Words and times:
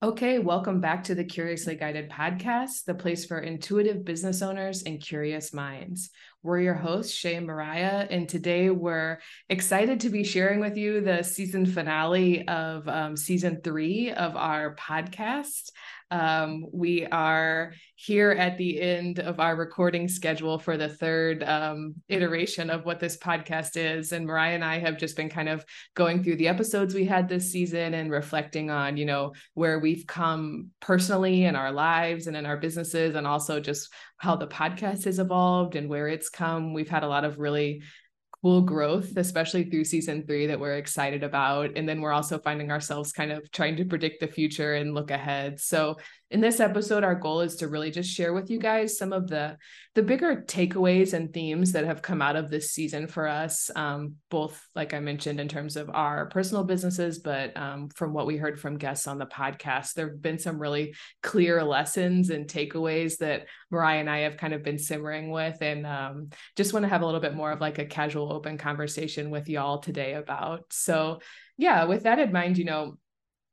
Okay, 0.00 0.38
welcome 0.38 0.80
back 0.80 1.02
to 1.04 1.16
the 1.16 1.24
Curiously 1.24 1.74
Guided 1.74 2.08
podcast, 2.08 2.84
the 2.84 2.94
place 2.94 3.24
for 3.24 3.40
intuitive 3.40 4.04
business 4.04 4.42
owners 4.42 4.84
and 4.84 5.00
curious 5.00 5.52
minds. 5.52 6.10
We're 6.44 6.60
your 6.60 6.74
hosts, 6.74 7.12
Shay 7.12 7.34
and 7.34 7.48
Mariah, 7.48 8.06
and 8.08 8.28
today 8.28 8.70
we're 8.70 9.18
excited 9.48 9.98
to 10.00 10.10
be 10.10 10.22
sharing 10.22 10.60
with 10.60 10.76
you 10.76 11.00
the 11.00 11.24
season 11.24 11.66
finale 11.66 12.46
of 12.46 12.86
um, 12.86 13.16
season 13.16 13.60
three 13.60 14.12
of 14.12 14.36
our 14.36 14.76
podcast. 14.76 15.72
Um, 16.10 16.64
we 16.72 17.04
are 17.06 17.74
here 17.94 18.30
at 18.30 18.56
the 18.56 18.80
end 18.80 19.18
of 19.18 19.40
our 19.40 19.54
recording 19.56 20.08
schedule 20.08 20.58
for 20.58 20.76
the 20.76 20.88
third 20.88 21.42
um, 21.42 21.96
iteration 22.08 22.70
of 22.70 22.84
what 22.84 22.98
this 22.98 23.18
podcast 23.18 23.76
is. 23.76 24.12
And 24.12 24.26
Mariah 24.26 24.54
and 24.54 24.64
I 24.64 24.78
have 24.78 24.96
just 24.96 25.16
been 25.16 25.28
kind 25.28 25.48
of 25.48 25.64
going 25.94 26.22
through 26.22 26.36
the 26.36 26.48
episodes 26.48 26.94
we 26.94 27.04
had 27.04 27.28
this 27.28 27.52
season 27.52 27.94
and 27.94 28.10
reflecting 28.10 28.70
on, 28.70 28.96
you 28.96 29.04
know, 29.04 29.32
where 29.54 29.78
we've 29.78 30.06
come 30.06 30.68
personally 30.80 31.44
in 31.44 31.56
our 31.56 31.72
lives 31.72 32.26
and 32.26 32.36
in 32.36 32.46
our 32.46 32.56
businesses, 32.56 33.14
and 33.14 33.26
also 33.26 33.60
just 33.60 33.92
how 34.16 34.34
the 34.34 34.46
podcast 34.46 35.04
has 35.04 35.18
evolved 35.18 35.76
and 35.76 35.88
where 35.88 36.08
it's 36.08 36.30
come. 36.30 36.72
We've 36.72 36.88
had 36.88 37.02
a 37.02 37.08
lot 37.08 37.24
of 37.24 37.38
really 37.38 37.82
cool 38.42 38.60
growth, 38.60 39.16
especially 39.16 39.64
through 39.64 39.84
season 39.84 40.24
three, 40.24 40.46
that 40.46 40.60
we're 40.60 40.76
excited 40.76 41.22
about. 41.22 41.76
And 41.76 41.88
then 41.88 42.00
we're 42.00 42.12
also 42.12 42.38
finding 42.38 42.70
ourselves 42.70 43.12
kind 43.12 43.32
of 43.32 43.50
trying 43.50 43.76
to 43.76 43.84
predict 43.84 44.20
the 44.20 44.28
future 44.28 44.74
and 44.74 44.94
look 44.94 45.10
ahead. 45.10 45.60
So 45.60 45.96
in 46.30 46.40
this 46.40 46.60
episode 46.60 47.04
our 47.04 47.14
goal 47.14 47.40
is 47.40 47.56
to 47.56 47.68
really 47.68 47.90
just 47.90 48.10
share 48.10 48.32
with 48.32 48.50
you 48.50 48.58
guys 48.58 48.98
some 48.98 49.12
of 49.12 49.28
the 49.28 49.56
the 49.94 50.02
bigger 50.02 50.44
takeaways 50.46 51.12
and 51.12 51.32
themes 51.32 51.72
that 51.72 51.84
have 51.84 52.02
come 52.02 52.22
out 52.22 52.36
of 52.36 52.50
this 52.50 52.70
season 52.72 53.06
for 53.06 53.26
us 53.26 53.70
um, 53.76 54.14
both 54.30 54.66
like 54.74 54.94
i 54.94 55.00
mentioned 55.00 55.40
in 55.40 55.48
terms 55.48 55.76
of 55.76 55.90
our 55.90 56.26
personal 56.26 56.64
businesses 56.64 57.18
but 57.18 57.56
um, 57.56 57.88
from 57.90 58.12
what 58.12 58.26
we 58.26 58.36
heard 58.36 58.60
from 58.60 58.76
guests 58.76 59.06
on 59.06 59.18
the 59.18 59.26
podcast 59.26 59.94
there 59.94 60.10
have 60.10 60.22
been 60.22 60.38
some 60.38 60.58
really 60.58 60.94
clear 61.22 61.62
lessons 61.62 62.30
and 62.30 62.46
takeaways 62.46 63.18
that 63.18 63.46
mariah 63.70 64.00
and 64.00 64.10
i 64.10 64.18
have 64.18 64.36
kind 64.36 64.54
of 64.54 64.62
been 64.62 64.78
simmering 64.78 65.30
with. 65.30 65.60
And 65.60 65.86
um, 65.86 66.30
just 66.56 66.72
want 66.72 66.84
to 66.84 66.88
have 66.88 67.02
a 67.02 67.06
little 67.06 67.20
bit 67.20 67.34
more 67.34 67.52
of 67.52 67.60
like 67.60 67.78
a 67.78 67.84
casual 67.84 68.32
open 68.32 68.58
conversation 68.58 69.30
with 69.30 69.48
y'all 69.48 69.78
today 69.78 70.14
about. 70.14 70.64
So 70.70 71.20
yeah 71.58 71.84
with 71.84 72.04
that 72.04 72.20
in 72.20 72.32
mind 72.32 72.56
you 72.56 72.64
know 72.64 72.96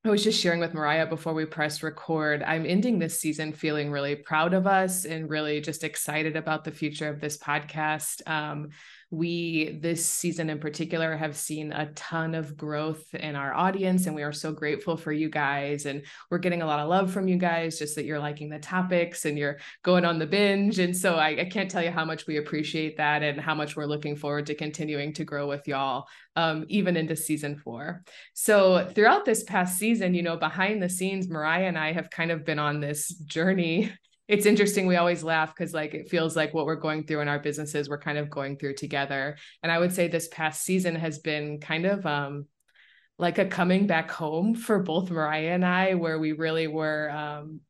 I 0.05 0.11
was 0.11 0.23
just 0.23 0.39
sharing 0.39 0.59
with 0.59 0.75
Mariah 0.75 1.07
before 1.07 1.33
we 1.33 1.45
pressed 1.45 1.81
record. 1.81 2.43
I'm 2.43 2.63
ending 2.63 2.99
this 2.99 3.19
season 3.19 3.51
feeling 3.51 3.89
really 3.89 4.15
proud 4.15 4.53
of 4.53 4.67
us 4.67 5.05
and 5.05 5.27
really 5.27 5.61
just 5.61 5.83
excited 5.83 6.35
about 6.35 6.63
the 6.63 6.69
future 6.69 7.09
of 7.09 7.19
this 7.19 7.39
podcast. 7.39 8.21
Um, 8.29 8.69
we, 9.11 9.79
this 9.81 10.05
season 10.05 10.49
in 10.49 10.59
particular, 10.59 11.15
have 11.15 11.37
seen 11.37 11.71
a 11.71 11.91
ton 11.93 12.35
of 12.35 12.57
growth 12.57 13.13
in 13.13 13.35
our 13.35 13.53
audience, 13.53 14.07
and 14.07 14.15
we 14.15 14.23
are 14.23 14.33
so 14.33 14.51
grateful 14.51 14.97
for 14.97 15.11
you 15.11 15.29
guys. 15.29 15.85
And 15.85 16.03
we're 16.29 16.39
getting 16.39 16.61
a 16.61 16.65
lot 16.65 16.79
of 16.79 16.89
love 16.89 17.11
from 17.11 17.27
you 17.27 17.37
guys, 17.37 17.79
just 17.79 17.95
that 17.95 18.05
you're 18.05 18.19
liking 18.19 18.49
the 18.49 18.59
topics 18.59 19.25
and 19.25 19.37
you're 19.37 19.57
going 19.83 20.05
on 20.05 20.19
the 20.19 20.25
binge. 20.25 20.79
And 20.79 20.95
so 20.95 21.15
I, 21.15 21.29
I 21.41 21.45
can't 21.45 21.69
tell 21.69 21.83
you 21.83 21.91
how 21.91 22.05
much 22.05 22.27
we 22.27 22.37
appreciate 22.37 22.97
that 22.97 23.23
and 23.23 23.39
how 23.39 23.55
much 23.55 23.75
we're 23.75 23.85
looking 23.85 24.15
forward 24.15 24.47
to 24.47 24.55
continuing 24.55 25.13
to 25.13 25.23
grow 25.23 25.47
with 25.47 25.67
y'all 25.67 26.07
um, 26.35 26.65
even 26.67 26.97
into 26.97 27.15
season 27.15 27.55
four. 27.55 28.03
So 28.33 28.89
throughout 28.93 29.25
this 29.25 29.43
past 29.43 29.77
season, 29.77 30.13
you 30.13 30.23
know, 30.23 30.37
behind 30.37 30.81
the 30.81 30.89
scenes, 30.89 31.29
Mariah 31.29 31.67
and 31.67 31.77
I 31.77 31.93
have 31.93 32.09
kind 32.09 32.31
of 32.31 32.45
been 32.45 32.59
on 32.59 32.79
this 32.79 33.09
journey. 33.09 33.91
It's 34.27 34.45
interesting. 34.45 34.87
We 34.87 34.95
always 34.95 35.23
laugh 35.23 35.53
because 35.53 35.73
like 35.73 35.93
it 35.93 36.09
feels 36.09 36.35
like 36.35 36.53
what 36.53 36.65
we're 36.65 36.75
going 36.75 37.05
through 37.05 37.21
in 37.21 37.27
our 37.27 37.39
businesses, 37.39 37.87
we're 37.87 37.99
kind 37.99 38.17
of 38.17 38.29
going 38.29 38.57
through 38.57 38.75
together. 38.75 39.37
And 39.61 39.71
I 39.71 39.77
would 39.77 39.93
say 39.93 40.07
this 40.07 40.27
past 40.27 40.63
season 40.63 40.95
has 40.95 41.19
been 41.19 41.59
kind 41.59 41.85
of 41.85 42.05
um, 42.05 42.47
like 43.19 43.37
a 43.37 43.45
coming 43.45 43.85
back 43.85 44.09
home 44.09 44.55
for 44.55 44.79
both 44.79 45.11
Mariah 45.11 45.51
and 45.51 45.63
I, 45.63 45.93
where 45.93 46.17
we 46.17 46.31
really 46.31 46.67
were 46.67 47.09
um, 47.11 47.61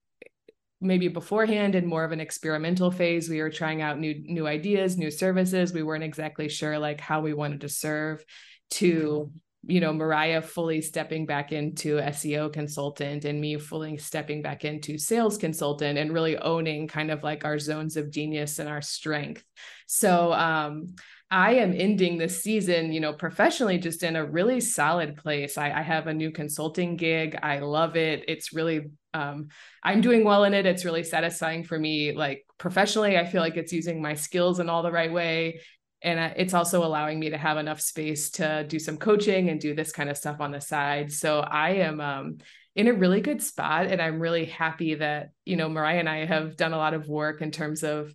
maybe 0.82 1.08
beforehand 1.08 1.76
in 1.76 1.86
more 1.86 2.04
of 2.04 2.12
an 2.12 2.20
experimental 2.20 2.92
phase 2.92 3.30
we 3.30 3.42
were 3.42 3.50
trying 3.50 3.82
out 3.82 3.98
new 3.98 4.14
new 4.26 4.46
ideas 4.46 4.98
new 4.98 5.10
services 5.10 5.74
we 5.74 5.84
weren't 5.84 6.04
exactly 6.04 6.50
sure 6.50 6.78
like 6.78 7.00
how 7.00 7.22
we 7.22 7.34
wanted 7.34 7.62
to 7.62 7.70
serve 7.70 8.24
to 8.70 9.32
you 9.68 9.80
know 9.80 9.92
mariah 9.94 10.42
fully 10.42 10.82
stepping 10.82 11.26
back 11.26 11.52
into 11.52 11.98
seo 11.98 12.52
consultant 12.52 13.26
and 13.26 13.40
me 13.40 13.58
fully 13.58 13.98
stepping 13.98 14.42
back 14.42 14.64
into 14.64 14.98
sales 14.98 15.38
consultant 15.38 15.98
and 15.98 16.14
really 16.14 16.38
owning 16.38 16.88
kind 16.88 17.12
of 17.12 17.24
like 17.24 17.46
our 17.46 17.58
zones 17.58 17.98
of 17.98 18.12
genius 18.12 18.60
and 18.60 18.70
our 18.70 18.82
strength 18.82 19.44
so 19.88 20.32
um 20.34 20.88
I 21.32 21.56
am 21.56 21.74
ending 21.74 22.18
this 22.18 22.44
season, 22.44 22.94
you 22.94 23.00
know, 23.00 23.12
professionally 23.12 23.80
just 23.80 24.04
in 24.04 24.16
a 24.16 24.24
really 24.24 24.62
solid 24.62 25.18
place. 25.18 25.58
I, 25.58 25.72
I, 25.72 25.82
have 25.82 26.06
a 26.06 26.14
new 26.14 26.32
consulting 26.32 26.98
gig. 26.98 27.38
I 27.42 27.60
love 27.60 27.98
it. 27.98 28.26
It's 28.28 28.54
really, 28.54 28.92
um, 29.14 29.48
I'm 29.84 30.02
doing 30.02 30.24
well 30.24 30.44
in 30.44 30.54
it. 30.54 30.68
It's 30.68 30.86
really 30.86 31.04
satisfying 31.04 31.64
for 31.64 31.80
me. 31.80 32.14
Like 32.14 32.46
professionally, 32.60 33.18
I 33.18 33.26
feel 33.26 33.42
like 33.42 33.58
it's 33.58 33.74
using 33.74 34.02
my 34.02 34.14
skills 34.14 34.60
in 34.60 34.70
all 34.70 34.84
the 34.84 34.92
right 34.92 35.12
way 35.12 35.62
and 36.06 36.34
it's 36.38 36.54
also 36.54 36.86
allowing 36.86 37.20
me 37.20 37.32
to 37.32 37.38
have 37.38 37.58
enough 37.58 37.82
space 37.82 38.30
to 38.30 38.64
do 38.68 38.78
some 38.78 38.96
coaching 38.96 39.50
and 39.50 39.60
do 39.60 39.74
this 39.74 39.92
kind 39.92 40.10
of 40.10 40.16
stuff 40.16 40.40
on 40.40 40.52
the 40.52 40.62
side. 40.62 41.12
So 41.12 41.40
i 41.40 41.72
am 41.72 42.00
um, 42.00 42.38
in 42.76 42.88
a 42.88 42.94
really 42.94 43.22
good 43.22 43.42
spot 43.42 43.88
and 43.88 44.02
i'm 44.02 44.20
really 44.20 44.46
happy 44.46 44.96
that 44.96 45.30
you 45.46 45.56
know 45.56 45.70
mariah 45.70 46.00
and 46.00 46.10
i 46.10 46.26
have 46.26 46.58
done 46.58 46.74
a 46.74 46.78
lot 46.78 46.94
of 46.94 47.08
work 47.08 47.42
in 47.42 47.50
terms 47.50 47.84
of 47.84 48.14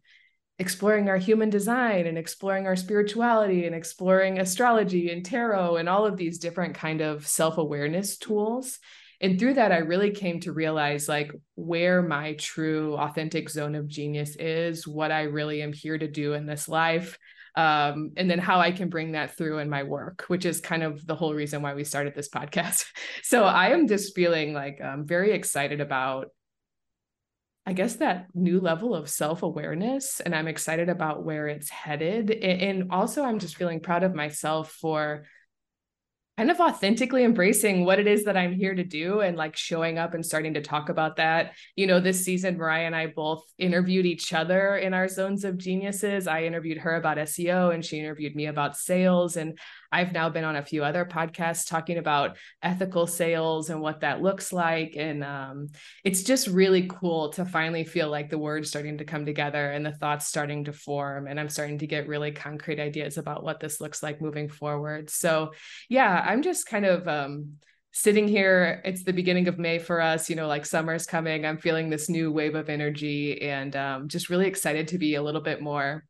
exploring 0.58 1.08
our 1.08 1.16
human 1.16 1.48
design 1.48 2.06
and 2.06 2.18
exploring 2.18 2.66
our 2.66 2.76
spirituality 2.76 3.64
and 3.64 3.74
exploring 3.74 4.38
astrology 4.38 5.10
and 5.10 5.24
tarot 5.24 5.76
and 5.76 5.88
all 5.88 6.04
of 6.04 6.18
these 6.18 6.38
different 6.38 6.74
kind 6.74 7.00
of 7.00 7.26
self-awareness 7.26 8.18
tools. 8.18 8.78
And 9.22 9.38
through 9.38 9.54
that 9.54 9.72
i 9.72 9.78
really 9.78 10.10
came 10.10 10.40
to 10.40 10.52
realize 10.52 11.08
like 11.08 11.32
where 11.54 12.02
my 12.02 12.34
true 12.34 12.94
authentic 12.94 13.50
zone 13.50 13.74
of 13.74 13.88
genius 13.88 14.36
is 14.36 14.86
what 14.86 15.10
i 15.10 15.22
really 15.22 15.62
am 15.62 15.72
here 15.72 15.98
to 15.98 16.08
do 16.08 16.34
in 16.34 16.46
this 16.46 16.68
life 16.68 17.18
um, 17.56 18.12
and 18.16 18.30
then 18.30 18.38
how 18.38 18.60
I 18.60 18.72
can 18.72 18.88
bring 18.88 19.12
that 19.12 19.36
through 19.36 19.58
in 19.58 19.68
my 19.68 19.82
work, 19.82 20.24
which 20.28 20.44
is 20.44 20.60
kind 20.60 20.82
of 20.82 21.06
the 21.06 21.14
whole 21.14 21.34
reason 21.34 21.62
why 21.62 21.74
we 21.74 21.84
started 21.84 22.14
this 22.14 22.28
podcast. 22.28 22.84
So 23.22 23.44
I 23.44 23.70
am 23.70 23.86
just 23.86 24.14
feeling 24.14 24.54
like 24.54 24.80
I'm 24.82 25.06
very 25.06 25.32
excited 25.32 25.80
about, 25.80 26.28
I 27.66 27.72
guess, 27.72 27.96
that 27.96 28.26
new 28.34 28.60
level 28.60 28.94
of 28.94 29.08
self 29.08 29.42
awareness. 29.42 30.20
And 30.20 30.34
I'm 30.34 30.48
excited 30.48 30.88
about 30.88 31.24
where 31.24 31.46
it's 31.46 31.68
headed. 31.68 32.30
And 32.30 32.90
also, 32.90 33.22
I'm 33.22 33.38
just 33.38 33.56
feeling 33.56 33.80
proud 33.80 34.02
of 34.02 34.14
myself 34.14 34.72
for 34.72 35.26
kind 36.40 36.50
of 36.50 36.58
authentically 36.58 37.22
embracing 37.22 37.84
what 37.84 37.98
it 37.98 38.06
is 38.06 38.24
that 38.24 38.34
I'm 38.34 38.54
here 38.54 38.74
to 38.74 38.82
do 38.82 39.20
and 39.20 39.36
like 39.36 39.58
showing 39.58 39.98
up 39.98 40.14
and 40.14 40.24
starting 40.24 40.54
to 40.54 40.62
talk 40.62 40.88
about 40.88 41.16
that. 41.16 41.52
You 41.76 41.86
know, 41.86 42.00
this 42.00 42.24
season, 42.24 42.56
Mariah 42.56 42.86
and 42.86 42.96
I 42.96 43.08
both 43.08 43.44
interviewed 43.58 44.06
each 44.06 44.32
other 44.32 44.78
in 44.78 44.94
our 44.94 45.06
zones 45.06 45.44
of 45.44 45.58
geniuses. 45.58 46.26
I 46.26 46.44
interviewed 46.44 46.78
her 46.78 46.94
about 46.94 47.18
SEO 47.18 47.74
and 47.74 47.84
she 47.84 47.98
interviewed 47.98 48.34
me 48.34 48.46
about 48.46 48.78
sales. 48.78 49.36
And 49.36 49.58
I've 49.92 50.12
now 50.12 50.28
been 50.28 50.44
on 50.44 50.56
a 50.56 50.64
few 50.64 50.84
other 50.84 51.04
podcasts 51.04 51.68
talking 51.68 51.98
about 51.98 52.36
ethical 52.62 53.06
sales 53.06 53.70
and 53.70 53.80
what 53.80 54.00
that 54.00 54.22
looks 54.22 54.52
like. 54.52 54.94
And 54.96 55.24
um, 55.24 55.68
it's 56.04 56.22
just 56.22 56.46
really 56.46 56.88
cool 56.88 57.30
to 57.30 57.44
finally 57.44 57.84
feel 57.84 58.08
like 58.08 58.30
the 58.30 58.38
words 58.38 58.68
starting 58.68 58.98
to 58.98 59.04
come 59.04 59.26
together 59.26 59.70
and 59.70 59.84
the 59.84 59.92
thoughts 59.92 60.26
starting 60.26 60.64
to 60.64 60.72
form. 60.72 61.26
And 61.26 61.40
I'm 61.40 61.48
starting 61.48 61.78
to 61.78 61.86
get 61.86 62.08
really 62.08 62.32
concrete 62.32 62.80
ideas 62.80 63.18
about 63.18 63.42
what 63.42 63.60
this 63.60 63.80
looks 63.80 64.02
like 64.02 64.20
moving 64.20 64.48
forward. 64.48 65.10
So, 65.10 65.52
yeah, 65.88 66.24
I'm 66.26 66.42
just 66.42 66.66
kind 66.66 66.86
of. 66.86 67.06
Um, 67.08 67.54
sitting 67.92 68.28
here 68.28 68.80
it's 68.84 69.02
the 69.02 69.12
beginning 69.12 69.48
of 69.48 69.58
may 69.58 69.76
for 69.76 70.00
us 70.00 70.30
you 70.30 70.36
know 70.36 70.46
like 70.46 70.64
summer's 70.64 71.06
coming 71.06 71.44
i'm 71.44 71.58
feeling 71.58 71.90
this 71.90 72.08
new 72.08 72.30
wave 72.30 72.54
of 72.54 72.68
energy 72.68 73.42
and 73.42 73.74
um, 73.74 74.06
just 74.06 74.30
really 74.30 74.46
excited 74.46 74.86
to 74.86 74.96
be 74.96 75.16
a 75.16 75.22
little 75.22 75.40
bit 75.40 75.60
more 75.60 76.04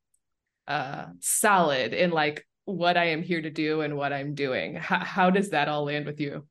uh, 0.68 1.06
solid 1.20 1.94
in 1.94 2.10
like 2.10 2.46
what 2.64 2.96
I 2.96 3.06
am 3.06 3.22
here 3.22 3.42
to 3.42 3.50
do 3.50 3.80
and 3.80 3.96
what 3.96 4.12
I'm 4.12 4.34
doing. 4.34 4.74
How, 4.76 4.98
how 4.98 5.30
does 5.30 5.50
that 5.50 5.68
all 5.68 5.84
land 5.84 6.06
with 6.06 6.20
you? 6.20 6.46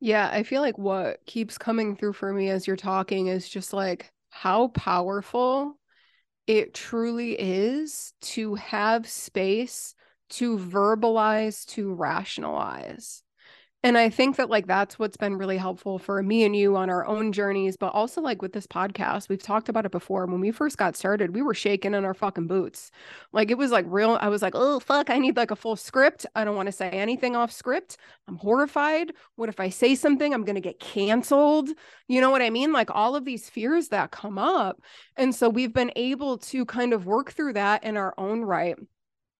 Yeah, 0.00 0.30
I 0.32 0.44
feel 0.44 0.62
like 0.62 0.78
what 0.78 1.24
keeps 1.26 1.58
coming 1.58 1.94
through 1.94 2.14
for 2.14 2.32
me 2.32 2.48
as 2.48 2.66
you're 2.66 2.76
talking 2.76 3.26
is 3.26 3.48
just 3.48 3.72
like 3.72 4.10
how 4.30 4.68
powerful 4.68 5.78
it 6.46 6.72
truly 6.72 7.32
is 7.38 8.12
to 8.22 8.54
have 8.54 9.08
space 9.08 9.94
to 10.30 10.56
verbalize, 10.58 11.66
to 11.66 11.92
rationalize. 11.92 13.22
And 13.82 13.96
I 13.96 14.10
think 14.10 14.36
that 14.36 14.50
like 14.50 14.66
that's 14.66 14.98
what's 14.98 15.16
been 15.16 15.38
really 15.38 15.56
helpful 15.56 15.98
for 15.98 16.22
me 16.22 16.44
and 16.44 16.54
you 16.54 16.76
on 16.76 16.90
our 16.90 17.06
own 17.06 17.32
journeys, 17.32 17.78
but 17.78 17.94
also 17.94 18.20
like 18.20 18.42
with 18.42 18.52
this 18.52 18.66
podcast, 18.66 19.30
we've 19.30 19.42
talked 19.42 19.70
about 19.70 19.86
it 19.86 19.90
before. 19.90 20.26
When 20.26 20.38
we 20.40 20.50
first 20.50 20.76
got 20.76 20.96
started, 20.96 21.34
we 21.34 21.40
were 21.40 21.54
shaking 21.54 21.94
in 21.94 22.04
our 22.04 22.12
fucking 22.12 22.46
boots. 22.46 22.90
Like 23.32 23.50
it 23.50 23.56
was 23.56 23.70
like 23.70 23.86
real. 23.88 24.18
I 24.20 24.28
was 24.28 24.42
like, 24.42 24.52
oh 24.54 24.80
fuck, 24.80 25.08
I 25.08 25.18
need 25.18 25.38
like 25.38 25.50
a 25.50 25.56
full 25.56 25.76
script. 25.76 26.26
I 26.34 26.44
don't 26.44 26.56
want 26.56 26.66
to 26.66 26.72
say 26.72 26.90
anything 26.90 27.36
off 27.36 27.50
script. 27.52 27.96
I'm 28.28 28.36
horrified. 28.36 29.14
What 29.36 29.48
if 29.48 29.58
I 29.58 29.70
say 29.70 29.94
something? 29.94 30.34
I'm 30.34 30.44
gonna 30.44 30.60
get 30.60 30.78
canceled. 30.78 31.70
You 32.06 32.20
know 32.20 32.30
what 32.30 32.42
I 32.42 32.50
mean? 32.50 32.72
Like 32.74 32.90
all 32.90 33.16
of 33.16 33.24
these 33.24 33.48
fears 33.48 33.88
that 33.88 34.10
come 34.10 34.36
up. 34.36 34.82
And 35.16 35.34
so 35.34 35.48
we've 35.48 35.72
been 35.72 35.92
able 35.96 36.36
to 36.38 36.66
kind 36.66 36.92
of 36.92 37.06
work 37.06 37.32
through 37.32 37.54
that 37.54 37.82
in 37.84 37.96
our 37.96 38.12
own 38.18 38.42
right 38.42 38.76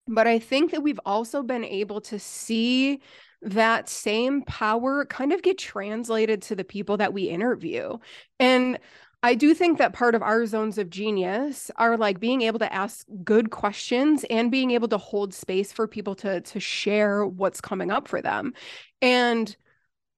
But 0.07 0.27
I 0.27 0.39
think 0.39 0.73
that 0.73 0.83
we've 0.83 1.01
also 1.07 1.43
been 1.43 1.65
able 1.65 2.01
to 2.03 2.19
see 2.19 3.01
that 3.43 3.89
same 3.89 4.43
power 4.43 5.05
kind 5.07 5.33
of 5.33 5.43
get 5.43 5.59
translated 5.59 6.43
to 6.43 6.55
the 6.55 6.65
people 6.65 6.97
that 6.99 7.13
we 7.13 7.25
interview. 7.25 7.97
And 8.39 8.79
I 9.23 9.35
do 9.35 9.55
think 9.55 9.79
that 9.79 9.93
part 9.93 10.15
of 10.15 10.23
our 10.23 10.47
zones 10.47 10.79
of 10.79 10.89
genius 10.89 11.71
are 11.77 11.97
like 11.97 12.21
being 12.21 12.43
able 12.43 12.59
to 12.61 12.73
ask 12.73 13.07
good 13.23 13.51
questions 13.51 14.25
and 14.31 14.51
being 14.51 14.71
able 14.71 14.89
to 14.89 14.99
hold 14.99 15.35
space 15.35 15.73
for 15.73 15.87
people 15.87 16.15
to 16.17 16.41
to 16.41 16.61
share 16.61 17.27
what's 17.27 17.61
coming 17.61 17.91
up 17.91 18.09
for 18.09 18.23
them. 18.23 18.55
And 19.03 19.55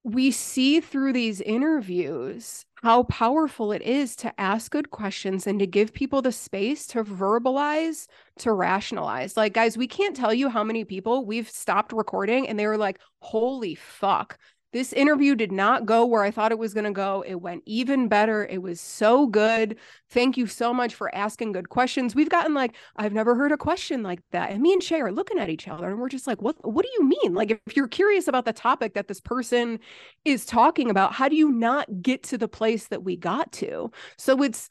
we 0.03 0.31
see 0.31 0.79
through 0.79 1.13
these 1.13 1.41
interviews 1.41 2.65
how 2.83 3.03
powerful 3.03 3.71
it 3.71 3.81
is 3.81 4.13
to 4.17 4.39
ask 4.39 4.69
good 4.69 4.91
questions 4.91 5.47
and 5.47 5.57
to 5.57 5.65
give 5.65 5.93
people 5.93 6.21
the 6.21 6.33
space 6.33 6.85
to 6.85 7.01
verbalize, 7.01 8.07
to 8.37 8.51
rationalize. 8.51 9.37
Like, 9.37 9.53
guys, 9.53 9.77
we 9.77 9.87
can't 9.87 10.17
tell 10.17 10.33
you 10.33 10.49
how 10.49 10.65
many 10.65 10.83
people 10.83 11.25
we've 11.25 11.49
stopped 11.49 11.93
recording 11.93 12.45
and 12.45 12.59
they 12.59 12.67
were 12.67 12.77
like, 12.77 12.99
holy 13.19 13.75
fuck, 13.75 14.37
this 14.73 14.91
interview 14.91 15.35
did 15.35 15.51
not 15.51 15.85
go 15.85 16.03
where 16.03 16.23
I 16.23 16.31
thought 16.31 16.51
it 16.51 16.57
was 16.57 16.73
going 16.73 16.83
to 16.85 16.91
go. 16.91 17.23
It 17.25 17.35
went 17.35 17.63
even 17.65 18.07
better. 18.07 18.45
It 18.45 18.61
was 18.61 18.81
so 18.81 19.27
good. 19.27 19.77
Thank 20.09 20.35
you 20.35 20.47
so 20.47 20.73
much 20.73 20.95
for 20.95 21.13
asking 21.15 21.53
good 21.53 21.69
questions. 21.69 22.15
We've 22.15 22.29
gotten 22.29 22.53
like, 22.53 22.75
I've 22.95 23.13
never 23.13 23.35
heard 23.35 23.51
a 23.51 23.57
question 23.57 24.03
like 24.03 24.19
that. 24.31 24.51
And 24.51 24.61
me 24.61 24.73
and 24.73 24.83
Shay 24.83 24.99
are 24.99 25.11
looking 25.11 25.39
at 25.39 25.49
each 25.49 25.67
other 25.67 25.89
and 25.89 25.99
we're 25.99 26.09
just 26.09 26.27
like, 26.27 26.41
what 26.41 26.55
what 26.67 26.83
do 26.83 26.91
you 26.97 27.07
mean? 27.07 27.33
Like 27.33 27.51
if 27.51 27.77
you're 27.77 27.87
curious 27.87 28.27
about 28.27 28.45
the 28.45 28.53
topic 28.53 28.95
that 28.95 29.07
this 29.07 29.21
person 29.21 29.79
is 30.25 30.45
talking 30.45 30.89
about, 30.89 31.13
how 31.13 31.29
do 31.29 31.35
you 31.35 31.51
not 31.51 32.01
get 32.01 32.23
to 32.23 32.37
the 32.37 32.47
place 32.47 32.87
that 32.87 33.03
we 33.03 33.15
got 33.15 33.51
to? 33.53 33.91
So 34.17 34.41
it's 34.41 34.69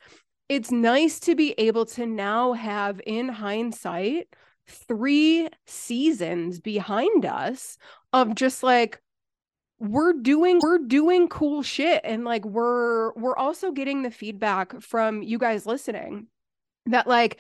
it's 0.49 0.71
nice 0.71 1.21
to 1.21 1.35
be 1.35 1.55
able 1.59 1.87
to 1.87 2.07
now 2.07 2.53
have 2.53 3.01
in 3.07 3.29
hindsight 3.29 4.27
three 4.67 5.49
seasons 5.67 6.61
behind 6.61 7.25
us 7.25 7.79
of 8.13 8.35
just 8.35 8.63
like 8.63 9.01
we're 9.83 10.13
doing 10.13 10.61
we're 10.63 10.79
doing 10.79 11.27
cool 11.27 11.61
shit 11.61 12.01
and 12.05 12.25
like 12.25 12.45
we're 12.45 13.13
we're 13.15 13.37
also 13.37 13.73
getting 13.73 14.03
the 14.03 14.13
feedback 14.13 14.81
from 14.81 15.25
you 15.25 15.39
guys 15.39 15.67
listening 15.67 16.29
that 16.87 17.09
like 17.09 17.39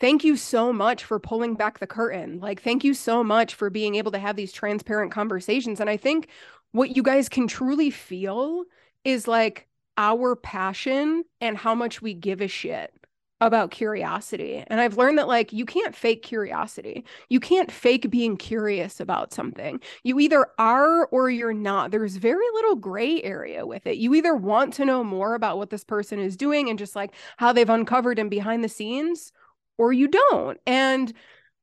thank 0.00 0.24
you 0.24 0.36
so 0.36 0.72
much 0.72 1.04
for 1.04 1.20
pulling 1.20 1.54
back 1.54 1.78
the 1.78 1.86
curtain. 1.86 2.40
Like 2.40 2.60
thank 2.60 2.82
you 2.82 2.92
so 2.92 3.22
much 3.22 3.54
for 3.54 3.70
being 3.70 3.94
able 3.94 4.10
to 4.10 4.18
have 4.18 4.34
these 4.34 4.52
transparent 4.52 5.12
conversations 5.12 5.80
and 5.80 5.88
i 5.88 5.96
think 5.96 6.28
what 6.72 6.96
you 6.96 7.04
guys 7.04 7.28
can 7.28 7.46
truly 7.46 7.90
feel 7.90 8.64
is 9.04 9.28
like 9.28 9.68
our 9.96 10.34
passion 10.34 11.22
and 11.40 11.56
how 11.56 11.74
much 11.74 12.02
we 12.02 12.14
give 12.14 12.40
a 12.40 12.48
shit 12.48 12.92
about 13.40 13.70
curiosity. 13.70 14.64
And 14.66 14.80
I've 14.80 14.96
learned 14.96 15.18
that 15.18 15.28
like 15.28 15.52
you 15.52 15.66
can't 15.66 15.94
fake 15.94 16.22
curiosity. 16.22 17.04
You 17.28 17.38
can't 17.38 17.70
fake 17.70 18.08
being 18.10 18.36
curious 18.36 18.98
about 18.98 19.32
something. 19.32 19.80
You 20.04 20.18
either 20.20 20.46
are 20.58 21.06
or 21.06 21.28
you're 21.28 21.52
not. 21.52 21.90
There's 21.90 22.16
very 22.16 22.46
little 22.54 22.76
gray 22.76 23.22
area 23.22 23.66
with 23.66 23.86
it. 23.86 23.98
You 23.98 24.14
either 24.14 24.34
want 24.34 24.72
to 24.74 24.86
know 24.86 25.04
more 25.04 25.34
about 25.34 25.58
what 25.58 25.70
this 25.70 25.84
person 25.84 26.18
is 26.18 26.36
doing 26.36 26.70
and 26.70 26.78
just 26.78 26.96
like 26.96 27.12
how 27.36 27.52
they've 27.52 27.68
uncovered 27.68 28.18
and 28.18 28.30
behind 28.30 28.64
the 28.64 28.68
scenes 28.68 29.32
or 29.76 29.92
you 29.92 30.08
don't. 30.08 30.58
And 30.66 31.12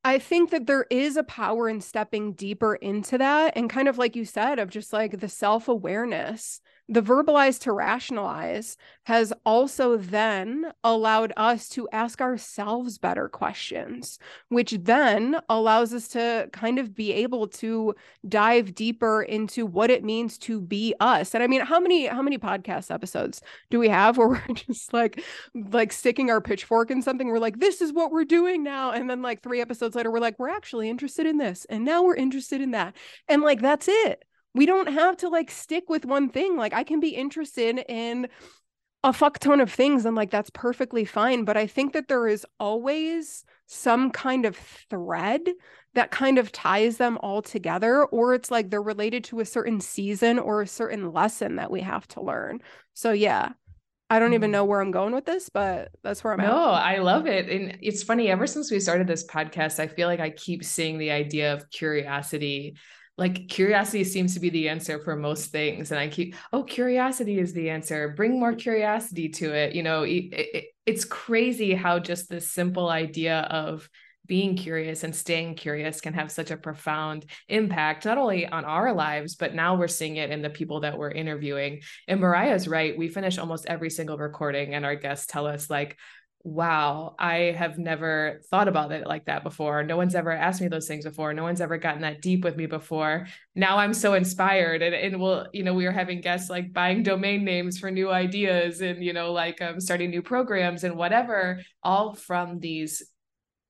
I 0.03 0.19
think 0.19 0.51
that 0.51 0.67
there 0.67 0.85
is 0.91 1.17
a 1.17 1.23
power 1.23 1.69
in 1.69 1.81
stepping 1.81 2.33
deeper 2.33 2.75
into 2.75 3.17
that 3.17 3.53
and 3.55 3.69
kind 3.69 3.87
of 3.87 3.97
like 3.97 4.15
you 4.15 4.25
said 4.25 4.59
of 4.59 4.69
just 4.69 4.93
like 4.93 5.19
the 5.19 5.29
self-awareness 5.29 6.61
the 6.89 7.01
verbalize 7.01 7.59
to 7.62 7.71
rationalize 7.71 8.75
has 9.06 9.31
also 9.45 9.95
then 9.95 10.71
allowed 10.83 11.31
us 11.38 11.69
to 11.69 11.88
ask 11.94 12.19
ourselves 12.19 12.97
better 12.97 13.30
questions, 13.30 14.19
which 14.50 14.71
then 14.81 15.38
allows 15.47 15.94
us 15.94 16.09
to 16.09 16.50
kind 16.51 16.80
of 16.80 16.94
be 16.94 17.13
able 17.13 17.47
to 17.47 17.95
dive 18.27 18.75
deeper 18.75 19.24
into 19.24 19.65
what 19.65 19.89
it 19.89 20.03
means 20.03 20.38
to 20.38 20.59
be 20.59 20.94
us. 21.00 21.33
And 21.33 21.41
I 21.41 21.47
mean, 21.47 21.62
how 21.62 21.80
many 21.80 22.07
how 22.07 22.21
many 22.21 22.38
podcast 22.38 22.91
episodes 22.91 23.41
do 23.69 23.80
we 23.80 23.88
have 23.88 24.18
where 24.18 24.27
we're 24.47 24.47
just 24.53 24.94
like 24.94 25.24
like 25.53 25.94
sticking 25.94 26.30
our 26.30 26.41
pitchfork 26.41 26.91
in 26.91 27.01
something? 27.01 27.27
We're 27.27 27.39
like, 27.39 27.59
this 27.59 27.81
is 27.81 27.94
what 27.94 28.12
we're 28.12 28.25
doing 28.25 28.62
now. 28.62 28.91
And 28.91 29.09
then 29.09 29.21
like 29.21 29.41
three 29.41 29.62
episodes 29.62 29.95
later, 29.95 30.12
we're 30.12 30.19
like, 30.19 30.38
we're 30.38 30.50
actually 30.50 30.89
interested 30.89 31.25
in 31.25 31.38
this. 31.38 31.65
And 31.69 31.85
now 31.85 32.03
we're 32.03 32.15
interested 32.15 32.59
in 32.59 32.71
that. 32.71 32.95
And 33.30 33.41
like 33.41 33.62
that's 33.62 33.88
it 33.88 34.25
we 34.53 34.65
don't 34.65 34.91
have 34.91 35.17
to 35.17 35.29
like 35.29 35.50
stick 35.50 35.89
with 35.89 36.05
one 36.05 36.29
thing. 36.29 36.55
Like 36.57 36.73
I 36.73 36.83
can 36.83 37.00
be 37.00 37.09
interested 37.09 37.83
in 37.88 38.27
a 39.03 39.11
fuck 39.11 39.39
ton 39.39 39.59
of 39.59 39.71
things 39.71 40.05
and 40.05 40.15
like 40.15 40.31
that's 40.31 40.50
perfectly 40.51 41.05
fine. 41.05 41.44
But 41.44 41.57
I 41.57 41.67
think 41.67 41.94
that 41.94 42.07
there 42.07 42.27
is 42.27 42.45
always 42.59 43.44
some 43.65 44.11
kind 44.11 44.45
of 44.45 44.56
thread 44.56 45.42
that 45.95 46.11
kind 46.11 46.37
of 46.37 46.51
ties 46.51 46.97
them 46.97 47.18
all 47.21 47.42
together, 47.42 48.06
or 48.06 48.33
it's 48.33 48.49
like 48.49 48.69
they're 48.69 48.81
related 48.81 49.23
to 49.25 49.39
a 49.39 49.45
certain 49.45 49.80
season 49.80 50.39
or 50.39 50.61
a 50.61 50.68
certain 50.68 51.11
lesson 51.11 51.57
that 51.57 51.71
we 51.71 51.81
have 51.81 52.07
to 52.09 52.21
learn. 52.21 52.61
So 52.94 53.11
yeah. 53.11 53.54
I 54.09 54.19
don't 54.19 54.33
even 54.33 54.47
mm-hmm. 54.47 54.51
know 54.51 54.66
where 54.66 54.80
I'm 54.80 54.92
going 54.92 55.16
with 55.16 55.25
this, 55.25 55.49
but 55.49 55.89
that's 56.04 56.23
where 56.23 56.33
I'm 56.33 56.39
no, 56.39 56.45
at. 56.45 56.49
No, 56.49 56.69
I 56.69 56.97
love 56.99 57.25
it. 57.25 57.49
And 57.49 57.80
it's 57.81 58.04
funny, 58.04 58.30
ever 58.30 58.45
since 58.45 58.69
we 58.69 58.80
started 58.80 59.07
this 59.07 59.25
podcast, 59.25 59.80
I 59.80 59.87
feel 59.87 60.07
like 60.07 60.19
I 60.19 60.30
keep 60.30 60.63
seeing 60.63 60.99
the 60.99 61.09
idea 61.09 61.54
of 61.54 61.68
curiosity 61.71 62.75
like 63.17 63.47
curiosity 63.47 64.03
seems 64.03 64.33
to 64.33 64.39
be 64.39 64.49
the 64.49 64.69
answer 64.69 64.99
for 64.99 65.15
most 65.15 65.51
things 65.51 65.91
and 65.91 65.99
i 65.99 66.07
keep 66.07 66.35
oh 66.51 66.63
curiosity 66.63 67.39
is 67.39 67.53
the 67.53 67.69
answer. 67.69 68.09
Bring 68.09 68.39
more 68.39 68.53
curiosity 68.53 69.29
to 69.29 69.53
it. 69.53 69.75
You 69.75 69.83
know 69.83 70.03
it, 70.03 70.25
it, 70.31 70.65
it's 70.85 71.05
crazy 71.05 71.73
how 71.73 71.99
just 71.99 72.29
this 72.29 72.49
simple 72.49 72.89
idea 72.89 73.41
of 73.41 73.87
being 74.25 74.55
curious 74.55 75.03
and 75.03 75.13
staying 75.13 75.53
curious 75.53 75.99
can 75.99 76.13
have 76.13 76.31
such 76.31 76.49
a 76.49 76.55
profound 76.55 77.25
impact 77.49 78.05
not 78.05 78.17
only 78.17 78.47
on 78.47 78.63
our 78.63 78.93
lives 78.93 79.35
but 79.35 79.53
now 79.53 79.75
we're 79.75 79.87
seeing 79.89 80.15
it 80.15 80.31
in 80.31 80.41
the 80.41 80.49
people 80.49 80.79
that 80.81 80.97
we're 80.97 81.11
interviewing. 81.11 81.81
And 82.07 82.19
mariah's 82.19 82.67
right 82.67 82.97
we 82.97 83.09
finish 83.09 83.37
almost 83.37 83.65
every 83.67 83.89
single 83.89 84.17
recording 84.17 84.73
and 84.73 84.85
our 84.85 84.95
guests 84.95 85.27
tell 85.27 85.45
us 85.45 85.69
like 85.69 85.97
wow, 86.44 87.16
I 87.18 87.56
have 87.57 87.78
never 87.78 88.42
thought 88.50 88.68
about 88.68 88.92
it 88.92 89.07
like 89.07 89.26
that 89.26 89.44
before. 89.44 89.81
No 89.83 89.95
one's 89.95 90.14
ever 90.14 90.31
asked 90.31 90.62
me 90.62 90.68
those 90.68 90.88
things 90.88 91.06
before. 91.06 91.33
No 91.33 91.44
one's 91.44 91.62
ever 91.62 91.78
gotten 91.78 92.02
that 92.02 92.21
deep 92.21 92.44
with 92.44 92.57
me 92.57 92.66
before. 92.66 93.28
Now 93.56 93.78
I'm 93.78 93.94
so 93.94 94.14
inspired. 94.14 94.81
And, 94.81 94.94
and 94.94 95.21
we'll, 95.21 95.47
you 95.54 95.64
know, 95.64 95.73
we 95.73 95.85
are 95.85 95.92
having 95.92 96.19
guests 96.19 96.50
like 96.50 96.73
buying 96.73 97.02
domain 97.02 97.45
names 97.45 97.80
for 97.80 97.90
new 97.90 98.12
ideas 98.12 98.81
and, 98.81 99.02
you 99.02 99.14
know, 99.14 99.31
like 99.31 99.62
um, 99.62 99.80
starting 99.80 100.09
new 100.09 100.21
programs 100.21 100.83
and 100.83 100.97
whatever, 100.97 101.62
all 101.81 102.14
from 102.14 102.59
these 102.59 103.02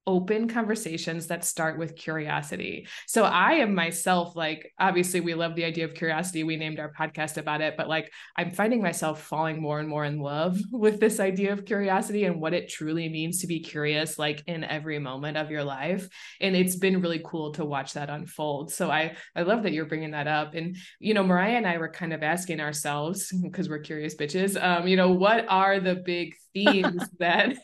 open 0.05 0.47
conversations 0.49 1.27
that 1.27 1.45
start 1.45 1.77
with 1.77 1.95
curiosity. 1.95 2.87
So 3.07 3.23
I 3.23 3.53
am 3.53 3.73
myself 3.73 4.35
like 4.35 4.73
obviously 4.79 5.21
we 5.21 5.33
love 5.33 5.55
the 5.55 5.65
idea 5.65 5.85
of 5.85 5.93
curiosity. 5.93 6.43
We 6.43 6.57
named 6.57 6.79
our 6.79 6.91
podcast 6.91 7.37
about 7.37 7.61
it, 7.61 7.75
but 7.77 7.87
like 7.87 8.11
I'm 8.37 8.51
finding 8.51 8.81
myself 8.81 9.21
falling 9.23 9.61
more 9.61 9.79
and 9.79 9.87
more 9.87 10.05
in 10.05 10.19
love 10.19 10.59
with 10.71 10.99
this 10.99 11.19
idea 11.19 11.53
of 11.53 11.65
curiosity 11.65 12.25
and 12.25 12.41
what 12.41 12.53
it 12.53 12.69
truly 12.69 13.07
means 13.09 13.41
to 13.41 13.47
be 13.47 13.61
curious 13.61 14.19
like 14.19 14.43
in 14.47 14.63
every 14.63 14.99
moment 14.99 15.37
of 15.37 15.51
your 15.51 15.63
life. 15.63 16.07
And 16.41 16.55
it's 16.55 16.75
been 16.75 17.01
really 17.01 17.21
cool 17.23 17.53
to 17.53 17.65
watch 17.65 17.93
that 17.93 18.09
unfold. 18.09 18.71
So 18.71 18.91
I 18.91 19.15
I 19.35 19.43
love 19.43 19.63
that 19.63 19.73
you're 19.73 19.85
bringing 19.85 20.11
that 20.11 20.27
up 20.27 20.53
and 20.53 20.75
you 20.99 21.13
know 21.13 21.23
Mariah 21.23 21.57
and 21.57 21.67
I 21.67 21.77
were 21.77 21.89
kind 21.89 22.13
of 22.13 22.23
asking 22.23 22.59
ourselves 22.59 23.31
because 23.43 23.69
we're 23.69 23.79
curious 23.79 24.15
bitches 24.15 24.61
um 24.61 24.87
you 24.87 24.97
know 24.97 25.11
what 25.11 25.45
are 25.49 25.79
the 25.79 25.95
big 25.95 26.35
themes 26.53 27.03
that 27.19 27.57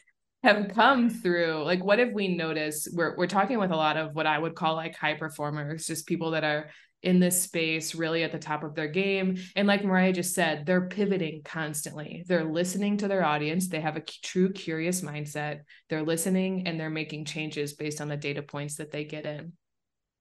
have 0.44 0.70
come 0.74 1.10
through 1.10 1.64
like 1.66 1.84
what 1.84 2.00
have 2.00 2.14
we 2.14 2.30
noticed? 2.30 2.90
We're 2.94 3.16
we're 3.18 3.28
talking 3.28 3.60
with 3.60 3.72
a 3.72 3.76
lot 3.76 3.98
of 3.98 4.16
what 4.16 4.26
i 4.26 4.38
would 4.38 4.56
call 4.56 4.76
like 4.76 4.96
high 4.96 5.16
performers 5.16 5.86
just 5.86 6.08
people 6.08 6.32
that 6.32 6.44
are 6.44 6.70
in 7.02 7.20
this 7.20 7.42
space 7.42 7.96
really 7.96 8.24
at 8.24 8.32
the 8.32 8.40
top 8.40 8.64
of 8.64 8.76
their 8.76 8.88
game. 8.88 9.38
And 9.56 9.68
like 9.68 9.84
mariah 9.84 10.14
just 10.14 10.34
said 10.34 10.66
they're 10.66 10.88
pivoting 10.88 11.42
constantly. 11.44 12.24
They're 12.28 12.44
listening 12.44 12.98
to 12.98 13.08
their 13.08 13.24
audience. 13.24 13.68
They 13.68 13.80
have 13.80 13.96
a 13.96 14.04
true 14.24 14.52
curious 14.52 15.02
mindset. 15.02 15.62
They're 15.90 16.04
listening 16.04 16.68
and 16.68 16.80
they're 16.80 16.90
making 16.90 17.26
changes 17.26 17.74
based 17.74 18.02
on 18.02 18.10
the 18.10 18.18
data 18.18 18.42
points 18.42 18.76
that 18.76 18.92
they 18.92 19.06
get 19.06 19.26
in 19.26 19.54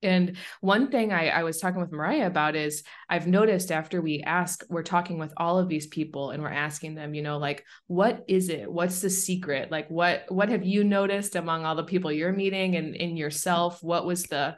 and 0.02 0.36
one 0.60 0.90
thing 0.90 1.12
I, 1.12 1.28
I, 1.28 1.42
was 1.42 1.58
talking 1.58 1.80
with 1.80 1.90
Mariah 1.90 2.26
about 2.26 2.54
is 2.54 2.84
I've 3.08 3.26
noticed 3.26 3.72
after 3.72 4.00
we 4.00 4.20
ask, 4.20 4.64
we're 4.68 4.82
talking 4.82 5.18
with 5.18 5.32
all 5.36 5.58
of 5.58 5.68
these 5.68 5.88
people 5.88 6.30
and 6.30 6.42
we're 6.42 6.50
asking 6.50 6.94
them, 6.94 7.14
you 7.14 7.22
know, 7.22 7.38
like, 7.38 7.64
what 7.88 8.24
is 8.28 8.48
it? 8.48 8.70
What's 8.70 9.00
the 9.00 9.10
secret? 9.10 9.72
Like, 9.72 9.88
what 9.88 10.24
what 10.28 10.50
have 10.50 10.64
you 10.64 10.84
noticed 10.84 11.34
among 11.34 11.64
all 11.64 11.74
the 11.74 11.84
people 11.84 12.12
you're 12.12 12.32
meeting 12.32 12.76
and 12.76 12.94
in 12.94 13.16
yourself? 13.16 13.82
What 13.82 14.06
was 14.06 14.24
the 14.24 14.56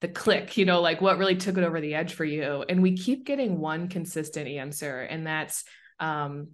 the 0.00 0.08
click, 0.08 0.56
you 0.56 0.64
know, 0.64 0.80
like 0.80 1.02
what 1.02 1.18
really 1.18 1.36
took 1.36 1.58
it 1.58 1.64
over 1.64 1.80
the 1.80 1.94
edge 1.94 2.14
for 2.14 2.24
you? 2.24 2.64
And 2.66 2.80
we 2.80 2.96
keep 2.96 3.26
getting 3.26 3.60
one 3.60 3.88
consistent 3.88 4.48
answer, 4.48 5.00
and 5.00 5.26
that's 5.26 5.64
um, 5.98 6.48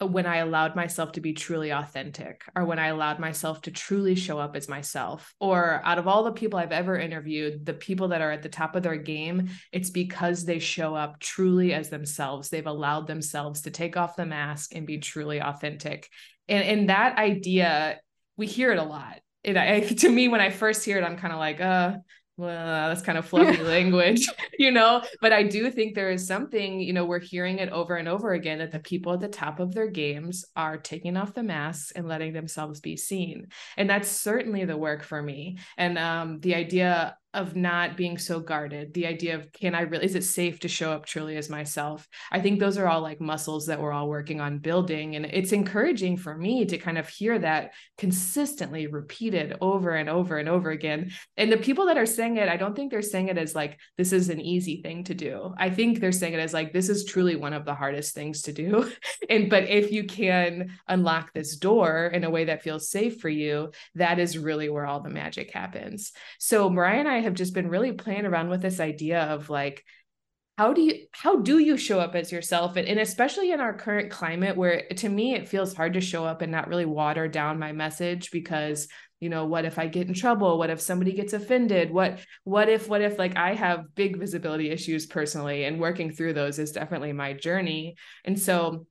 when 0.00 0.26
I 0.26 0.38
allowed 0.38 0.76
myself 0.76 1.12
to 1.12 1.20
be 1.20 1.32
truly 1.32 1.70
authentic, 1.70 2.42
or 2.56 2.64
when 2.64 2.78
I 2.78 2.88
allowed 2.88 3.18
myself 3.18 3.60
to 3.62 3.70
truly 3.70 4.14
show 4.14 4.38
up 4.38 4.56
as 4.56 4.68
myself. 4.68 5.34
Or 5.40 5.80
out 5.84 5.98
of 5.98 6.08
all 6.08 6.24
the 6.24 6.32
people 6.32 6.58
I've 6.58 6.72
ever 6.72 6.98
interviewed, 6.98 7.66
the 7.66 7.74
people 7.74 8.08
that 8.08 8.22
are 8.22 8.32
at 8.32 8.42
the 8.42 8.48
top 8.48 8.76
of 8.76 8.82
their 8.82 8.96
game, 8.96 9.50
it's 9.72 9.90
because 9.90 10.44
they 10.44 10.58
show 10.58 10.94
up 10.94 11.20
truly 11.20 11.74
as 11.74 11.90
themselves. 11.90 12.48
They've 12.48 12.66
allowed 12.66 13.06
themselves 13.06 13.62
to 13.62 13.70
take 13.70 13.96
off 13.96 14.16
the 14.16 14.26
mask 14.26 14.74
and 14.74 14.86
be 14.86 14.98
truly 14.98 15.40
authentic. 15.40 16.08
And, 16.48 16.64
and 16.64 16.88
that 16.88 17.18
idea, 17.18 18.00
we 18.36 18.46
hear 18.46 18.72
it 18.72 18.78
a 18.78 18.84
lot 18.84 19.20
it 19.42 19.56
I, 19.56 19.80
to 19.98 20.08
me 20.08 20.28
when 20.28 20.40
I 20.40 20.50
first 20.50 20.84
hear 20.84 20.98
it, 20.98 21.04
I'm 21.04 21.16
kind 21.16 21.32
of 21.32 21.38
like, 21.38 21.60
uh, 21.60 21.96
well, 22.40 22.88
that's 22.88 23.02
kind 23.02 23.18
of 23.18 23.26
fluffy 23.26 23.62
language, 23.62 24.26
you 24.58 24.70
know. 24.70 25.02
But 25.20 25.32
I 25.32 25.42
do 25.42 25.70
think 25.70 25.94
there 25.94 26.10
is 26.10 26.26
something, 26.26 26.80
you 26.80 26.94
know, 26.94 27.04
we're 27.04 27.20
hearing 27.20 27.58
it 27.58 27.68
over 27.68 27.96
and 27.96 28.08
over 28.08 28.32
again 28.32 28.58
that 28.58 28.72
the 28.72 28.78
people 28.78 29.12
at 29.12 29.20
the 29.20 29.28
top 29.28 29.60
of 29.60 29.74
their 29.74 29.88
games 29.88 30.46
are 30.56 30.78
taking 30.78 31.18
off 31.18 31.34
the 31.34 31.42
masks 31.42 31.92
and 31.92 32.08
letting 32.08 32.32
themselves 32.32 32.80
be 32.80 32.96
seen. 32.96 33.48
And 33.76 33.90
that's 33.90 34.08
certainly 34.08 34.64
the 34.64 34.76
work 34.76 35.02
for 35.02 35.22
me. 35.22 35.58
And 35.76 35.98
um, 35.98 36.40
the 36.40 36.54
idea 36.54 37.16
of 37.34 37.54
not 37.56 37.96
being 37.96 38.18
so 38.18 38.40
guarded 38.40 38.92
the 38.92 39.06
idea 39.06 39.36
of 39.36 39.52
can 39.52 39.74
i 39.74 39.82
really 39.82 40.04
is 40.04 40.14
it 40.14 40.24
safe 40.24 40.58
to 40.60 40.68
show 40.68 40.92
up 40.92 41.06
truly 41.06 41.36
as 41.36 41.48
myself? 41.48 42.08
I 42.30 42.40
think 42.40 42.58
those 42.58 42.78
are 42.78 42.88
all 42.88 43.00
like 43.00 43.20
muscles 43.20 43.66
that 43.66 43.80
we're 43.80 43.92
all 43.92 44.08
working 44.08 44.40
on 44.40 44.58
building 44.58 45.16
and 45.16 45.26
it's 45.26 45.52
encouraging 45.52 46.16
for 46.16 46.36
me 46.36 46.64
to 46.66 46.78
kind 46.78 46.98
of 46.98 47.08
hear 47.08 47.38
that 47.38 47.72
consistently 47.98 48.86
repeated 48.86 49.56
over 49.60 49.90
and 49.90 50.08
over 50.08 50.38
and 50.38 50.48
over 50.48 50.70
again. 50.70 51.10
And 51.36 51.52
the 51.52 51.56
people 51.56 51.86
that 51.86 51.98
are 51.98 52.06
saying 52.06 52.36
it 52.36 52.48
i 52.48 52.56
don't 52.56 52.74
think 52.74 52.90
they're 52.90 53.02
saying 53.02 53.28
it 53.28 53.38
as 53.38 53.54
like 53.54 53.78
this 53.96 54.12
is 54.12 54.28
an 54.28 54.40
easy 54.40 54.80
thing 54.82 55.04
to 55.04 55.14
do. 55.14 55.54
I 55.58 55.70
think 55.70 56.00
they're 56.00 56.12
saying 56.12 56.34
it 56.34 56.40
as 56.40 56.54
like 56.54 56.72
this 56.72 56.88
is 56.88 57.04
truly 57.04 57.36
one 57.36 57.52
of 57.52 57.64
the 57.64 57.74
hardest 57.74 58.14
things 58.14 58.42
to 58.42 58.52
do. 58.52 58.90
And 59.28 59.48
but 59.48 59.68
if 59.68 59.92
you 59.92 60.04
can 60.04 60.72
unlock 60.88 61.32
this 61.32 61.56
door 61.56 62.06
in 62.12 62.24
a 62.24 62.30
way 62.30 62.46
that 62.46 62.62
feels 62.62 62.90
safe 62.90 63.20
for 63.20 63.28
you 63.28 63.70
that 63.94 64.18
is 64.18 64.36
really 64.36 64.68
where 64.68 64.86
all 64.86 65.00
the 65.00 65.10
magic 65.10 65.52
happens. 65.52 66.12
So 66.38 66.68
mariah 66.68 66.98
and 67.00 67.08
i 67.08 67.19
have 67.20 67.34
just 67.34 67.54
been 67.54 67.68
really 67.68 67.92
playing 67.92 68.26
around 68.26 68.50
with 68.50 68.62
this 68.62 68.80
idea 68.80 69.22
of 69.22 69.50
like 69.50 69.84
how 70.60 70.74
do 70.74 70.82
you 70.82 71.06
how 71.12 71.36
do 71.36 71.58
you 71.58 71.78
show 71.78 71.98
up 71.98 72.14
as 72.14 72.30
yourself? 72.30 72.76
And, 72.76 72.86
and 72.86 73.00
especially 73.00 73.50
in 73.50 73.60
our 73.60 73.72
current 73.72 74.10
climate 74.10 74.58
where 74.58 74.82
to 74.96 75.08
me 75.08 75.34
it 75.34 75.48
feels 75.48 75.72
hard 75.72 75.94
to 75.94 76.02
show 76.02 76.26
up 76.26 76.42
and 76.42 76.52
not 76.52 76.68
really 76.68 76.84
water 76.84 77.28
down 77.28 77.58
my 77.58 77.72
message 77.72 78.30
because 78.30 78.86
you 79.20 79.30
know 79.30 79.46
what 79.46 79.64
if 79.64 79.78
i 79.78 79.86
get 79.86 80.08
in 80.08 80.12
trouble? 80.12 80.58
What 80.58 80.68
if 80.68 80.80
somebody 80.80 81.12
gets 81.12 81.32
offended? 81.32 81.90
What 81.90 82.18
what 82.44 82.68
if 82.68 82.90
what 82.90 83.00
if 83.00 83.18
like 83.18 83.38
i 83.38 83.54
have 83.54 83.94
big 83.94 84.18
visibility 84.18 84.70
issues 84.70 85.06
personally 85.06 85.64
and 85.64 85.80
working 85.80 86.12
through 86.12 86.34
those 86.34 86.58
is 86.58 86.72
definitely 86.72 87.14
my 87.14 87.32
journey. 87.32 87.96
And 88.26 88.38
so 88.38 88.86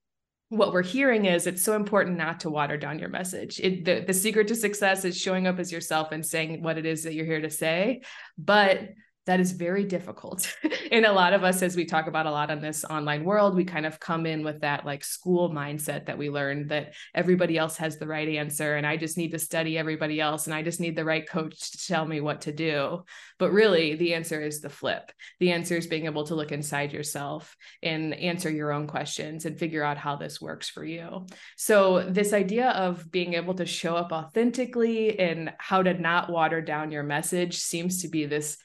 what 0.50 0.74
we're 0.74 0.82
hearing 0.82 1.26
is 1.26 1.46
it's 1.46 1.64
so 1.64 1.76
important 1.76 2.18
not 2.18 2.40
to 2.42 2.50
water 2.50 2.76
down 2.76 2.98
your 2.98 3.10
message. 3.10 3.60
It, 3.60 3.86
the, 3.86 4.04
the 4.06 4.14
secret 4.14 4.48
to 4.48 4.56
success 4.56 5.06
is 5.06 5.16
showing 5.16 5.46
up 5.46 5.60
as 5.60 5.72
yourself 5.72 6.12
and 6.12 6.26
saying 6.26 6.64
what 6.64 6.78
it 6.78 6.88
is 6.88 7.04
that 7.04 7.14
you're 7.14 7.26
here 7.26 7.42
to 7.42 7.52
say. 7.52 8.02
But 8.38 8.90
that 9.30 9.40
is 9.40 9.52
very 9.52 9.84
difficult. 9.84 10.52
and 10.92 11.06
a 11.06 11.12
lot 11.12 11.34
of 11.34 11.44
us, 11.44 11.62
as 11.62 11.76
we 11.76 11.86
talk 11.86 12.08
about 12.08 12.26
a 12.26 12.32
lot 12.32 12.50
on 12.50 12.62
this 12.62 12.84
online 12.84 13.24
world, 13.24 13.56
we 13.56 13.64
kind 13.64 13.86
of 13.86 14.00
come 14.00 14.26
in 14.26 14.44
with 14.44 14.62
that 14.62 14.88
like 14.88 15.04
school 15.04 15.52
mindset 15.52 16.08
that 16.08 16.18
we 16.18 16.32
learned 16.32 16.70
that 16.70 16.96
everybody 17.14 17.56
else 17.56 17.78
has 17.78 18.00
the 18.00 18.08
right 18.08 18.28
answer. 18.28 18.76
And 18.76 18.88
I 18.88 18.98
just 18.98 19.20
need 19.20 19.30
to 19.34 19.38
study 19.38 19.78
everybody 19.78 20.20
else. 20.20 20.48
And 20.48 20.54
I 20.56 20.64
just 20.64 20.80
need 20.80 20.96
the 20.96 21.06
right 21.06 21.30
coach 21.30 21.74
to 21.74 21.88
tell 21.88 22.08
me 22.08 22.22
what 22.22 22.42
to 22.42 22.52
do. 22.52 23.04
But 23.38 23.52
really, 23.52 23.94
the 23.98 24.16
answer 24.16 24.42
is 24.42 24.62
the 24.62 24.70
flip. 24.70 25.12
The 25.40 25.52
answer 25.52 25.78
is 25.78 25.86
being 25.86 26.06
able 26.06 26.26
to 26.26 26.34
look 26.34 26.52
inside 26.52 26.92
yourself 26.92 27.56
and 27.84 28.16
answer 28.16 28.50
your 28.50 28.72
own 28.72 28.88
questions 28.88 29.46
and 29.46 29.60
figure 29.60 29.84
out 29.84 30.00
how 30.00 30.16
this 30.16 30.42
works 30.42 30.70
for 30.70 30.84
you. 30.84 31.28
So, 31.56 32.02
this 32.02 32.34
idea 32.34 32.72
of 32.72 33.12
being 33.12 33.36
able 33.36 33.54
to 33.54 33.66
show 33.68 33.96
up 33.96 34.12
authentically 34.12 35.20
and 35.20 35.54
how 35.60 35.84
to 35.84 35.94
not 35.94 36.32
water 36.32 36.62
down 36.62 36.92
your 36.92 37.04
message 37.04 37.58
seems 37.58 38.02
to 38.02 38.08
be 38.08 38.26
this 38.26 38.58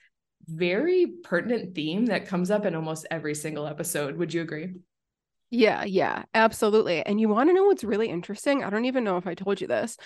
very 0.47 1.07
pertinent 1.23 1.75
theme 1.75 2.07
that 2.07 2.27
comes 2.27 2.51
up 2.51 2.65
in 2.65 2.75
almost 2.75 3.07
every 3.11 3.35
single 3.35 3.67
episode. 3.67 4.17
Would 4.17 4.35
you 4.35 4.43
agree? 4.43 4.75
Yeah, 5.51 5.85
yeah, 5.85 6.25
absolutely. 6.35 7.03
And 7.07 7.21
you 7.21 7.29
want 7.29 7.49
to 7.49 7.55
know 7.55 7.65
what's 7.65 7.85
really 7.85 8.09
interesting? 8.09 8.65
I 8.65 8.71
don't 8.71 8.87
even 8.87 9.05
know 9.05 9.19
if 9.19 9.27
I 9.27 9.35
told 9.35 9.61
you 9.61 9.69
this. 9.69 9.97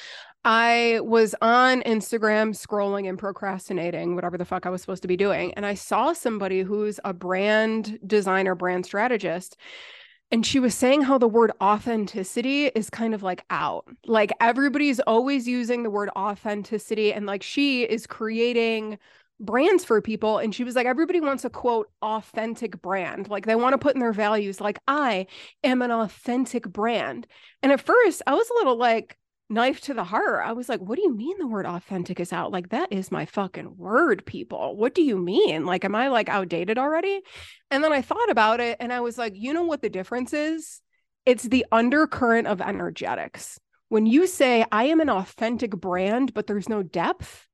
I 0.45 1.01
was 1.03 1.35
on 1.41 1.83
Instagram 1.83 2.51
scrolling 2.51 3.09
and 3.09 3.19
procrastinating, 3.19 4.15
whatever 4.15 4.37
the 4.37 4.45
fuck 4.45 4.67
I 4.67 4.71
was 4.71 4.83
supposed 4.83 5.03
to 5.03 5.09
be 5.09 5.17
doing. 5.17 5.55
And 5.55 5.65
I 5.65 5.73
saw 5.73 6.13
somebody 6.13 6.61
who's 6.61 7.01
a 7.03 7.15
brand 7.15 7.99
designer, 8.07 8.55
brand 8.55 8.85
strategist. 8.85 9.57
And 10.31 10.45
she 10.45 10.61
was 10.61 10.75
saying 10.75 11.01
how 11.01 11.17
the 11.17 11.27
word 11.27 11.53
authenticity 11.63 12.67
is 12.67 12.91
kind 12.91 13.15
of 13.15 13.23
like 13.23 13.43
out. 13.49 13.87
Like 14.07 14.31
everybody's 14.43 15.01
always 15.01 15.49
using 15.49 15.83
the 15.83 15.91
word 15.91 16.11
authenticity. 16.15 17.15
And 17.15 17.25
like 17.25 17.43
she 17.43 17.85
is 17.85 18.07
creating 18.07 18.99
brands 19.41 19.85
for 19.85 20.01
people 20.01 20.39
and 20.39 20.55
she 20.55 20.65
was 20.65 20.75
like 20.75 20.87
everybody 20.87 21.21
wants 21.21 21.45
a 21.45 21.51
quote 21.51 21.89
authentic 22.03 22.81
brand. 22.83 23.29
Like 23.29 23.47
they 23.47 23.55
want 23.55 23.75
to 23.75 23.79
put 23.79 23.95
in 23.95 24.01
their 24.01 24.13
values. 24.13 24.61
Like 24.61 24.79
i 24.89 25.27
am 25.63 25.83
an 25.83 25.91
authentic 25.91 26.69
brand. 26.69 27.27
And 27.63 27.73
at 27.73 27.81
first 27.81 28.23
i 28.27 28.35
was 28.35 28.49
a 28.51 28.55
little 28.55 28.77
like 28.77 29.17
knife 29.51 29.81
to 29.81 29.95
the 29.95 30.05
heart. 30.05 30.45
I 30.45 30.53
was 30.53 30.69
like 30.69 30.81
what 30.81 30.97
do 30.97 31.03
you 31.03 31.15
mean 31.15 31.39
the 31.39 31.47
word 31.47 31.67
authentic 31.67 32.19
is 32.19 32.33
out? 32.33 32.51
Like 32.51 32.71
that 32.71 32.93
is 32.93 33.13
my 33.13 33.27
fucking 33.27 33.77
word 33.77 34.27
people. 34.27 34.77
What 34.77 34.95
do 34.95 35.03
you 35.03 35.17
mean? 35.17 35.65
Like 35.65 35.85
am 35.85 35.95
i 35.95 36.09
like 36.09 36.29
outdated 36.29 36.77
already? 36.77 37.21
And 37.71 37.85
then 37.85 37.93
i 37.93 38.03
thought 38.03 38.31
about 38.31 38.61
it 38.61 38.79
and 38.81 38.93
i 38.93 39.01
was 39.01 39.17
like 39.17 39.35
you 39.37 39.53
know 39.53 39.65
what 39.65 39.83
the 39.83 39.91
difference 39.91 40.33
is? 40.33 40.81
It's 41.27 41.45
the 41.45 41.67
undercurrent 41.71 42.49
of 42.49 42.61
energetics. 42.61 43.61
When 43.89 44.07
you 44.07 44.27
say 44.27 44.65
i 44.73 44.85
am 44.85 45.01
an 45.01 45.11
authentic 45.11 45.71
brand 45.71 46.35
but 46.35 46.49
there's 46.49 46.69
no 46.69 46.83
depth 46.83 47.48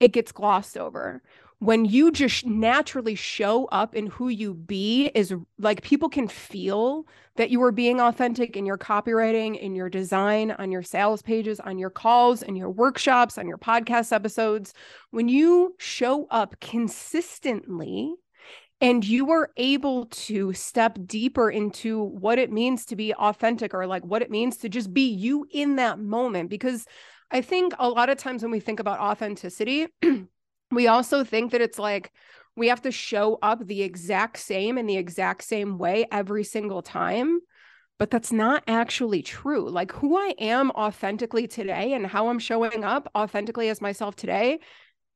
it 0.00 0.12
gets 0.12 0.32
glossed 0.32 0.76
over. 0.76 1.22
When 1.60 1.84
you 1.84 2.10
just 2.10 2.44
naturally 2.44 3.14
show 3.14 3.66
up 3.66 3.94
in 3.94 4.08
who 4.08 4.28
you 4.28 4.52
be, 4.52 5.06
is 5.14 5.34
like 5.58 5.82
people 5.82 6.08
can 6.08 6.28
feel 6.28 7.06
that 7.36 7.50
you 7.50 7.62
are 7.62 7.72
being 7.72 8.00
authentic 8.00 8.56
in 8.56 8.66
your 8.66 8.76
copywriting, 8.76 9.58
in 9.58 9.74
your 9.74 9.88
design, 9.88 10.50
on 10.50 10.70
your 10.70 10.82
sales 10.82 11.22
pages, 11.22 11.60
on 11.60 11.78
your 11.78 11.90
calls, 11.90 12.42
and 12.42 12.58
your 12.58 12.70
workshops, 12.70 13.38
on 13.38 13.48
your 13.48 13.56
podcast 13.56 14.12
episodes. 14.12 14.74
When 15.10 15.28
you 15.28 15.74
show 15.78 16.26
up 16.30 16.60
consistently, 16.60 18.14
and 18.80 19.02
you 19.02 19.30
are 19.30 19.50
able 19.56 20.06
to 20.06 20.52
step 20.52 20.98
deeper 21.06 21.50
into 21.50 22.02
what 22.02 22.38
it 22.38 22.52
means 22.52 22.84
to 22.84 22.96
be 22.96 23.14
authentic 23.14 23.72
or 23.72 23.86
like 23.86 24.04
what 24.04 24.20
it 24.20 24.30
means 24.30 24.58
to 24.58 24.68
just 24.68 24.92
be 24.92 25.08
you 25.08 25.46
in 25.50 25.76
that 25.76 25.98
moment 25.98 26.50
because 26.50 26.84
I 27.34 27.40
think 27.40 27.74
a 27.80 27.88
lot 27.88 28.10
of 28.10 28.16
times 28.16 28.42
when 28.42 28.52
we 28.52 28.60
think 28.60 28.78
about 28.78 29.00
authenticity, 29.00 29.88
we 30.70 30.86
also 30.86 31.24
think 31.24 31.50
that 31.50 31.60
it's 31.60 31.80
like 31.80 32.12
we 32.56 32.68
have 32.68 32.82
to 32.82 32.92
show 32.92 33.40
up 33.42 33.66
the 33.66 33.82
exact 33.82 34.38
same 34.38 34.78
in 34.78 34.86
the 34.86 34.96
exact 34.96 35.42
same 35.42 35.76
way 35.76 36.06
every 36.12 36.44
single 36.44 36.80
time. 36.80 37.40
But 37.98 38.12
that's 38.12 38.30
not 38.30 38.62
actually 38.68 39.22
true. 39.22 39.68
Like 39.68 39.90
who 39.90 40.16
I 40.16 40.34
am 40.38 40.70
authentically 40.70 41.48
today 41.48 41.92
and 41.94 42.06
how 42.06 42.28
I'm 42.28 42.38
showing 42.38 42.84
up 42.84 43.10
authentically 43.16 43.68
as 43.68 43.80
myself 43.80 44.14
today 44.14 44.60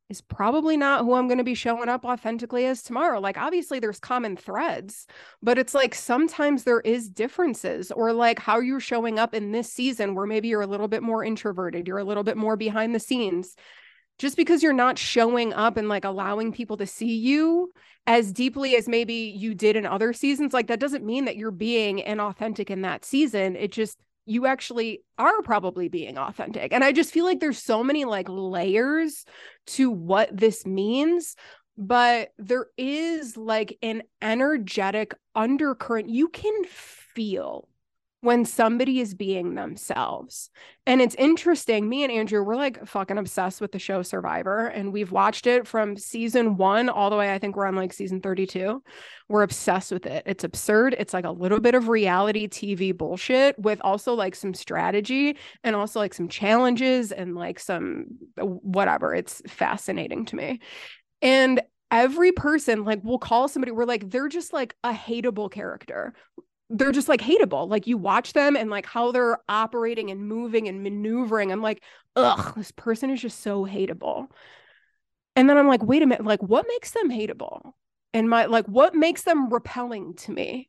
is 0.08 0.20
probably 0.20 0.76
not 0.76 1.04
who 1.04 1.14
I'm 1.14 1.28
going 1.28 1.38
to 1.38 1.44
be 1.44 1.54
showing 1.54 1.88
up 1.88 2.04
authentically 2.04 2.64
as 2.64 2.82
tomorrow. 2.82 3.20
Like, 3.20 3.36
obviously, 3.36 3.78
there's 3.78 4.00
common 4.00 4.36
threads, 4.36 5.06
but 5.42 5.58
it's 5.58 5.74
like 5.74 5.94
sometimes 5.94 6.64
there 6.64 6.80
is 6.80 7.10
differences, 7.10 7.92
or 7.92 8.12
like 8.12 8.38
how 8.38 8.58
you're 8.58 8.80
showing 8.80 9.18
up 9.18 9.34
in 9.34 9.52
this 9.52 9.70
season 9.72 10.14
where 10.14 10.26
maybe 10.26 10.48
you're 10.48 10.62
a 10.62 10.66
little 10.66 10.88
bit 10.88 11.02
more 11.02 11.22
introverted, 11.22 11.86
you're 11.86 11.98
a 11.98 12.04
little 12.04 12.24
bit 12.24 12.36
more 12.36 12.56
behind 12.56 12.94
the 12.94 13.00
scenes. 13.00 13.54
Just 14.18 14.36
because 14.36 14.64
you're 14.64 14.72
not 14.72 14.98
showing 14.98 15.52
up 15.52 15.76
and 15.76 15.88
like 15.88 16.04
allowing 16.04 16.50
people 16.50 16.76
to 16.78 16.86
see 16.86 17.14
you 17.14 17.72
as 18.04 18.32
deeply 18.32 18.74
as 18.74 18.88
maybe 18.88 19.14
you 19.14 19.54
did 19.54 19.76
in 19.76 19.86
other 19.86 20.12
seasons, 20.12 20.52
like 20.52 20.66
that 20.66 20.80
doesn't 20.80 21.04
mean 21.04 21.26
that 21.26 21.36
you're 21.36 21.52
being 21.52 21.98
inauthentic 21.98 22.68
in 22.68 22.82
that 22.82 23.04
season. 23.04 23.54
It 23.54 23.70
just 23.70 23.96
you 24.28 24.46
actually 24.46 25.02
are 25.16 25.42
probably 25.42 25.88
being 25.88 26.18
authentic. 26.18 26.72
And 26.72 26.84
I 26.84 26.92
just 26.92 27.12
feel 27.12 27.24
like 27.24 27.40
there's 27.40 27.62
so 27.62 27.82
many 27.82 28.04
like 28.04 28.28
layers 28.28 29.24
to 29.68 29.90
what 29.90 30.28
this 30.36 30.66
means, 30.66 31.34
but 31.78 32.30
there 32.38 32.66
is 32.76 33.36
like 33.36 33.78
an 33.82 34.02
energetic 34.20 35.14
undercurrent 35.34 36.10
you 36.10 36.28
can 36.28 36.64
feel 36.64 37.67
when 38.20 38.44
somebody 38.44 38.98
is 38.98 39.14
being 39.14 39.54
themselves. 39.54 40.50
And 40.86 41.00
it's 41.00 41.14
interesting. 41.14 41.88
Me 41.88 42.02
and 42.02 42.12
Andrew, 42.12 42.42
we're 42.42 42.56
like 42.56 42.84
fucking 42.86 43.16
obsessed 43.16 43.60
with 43.60 43.70
the 43.70 43.78
show 43.78 44.02
Survivor, 44.02 44.66
and 44.66 44.92
we've 44.92 45.12
watched 45.12 45.46
it 45.46 45.68
from 45.68 45.96
season 45.96 46.56
one 46.56 46.88
all 46.88 47.10
the 47.10 47.16
way. 47.16 47.32
I 47.32 47.38
think 47.38 47.54
we're 47.54 47.66
on 47.66 47.76
like 47.76 47.92
season 47.92 48.20
32. 48.20 48.82
We're 49.28 49.42
obsessed 49.42 49.92
with 49.92 50.06
it. 50.06 50.24
It's 50.26 50.42
absurd. 50.42 50.96
It's 50.98 51.14
like 51.14 51.26
a 51.26 51.30
little 51.30 51.60
bit 51.60 51.76
of 51.76 51.88
reality 51.88 52.48
TV 52.48 52.96
bullshit 52.96 53.56
with 53.58 53.80
also 53.82 54.14
like 54.14 54.34
some 54.34 54.54
strategy 54.54 55.36
and 55.62 55.76
also 55.76 56.00
like 56.00 56.14
some 56.14 56.28
challenges 56.28 57.12
and 57.12 57.36
like 57.36 57.60
some 57.60 58.06
uh, 58.40 58.46
whatever. 58.46 59.14
It's 59.14 59.42
fascinating 59.46 60.24
to 60.26 60.36
me. 60.36 60.60
And 61.22 61.60
every 61.90 62.32
person 62.32 62.84
like 62.84 63.02
will 63.02 63.18
call 63.18 63.48
somebody 63.48 63.72
we're 63.72 63.86
like 63.86 64.10
they're 64.10 64.28
just 64.28 64.52
like 64.52 64.74
a 64.84 64.92
hateable 64.92 65.50
character 65.50 66.12
they're 66.70 66.92
just 66.92 67.08
like 67.08 67.20
hateable. 67.20 67.68
Like 67.68 67.86
you 67.86 67.96
watch 67.96 68.32
them 68.32 68.56
and 68.56 68.70
like 68.70 68.86
how 68.86 69.12
they're 69.12 69.38
operating 69.48 70.10
and 70.10 70.26
moving 70.26 70.68
and 70.68 70.82
maneuvering. 70.82 71.50
I'm 71.50 71.62
like, 71.62 71.82
ugh, 72.16 72.54
this 72.56 72.72
person 72.72 73.10
is 73.10 73.20
just 73.20 73.40
so 73.40 73.64
hateable. 73.64 74.26
And 75.34 75.48
then 75.48 75.56
I'm 75.56 75.68
like, 75.68 75.82
wait 75.82 76.02
a 76.02 76.06
minute, 76.06 76.24
like 76.24 76.42
what 76.42 76.66
makes 76.68 76.90
them 76.90 77.10
hateable? 77.10 77.72
And 78.12 78.28
my 78.28 78.46
like, 78.46 78.66
what 78.66 78.94
makes 78.94 79.22
them 79.22 79.48
repelling 79.48 80.14
to 80.16 80.32
me? 80.32 80.68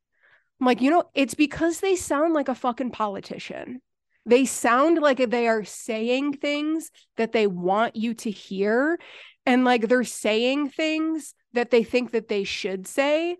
I'm 0.59 0.67
like, 0.67 0.81
you 0.81 0.91
know, 0.91 1.05
it's 1.13 1.33
because 1.33 1.79
they 1.79 1.95
sound 1.95 2.33
like 2.33 2.49
a 2.49 2.55
fucking 2.55 2.91
politician. 2.91 3.81
They 4.25 4.45
sound 4.45 4.99
like 4.99 5.17
they 5.17 5.47
are 5.47 5.63
saying 5.63 6.33
things 6.33 6.91
that 7.17 7.31
they 7.31 7.47
want 7.47 7.95
you 7.95 8.13
to 8.15 8.29
hear 8.29 8.99
and 9.45 9.65
like 9.65 9.87
they're 9.87 10.03
saying 10.03 10.69
things 10.69 11.33
that 11.53 11.71
they 11.71 11.83
think 11.83 12.11
that 12.11 12.27
they 12.27 12.43
should 12.43 12.85
say 12.85 13.37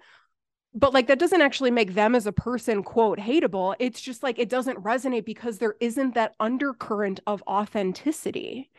but 0.74 0.94
like 0.94 1.08
that 1.08 1.20
doesn't 1.20 1.42
actually 1.42 1.72
make 1.72 1.94
them 1.94 2.16
as 2.16 2.28
a 2.28 2.32
person 2.32 2.84
quote 2.84 3.20
hateable. 3.20 3.76
It's 3.80 4.02
just 4.02 4.24
like 4.24 4.38
it 4.38 4.50
doesn't 4.50 4.84
resonate 4.84 5.26
because 5.26 5.58
there 5.58 5.76
isn't 5.80 6.14
that 6.16 6.36
undercurrent 6.40 7.20
of 7.26 7.44
authenticity. 7.48 8.70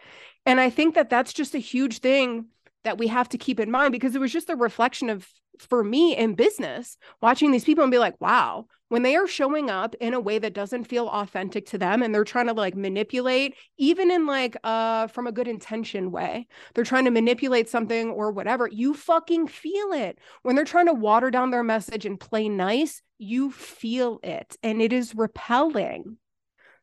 And 0.46 0.60
i 0.60 0.70
think 0.70 0.94
that 0.94 1.10
that's 1.10 1.32
just 1.32 1.54
a 1.54 1.58
huge 1.58 1.98
thing 1.98 2.46
that 2.84 2.98
we 2.98 3.08
have 3.08 3.28
to 3.30 3.38
keep 3.38 3.60
in 3.60 3.70
mind 3.70 3.92
because 3.92 4.14
it 4.14 4.20
was 4.20 4.32
just 4.32 4.50
a 4.50 4.56
reflection 4.56 5.10
of 5.10 5.28
for 5.58 5.84
me 5.84 6.16
in 6.16 6.34
business 6.34 6.96
watching 7.20 7.50
these 7.50 7.64
people 7.64 7.84
and 7.84 7.90
be 7.90 7.98
like 7.98 8.18
wow 8.20 8.66
when 8.90 9.02
they 9.02 9.16
are 9.16 9.26
showing 9.26 9.70
up 9.70 9.94
in 10.00 10.14
a 10.14 10.20
way 10.20 10.38
that 10.38 10.52
doesn't 10.52 10.84
feel 10.84 11.08
authentic 11.08 11.64
to 11.66 11.78
them 11.78 12.02
and 12.02 12.14
they're 12.14 12.24
trying 12.24 12.48
to 12.48 12.52
like 12.52 12.76
manipulate 12.76 13.54
even 13.78 14.10
in 14.10 14.26
like 14.26 14.56
uh 14.64 15.06
from 15.06 15.26
a 15.26 15.32
good 15.32 15.48
intention 15.48 16.10
way 16.10 16.46
they're 16.74 16.84
trying 16.84 17.06
to 17.06 17.10
manipulate 17.10 17.68
something 17.68 18.10
or 18.10 18.30
whatever 18.30 18.68
you 18.68 18.94
fucking 18.94 19.46
feel 19.46 19.92
it. 19.92 20.18
When 20.42 20.56
they're 20.56 20.64
trying 20.64 20.86
to 20.86 20.92
water 20.92 21.30
down 21.30 21.50
their 21.50 21.62
message 21.62 22.04
and 22.04 22.18
play 22.18 22.48
nice 22.48 23.00
you 23.18 23.50
feel 23.50 24.18
it 24.22 24.56
and 24.62 24.82
it 24.82 24.92
is 24.92 25.14
repelling. 25.14 26.18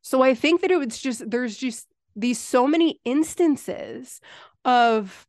So 0.01 0.21
i 0.21 0.33
think 0.33 0.61
that 0.61 0.71
it 0.71 0.77
was 0.77 0.97
just 0.97 1.29
there's 1.29 1.57
just 1.57 1.87
these 2.15 2.39
so 2.39 2.67
many 2.67 2.99
instances 3.05 4.21
of 4.65 5.27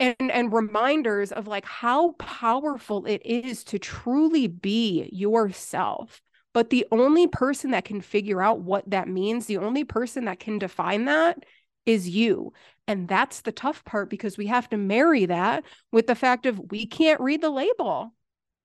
and 0.00 0.30
and 0.30 0.52
reminders 0.52 1.32
of 1.32 1.46
like 1.46 1.64
how 1.64 2.12
powerful 2.12 3.04
it 3.06 3.22
is 3.24 3.64
to 3.64 3.78
truly 3.78 4.46
be 4.46 5.08
yourself 5.12 6.20
but 6.54 6.70
the 6.70 6.86
only 6.90 7.26
person 7.26 7.70
that 7.72 7.84
can 7.84 8.00
figure 8.00 8.42
out 8.42 8.60
what 8.60 8.88
that 8.90 9.08
means 9.08 9.46
the 9.46 9.58
only 9.58 9.84
person 9.84 10.24
that 10.24 10.40
can 10.40 10.58
define 10.58 11.04
that 11.04 11.44
is 11.88 12.08
you. 12.08 12.52
And 12.86 13.08
that's 13.08 13.40
the 13.40 13.52
tough 13.52 13.84
part 13.84 14.10
because 14.10 14.36
we 14.36 14.46
have 14.46 14.68
to 14.70 14.76
marry 14.76 15.24
that 15.26 15.64
with 15.90 16.06
the 16.06 16.14
fact 16.14 16.46
of 16.46 16.60
we 16.70 16.86
can't 16.86 17.20
read 17.20 17.40
the 17.40 17.50
label 17.50 18.12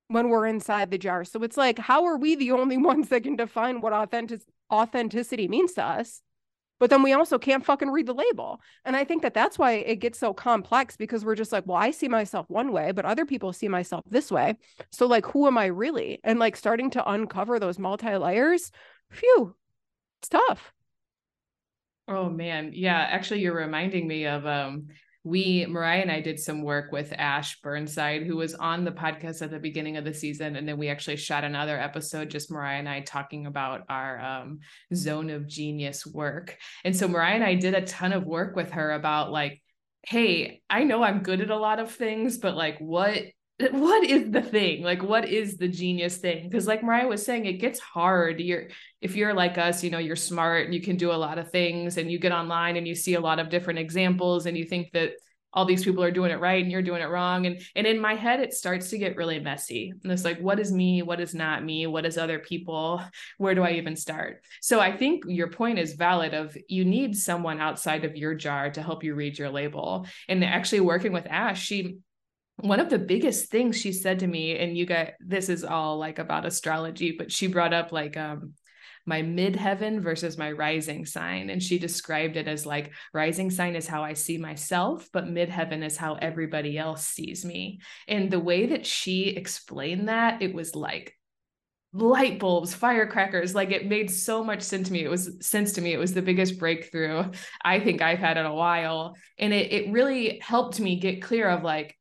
when 0.10 0.29
we're 0.29 0.45
inside 0.45 0.91
the 0.91 0.97
jar. 0.97 1.23
So 1.23 1.41
it's 1.41 1.57
like 1.57 1.79
how 1.79 2.05
are 2.05 2.17
we 2.17 2.36
the 2.36 2.51
only 2.51 2.77
ones 2.91 3.10
that 3.10 3.23
can 3.23 3.38
define 3.38 3.81
what 3.81 3.93
authentic 3.93 4.41
authenticity 4.71 5.47
means 5.47 5.73
to 5.73 5.84
us 5.84 6.21
but 6.79 6.89
then 6.89 7.03
we 7.03 7.13
also 7.13 7.38
can't 7.38 7.65
fucking 7.65 7.89
read 7.89 8.07
the 8.07 8.13
label. 8.13 8.59
And 8.86 8.95
I 8.95 9.03
think 9.03 9.21
that 9.21 9.33
that's 9.33 9.57
why 9.57 9.73
it 9.73 9.97
gets 9.97 10.19
so 10.19 10.33
complex 10.33 10.97
because 10.97 11.23
we're 11.23 11.36
just 11.36 11.51
like, 11.51 11.65
well, 11.65 11.77
I 11.77 11.91
see 11.91 12.07
myself 12.07 12.45
one 12.49 12.71
way, 12.71 12.91
but 12.91 13.05
other 13.05 13.25
people 13.25 13.53
see 13.53 13.67
myself 13.67 14.03
this 14.09 14.31
way. 14.31 14.55
So, 14.91 15.05
like, 15.05 15.25
who 15.25 15.47
am 15.47 15.57
I 15.57 15.67
really? 15.67 16.19
And 16.23 16.39
like 16.39 16.55
starting 16.55 16.89
to 16.91 17.09
uncover 17.09 17.59
those 17.59 17.79
multi 17.79 18.15
layers, 18.17 18.71
phew, 19.12 19.55
it's 20.21 20.29
tough. 20.29 20.73
Oh 22.07 22.29
man. 22.29 22.71
Yeah. 22.73 22.99
Actually, 22.99 23.41
you're 23.41 23.55
reminding 23.55 24.07
me 24.07 24.25
of 24.25 24.45
um 24.45 24.88
we 25.23 25.65
mariah 25.67 26.01
and 26.01 26.12
i 26.12 26.19
did 26.19 26.39
some 26.39 26.62
work 26.62 26.91
with 26.91 27.13
ash 27.17 27.62
burnside 27.62 28.23
who 28.23 28.36
was 28.36 28.55
on 28.55 28.83
the 28.83 28.91
podcast 28.91 29.41
at 29.41 29.51
the 29.51 29.59
beginning 29.59 29.95
of 29.95 30.03
the 30.03 30.13
season 30.13 30.55
and 30.57 30.67
then 30.67 30.77
we 30.77 30.89
actually 30.89 31.15
shot 31.15 31.43
another 31.43 31.79
episode 31.79 32.29
just 32.29 32.51
mariah 32.51 32.79
and 32.79 32.89
i 32.89 32.99
talking 32.99 33.45
about 33.45 33.83
our 33.88 34.19
um, 34.19 34.59
zone 34.93 35.29
of 35.29 35.47
genius 35.47 36.05
work. 36.05 36.57
And 36.83 36.95
so 36.95 37.07
mariah 37.07 37.36
and 37.36 37.43
i 37.43 37.55
did 37.55 37.73
a 37.73 37.86
ton 37.86 38.12
of 38.12 38.25
work 38.25 38.55
with 38.55 38.71
her 38.71 38.91
about 38.91 39.31
like 39.31 39.62
hey 40.05 40.62
i 40.69 40.83
know 40.83 41.01
i'm 41.01 41.23
good 41.23 41.39
at 41.39 41.49
a 41.49 41.57
lot 41.57 41.79
of 41.79 41.91
things 41.91 42.38
but 42.38 42.55
like 42.55 42.77
what 42.79 43.23
what 43.59 44.03
is 44.03 44.31
the 44.31 44.41
thing? 44.41 44.81
Like 44.83 45.03
what 45.03 45.27
is 45.29 45.57
the 45.57 45.67
genius 45.67 46.17
thing? 46.17 46.49
Because 46.49 46.67
like 46.67 46.83
mariah 46.83 47.07
was 47.07 47.23
saying 47.25 47.45
it 47.45 47.53
gets 47.53 47.79
hard. 47.79 48.39
You're 48.39 48.69
if 48.99 49.15
you're 49.15 49.33
like 49.33 49.57
us 49.57 49.83
you 49.83 49.91
know 49.91 49.99
you're 49.99 50.15
smart 50.15 50.65
and 50.65 50.73
you 50.73 50.81
can 50.81 50.97
do 50.97 51.11
a 51.11 51.13
lot 51.13 51.37
of 51.37 51.51
things 51.51 51.97
and 51.97 52.11
you 52.11 52.19
get 52.19 52.31
online 52.31 52.77
and 52.77 52.87
you 52.87 52.95
see 52.95 53.13
a 53.13 53.21
lot 53.21 53.39
of 53.39 53.49
different 53.49 53.79
examples 53.79 54.45
and 54.45 54.57
you 54.57 54.65
think 54.65 54.91
that 54.93 55.11
all 55.55 55.65
these 55.65 55.83
people 55.83 56.03
are 56.03 56.09
doing 56.09 56.31
it 56.31 56.39
right 56.39 56.63
and 56.63 56.71
you're 56.71 56.81
doing 56.81 57.03
it 57.03 57.09
wrong. 57.09 57.45
And 57.45 57.61
and 57.75 57.85
in 57.85 58.01
my 58.01 58.15
head 58.15 58.39
it 58.39 58.55
starts 58.55 58.89
to 58.89 58.97
get 58.97 59.17
really 59.17 59.39
messy. 59.39 59.93
And 60.01 60.11
it's 60.11 60.25
like 60.25 60.39
what 60.39 60.59
is 60.59 60.71
me? 60.71 61.03
What 61.03 61.19
is 61.19 61.35
not 61.35 61.63
me? 61.63 61.85
What 61.85 62.07
is 62.07 62.17
other 62.17 62.39
people? 62.39 63.03
Where 63.37 63.53
do 63.53 63.61
i 63.61 63.73
even 63.73 63.95
start? 63.95 64.41
So 64.61 64.79
i 64.79 64.97
think 64.97 65.25
your 65.27 65.49
point 65.49 65.77
is 65.77 65.93
valid 65.93 66.33
of 66.33 66.57
you 66.67 66.85
need 66.85 67.15
someone 67.15 67.59
outside 67.59 68.03
of 68.03 68.15
your 68.15 68.33
jar 68.33 68.71
to 68.71 68.81
help 68.81 69.03
you 69.03 69.13
read 69.13 69.37
your 69.37 69.51
label. 69.51 70.07
And 70.27 70.43
actually 70.43 70.81
working 70.81 71.13
with 71.13 71.27
ash 71.29 71.63
she 71.63 71.99
one 72.57 72.79
of 72.79 72.89
the 72.89 72.99
biggest 72.99 73.49
things 73.49 73.79
she 73.79 73.91
said 73.91 74.19
to 74.19 74.27
me 74.27 74.57
and 74.57 74.77
you 74.77 74.85
got 74.85 75.09
this 75.19 75.49
is 75.49 75.63
all 75.63 75.97
like 75.97 76.19
about 76.19 76.45
astrology 76.45 77.15
but 77.17 77.31
she 77.31 77.47
brought 77.47 77.73
up 77.73 77.91
like 77.91 78.15
um 78.15 78.53
my 79.05 79.21
midheaven 79.21 80.01
versus 80.01 80.37
my 80.37 80.51
rising 80.51 81.05
sign 81.05 81.49
and 81.49 81.61
she 81.61 81.77
described 81.77 82.37
it 82.37 82.47
as 82.47 82.65
like 82.65 82.91
rising 83.13 83.49
sign 83.49 83.75
is 83.75 83.87
how 83.87 84.03
i 84.03 84.13
see 84.13 84.37
myself 84.37 85.09
but 85.11 85.25
midheaven 85.25 85.83
is 85.83 85.97
how 85.97 86.15
everybody 86.15 86.77
else 86.77 87.05
sees 87.05 87.43
me. 87.43 87.79
And 88.07 88.31
the 88.31 88.39
way 88.39 88.67
that 88.67 88.85
she 88.85 89.29
explained 89.29 90.07
that 90.07 90.41
it 90.41 90.53
was 90.53 90.75
like 90.75 91.17
light 91.95 92.39
bulbs 92.39 92.73
firecrackers 92.73 93.53
like 93.53 93.69
it 93.69 93.85
made 93.85 94.09
so 94.09 94.43
much 94.43 94.61
sense 94.61 94.87
to 94.87 94.93
me. 94.93 95.03
It 95.03 95.09
was 95.09 95.37
sense 95.45 95.73
to 95.73 95.81
me. 95.81 95.93
It 95.93 95.99
was 95.99 96.13
the 96.13 96.21
biggest 96.21 96.57
breakthrough 96.57 97.29
i 97.63 97.79
think 97.79 98.01
i've 98.01 98.19
had 98.19 98.37
in 98.37 98.45
a 98.45 98.55
while. 98.55 99.15
And 99.37 99.53
it, 99.53 99.71
it 99.71 99.91
really 99.91 100.39
helped 100.39 100.79
me 100.79 100.99
get 100.99 101.21
clear 101.21 101.49
of 101.49 101.63
like 101.63 101.97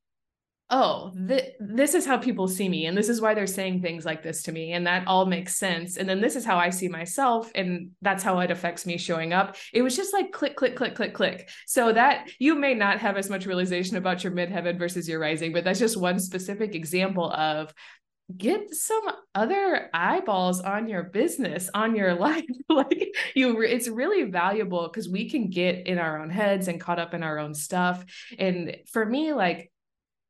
oh, 0.73 1.13
th- 1.29 1.53
this 1.61 1.95
is 1.95 2.07
how 2.07 2.17
people 2.17 2.49
see 2.49 2.67
me. 2.67 2.87
And 2.87 2.97
this 2.97 3.11
is 3.11 3.21
why 3.21 3.35
they're 3.35 3.47
saying 3.47 3.83
things 3.83 4.07
like 4.07 4.23
this 4.23 4.43
to 4.45 4.53
me. 4.53 4.73
And 4.73 4.87
that 4.87 5.07
all 5.07 5.27
makes 5.27 5.57
sense. 5.57 5.99
And 5.99 6.09
then 6.09 6.23
this 6.23 6.35
is 6.35 6.47
how 6.47 6.57
I 6.57 6.71
see 6.71 6.89
myself. 6.89 7.51
And 7.55 7.91
that's 8.01 8.25
how 8.25 8.41
it 8.41 8.51
affects 8.51 8.87
me 8.87 8.97
showing 8.97 9.35
up. 9.35 9.57
It 9.75 9.83
was 9.83 9.95
just 9.95 10.15
like 10.15 10.33
click, 10.33 10.57
click, 10.57 10.75
click, 10.75 10.95
click, 10.95 11.13
click. 11.13 11.51
So 11.67 11.93
that 11.93 12.31
you 12.39 12.55
may 12.55 12.75
not 12.75 13.01
have 13.01 13.19
as 13.19 13.29
much 13.29 13.45
realization 13.45 13.99
about 13.99 14.25
your 14.25 14.33
midheaven 14.33 14.79
versus 14.79 15.07
your 15.07 15.21
rising, 15.21 15.53
but 15.53 15.63
that's 15.63 15.79
just 15.79 15.99
one 15.99 16.19
specific 16.19 16.75
example 16.75 17.31
of 17.31 17.75
get 18.35 18.73
some 18.73 19.03
other 19.35 19.91
eyeballs 19.93 20.61
on 20.61 20.89
your 20.89 21.03
business 21.03 21.69
on 21.75 21.95
your 21.95 22.15
life 22.29 22.45
like 22.71 23.15
you 23.35 23.61
it's 23.61 23.89
really 23.89 24.31
valuable 24.31 24.89
because 24.89 25.09
we 25.09 25.29
can 25.29 25.51
get 25.51 25.87
in 25.87 25.99
our 25.99 26.19
own 26.23 26.31
heads 26.31 26.69
and 26.69 26.81
caught 26.81 26.99
up 26.99 27.13
in 27.13 27.23
our 27.23 27.39
own 27.39 27.53
stuff 27.53 28.03
and 28.39 28.77
for 28.91 29.05
me 29.05 29.35
like 29.35 29.72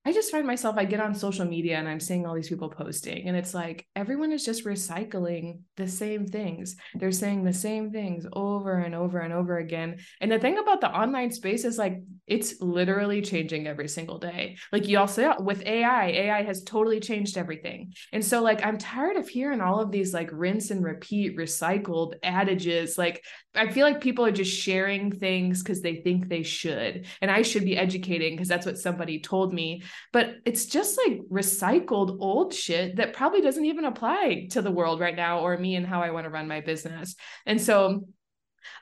I 0.05 0.13
just 0.13 0.33
find 0.33 0.47
myself, 0.47 0.77
I 0.77 0.85
get 0.85 0.99
on 0.99 1.15
social 1.15 1.45
media 1.45 1.79
and 1.79 1.87
I'm 1.87 2.01
seeing 2.01 2.27
all 2.27 2.35
these 2.35 2.49
people 2.49 2.69
posting, 2.69 3.29
and 3.29 3.37
it's 3.37 3.55
like 3.55 3.87
everyone 3.95 4.33
is 4.33 4.45
just 4.45 4.65
recycling 4.65 5.61
the 5.77 5.87
same 5.87 6.27
things. 6.27 6.75
They're 6.95 7.13
saying 7.13 7.45
the 7.45 7.53
same 7.53 7.93
things 7.93 8.27
over 8.33 8.79
and 8.79 8.97
over 8.97 9.21
and 9.21 9.33
over 9.33 9.59
again. 9.59 9.99
And 10.21 10.31
the 10.31 10.41
thing 10.41 10.59
about 10.59 10.81
the 10.81 10.91
online 10.91 11.31
space 11.31 11.65
is 11.65 11.79
like 11.79 12.03
it's 12.27 12.61
literally 12.61 13.23
changing 13.23 13.67
every 13.67 13.89
single 13.89 14.19
day. 14.19 14.57
Like 14.73 14.89
you 14.89 14.99
all 14.99 15.07
say 15.07 15.31
with 15.39 15.65
AI, 15.67 16.07
AI 16.07 16.43
has 16.43 16.63
totally 16.65 16.99
changed 16.99 17.37
everything. 17.37 17.93
And 18.13 18.25
so, 18.25 18.43
like, 18.43 18.65
I'm 18.65 18.79
tired 18.79 19.17
of 19.17 19.29
hearing 19.29 19.61
all 19.61 19.81
of 19.81 19.93
these 19.93 20.13
like 20.13 20.31
rinse 20.33 20.71
and 20.71 20.83
repeat 20.83 21.37
recycled 21.37 22.15
adages. 22.23 22.99
Like, 22.99 23.25
I 23.55 23.71
feel 23.71 23.87
like 23.87 24.01
people 24.01 24.25
are 24.25 24.33
just 24.33 24.53
sharing 24.53 25.13
things 25.13 25.63
because 25.63 25.83
they 25.83 25.97
think 25.97 26.29
they 26.29 26.43
should. 26.43 27.07
And 27.21 27.31
I 27.31 27.43
should 27.43 27.65
be 27.65 27.77
educating 27.77 28.35
because 28.35 28.49
that's 28.49 28.67
what 28.67 28.79
somebody 28.79 29.21
told 29.21 29.53
me 29.53 29.83
but 30.13 30.37
it's 30.45 30.67
just 30.67 30.99
like 31.07 31.21
recycled 31.31 32.19
old 32.21 32.55
shit 32.55 32.97
that 32.97 33.13
probably 33.13 33.41
doesn't 33.41 33.65
even 33.65 33.85
apply 33.85 34.49
to 34.51 34.63
the 34.63 34.71
world 34.71 35.01
right 35.01 35.17
now 35.17 35.41
or 35.41 35.57
me 35.57 35.77
and 35.77 35.87
how 35.87 36.03
I 36.03 36.11
want 36.11 36.25
to 36.25 36.31
run 36.31 36.49
my 36.49 36.61
business. 36.61 37.15
And 37.47 37.61
so 37.61 38.07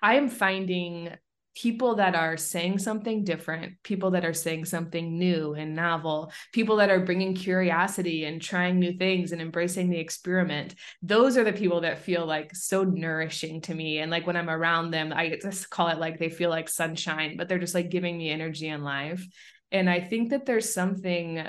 I 0.03 0.17
am 0.17 0.29
finding 0.29 1.11
people 1.57 1.97
that 1.97 2.15
are 2.15 2.37
saying 2.37 2.79
something 2.79 3.25
different, 3.25 3.75
people 3.83 4.13
that 4.13 4.25
are 4.25 4.33
saying 4.33 4.65
something 4.65 5.19
new 5.19 5.55
and 5.55 5.75
novel, 5.75 6.33
people 6.53 6.77
that 6.77 6.91
are 6.91 7.05
bringing 7.05 7.35
curiosity 7.35 8.25
and 8.25 8.41
trying 8.41 8.79
new 8.79 8.93
things 8.93 9.33
and 9.33 9.43
embracing 9.43 9.91
the 9.91 9.99
experiment. 9.99 10.75
Those 11.03 11.37
are 11.37 11.45
the 11.45 11.53
people 11.53 11.81
that 11.83 11.99
feel 11.99 12.25
like 12.25 12.55
so 12.55 12.85
nourishing 12.85 13.61
to 13.63 13.75
me. 13.75 13.99
And 13.99 14.11
like 14.11 14.27
when 14.27 14.37
I'm 14.37 14.49
around 14.49 14.91
them, 14.91 15.13
I 15.13 15.39
just 15.43 15.69
call 15.71 15.89
it 15.89 15.99
like 15.99 16.19
they 16.19 16.31
feel 16.31 16.51
like 16.51 16.69
sunshine, 16.69 17.37
but 17.37 17.49
they're 17.49 17.59
just 17.59 17.75
like 17.75 17.91
giving 17.91 18.17
me 18.17 18.31
energy 18.31 18.69
and 18.69 18.85
life. 18.85 19.27
And 19.73 19.89
I 19.89 20.01
think 20.01 20.31
that 20.31 20.47
there's 20.47 20.75
something 20.75 21.45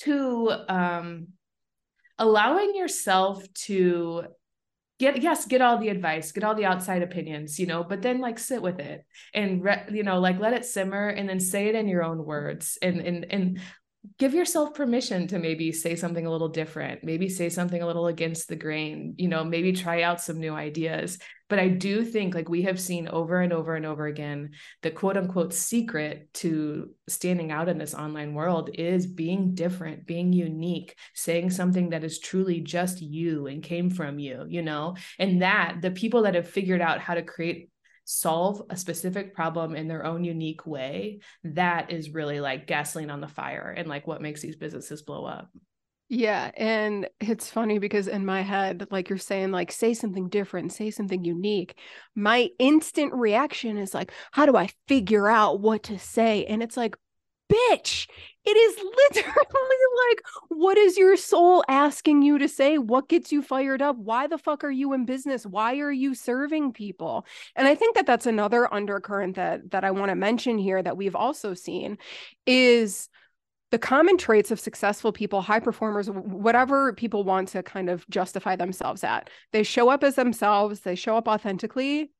to 0.00 0.52
um, 0.68 1.28
allowing 2.18 2.74
yourself 2.74 3.42
to 3.54 4.24
get 4.98 5.22
yes 5.22 5.46
get 5.46 5.60
all 5.62 5.78
the 5.78 5.88
advice 5.88 6.32
get 6.32 6.42
all 6.42 6.56
the 6.56 6.64
outside 6.64 7.02
opinions 7.02 7.58
you 7.60 7.66
know 7.66 7.84
but 7.84 8.02
then 8.02 8.20
like 8.20 8.38
sit 8.38 8.60
with 8.60 8.80
it 8.80 9.04
and 9.32 9.62
re- 9.62 9.86
you 9.92 10.02
know 10.02 10.18
like 10.18 10.40
let 10.40 10.52
it 10.52 10.64
simmer 10.64 11.08
and 11.08 11.28
then 11.28 11.38
say 11.38 11.68
it 11.68 11.76
in 11.76 11.86
your 11.86 12.02
own 12.02 12.24
words 12.24 12.78
and 12.82 13.00
and 13.00 13.24
and 13.30 13.60
give 14.18 14.34
yourself 14.34 14.74
permission 14.74 15.26
to 15.28 15.38
maybe 15.38 15.72
say 15.72 15.96
something 15.96 16.26
a 16.26 16.30
little 16.30 16.48
different, 16.48 17.02
maybe 17.04 17.28
say 17.28 17.48
something 17.48 17.82
a 17.82 17.86
little 17.86 18.06
against 18.06 18.48
the 18.48 18.56
grain, 18.56 19.14
you 19.16 19.28
know, 19.28 19.44
maybe 19.44 19.72
try 19.72 20.02
out 20.02 20.20
some 20.20 20.38
new 20.38 20.54
ideas. 20.54 21.18
But 21.48 21.58
I 21.58 21.68
do 21.68 22.04
think, 22.04 22.34
like 22.34 22.48
we 22.48 22.62
have 22.62 22.78
seen 22.78 23.08
over 23.08 23.40
and 23.40 23.52
over 23.52 23.74
and 23.74 23.86
over 23.86 24.06
again, 24.06 24.50
the 24.82 24.90
quote 24.90 25.16
unquote 25.16 25.52
secret 25.52 26.28
to 26.34 26.90
standing 27.08 27.50
out 27.50 27.68
in 27.68 27.78
this 27.78 27.94
online 27.94 28.34
world 28.34 28.70
is 28.74 29.06
being 29.06 29.54
different, 29.54 30.06
being 30.06 30.32
unique, 30.32 30.96
saying 31.14 31.50
something 31.50 31.90
that 31.90 32.04
is 32.04 32.18
truly 32.18 32.60
just 32.60 33.00
you 33.00 33.46
and 33.46 33.62
came 33.62 33.90
from 33.90 34.18
you, 34.18 34.44
you 34.48 34.62
know, 34.62 34.96
and 35.18 35.42
that 35.42 35.78
the 35.80 35.90
people 35.90 36.22
that 36.22 36.34
have 36.34 36.48
figured 36.48 36.80
out 36.80 37.00
how 37.00 37.14
to 37.14 37.22
create 37.22 37.70
solve 38.10 38.62
a 38.70 38.76
specific 38.76 39.34
problem 39.34 39.76
in 39.76 39.86
their 39.86 40.02
own 40.02 40.24
unique 40.24 40.66
way, 40.66 41.20
that 41.44 41.90
is 41.90 42.08
really 42.08 42.40
like 42.40 42.66
gasoline 42.66 43.10
on 43.10 43.20
the 43.20 43.28
fire 43.28 43.74
and 43.76 43.86
like 43.86 44.06
what 44.06 44.22
makes 44.22 44.40
these 44.40 44.56
businesses 44.56 45.02
blow 45.02 45.26
up. 45.26 45.50
Yeah. 46.08 46.50
And 46.56 47.06
it's 47.20 47.50
funny 47.50 47.78
because 47.78 48.08
in 48.08 48.24
my 48.24 48.40
head, 48.40 48.86
like 48.90 49.10
you're 49.10 49.18
saying, 49.18 49.50
like, 49.50 49.70
say 49.70 49.92
something 49.92 50.30
different, 50.30 50.72
say 50.72 50.90
something 50.90 51.22
unique. 51.22 51.78
My 52.14 52.48
instant 52.58 53.12
reaction 53.12 53.76
is 53.76 53.92
like, 53.92 54.10
how 54.32 54.46
do 54.46 54.56
I 54.56 54.70
figure 54.86 55.28
out 55.28 55.60
what 55.60 55.82
to 55.84 55.98
say? 55.98 56.46
And 56.46 56.62
it's 56.62 56.78
like, 56.78 56.96
bitch, 57.50 58.06
it 58.44 58.56
is 58.56 58.76
literally 59.14 59.76
like, 60.08 60.22
what 60.48 60.78
is 60.78 60.96
your 60.96 61.16
soul 61.16 61.64
asking 61.68 62.22
you 62.22 62.38
to 62.38 62.48
say? 62.48 62.78
What 62.78 63.08
gets 63.08 63.32
you 63.32 63.42
fired 63.42 63.82
up? 63.82 63.96
Why 63.96 64.26
the 64.26 64.38
fuck 64.38 64.64
are 64.64 64.70
you 64.70 64.92
in 64.92 65.04
business? 65.04 65.44
Why 65.44 65.78
are 65.78 65.92
you 65.92 66.14
serving 66.14 66.72
people? 66.72 67.26
And 67.56 67.68
I 67.68 67.74
think 67.74 67.94
that 67.94 68.06
that's 68.06 68.26
another 68.26 68.72
undercurrent 68.72 69.36
that 69.36 69.70
that 69.70 69.84
I 69.84 69.90
want 69.90 70.10
to 70.10 70.14
mention 70.14 70.58
here 70.58 70.82
that 70.82 70.96
we've 70.96 71.16
also 71.16 71.54
seen 71.54 71.98
is 72.46 73.08
the 73.70 73.78
common 73.78 74.16
traits 74.16 74.50
of 74.50 74.58
successful 74.58 75.12
people, 75.12 75.42
high 75.42 75.60
performers, 75.60 76.08
whatever 76.08 76.94
people 76.94 77.24
want 77.24 77.48
to 77.48 77.62
kind 77.62 77.90
of 77.90 78.08
justify 78.08 78.56
themselves 78.56 79.04
at. 79.04 79.28
They 79.52 79.62
show 79.62 79.90
up 79.90 80.02
as 80.02 80.14
themselves, 80.14 80.80
they 80.80 80.94
show 80.94 81.18
up 81.18 81.28
authentically, 81.28 82.10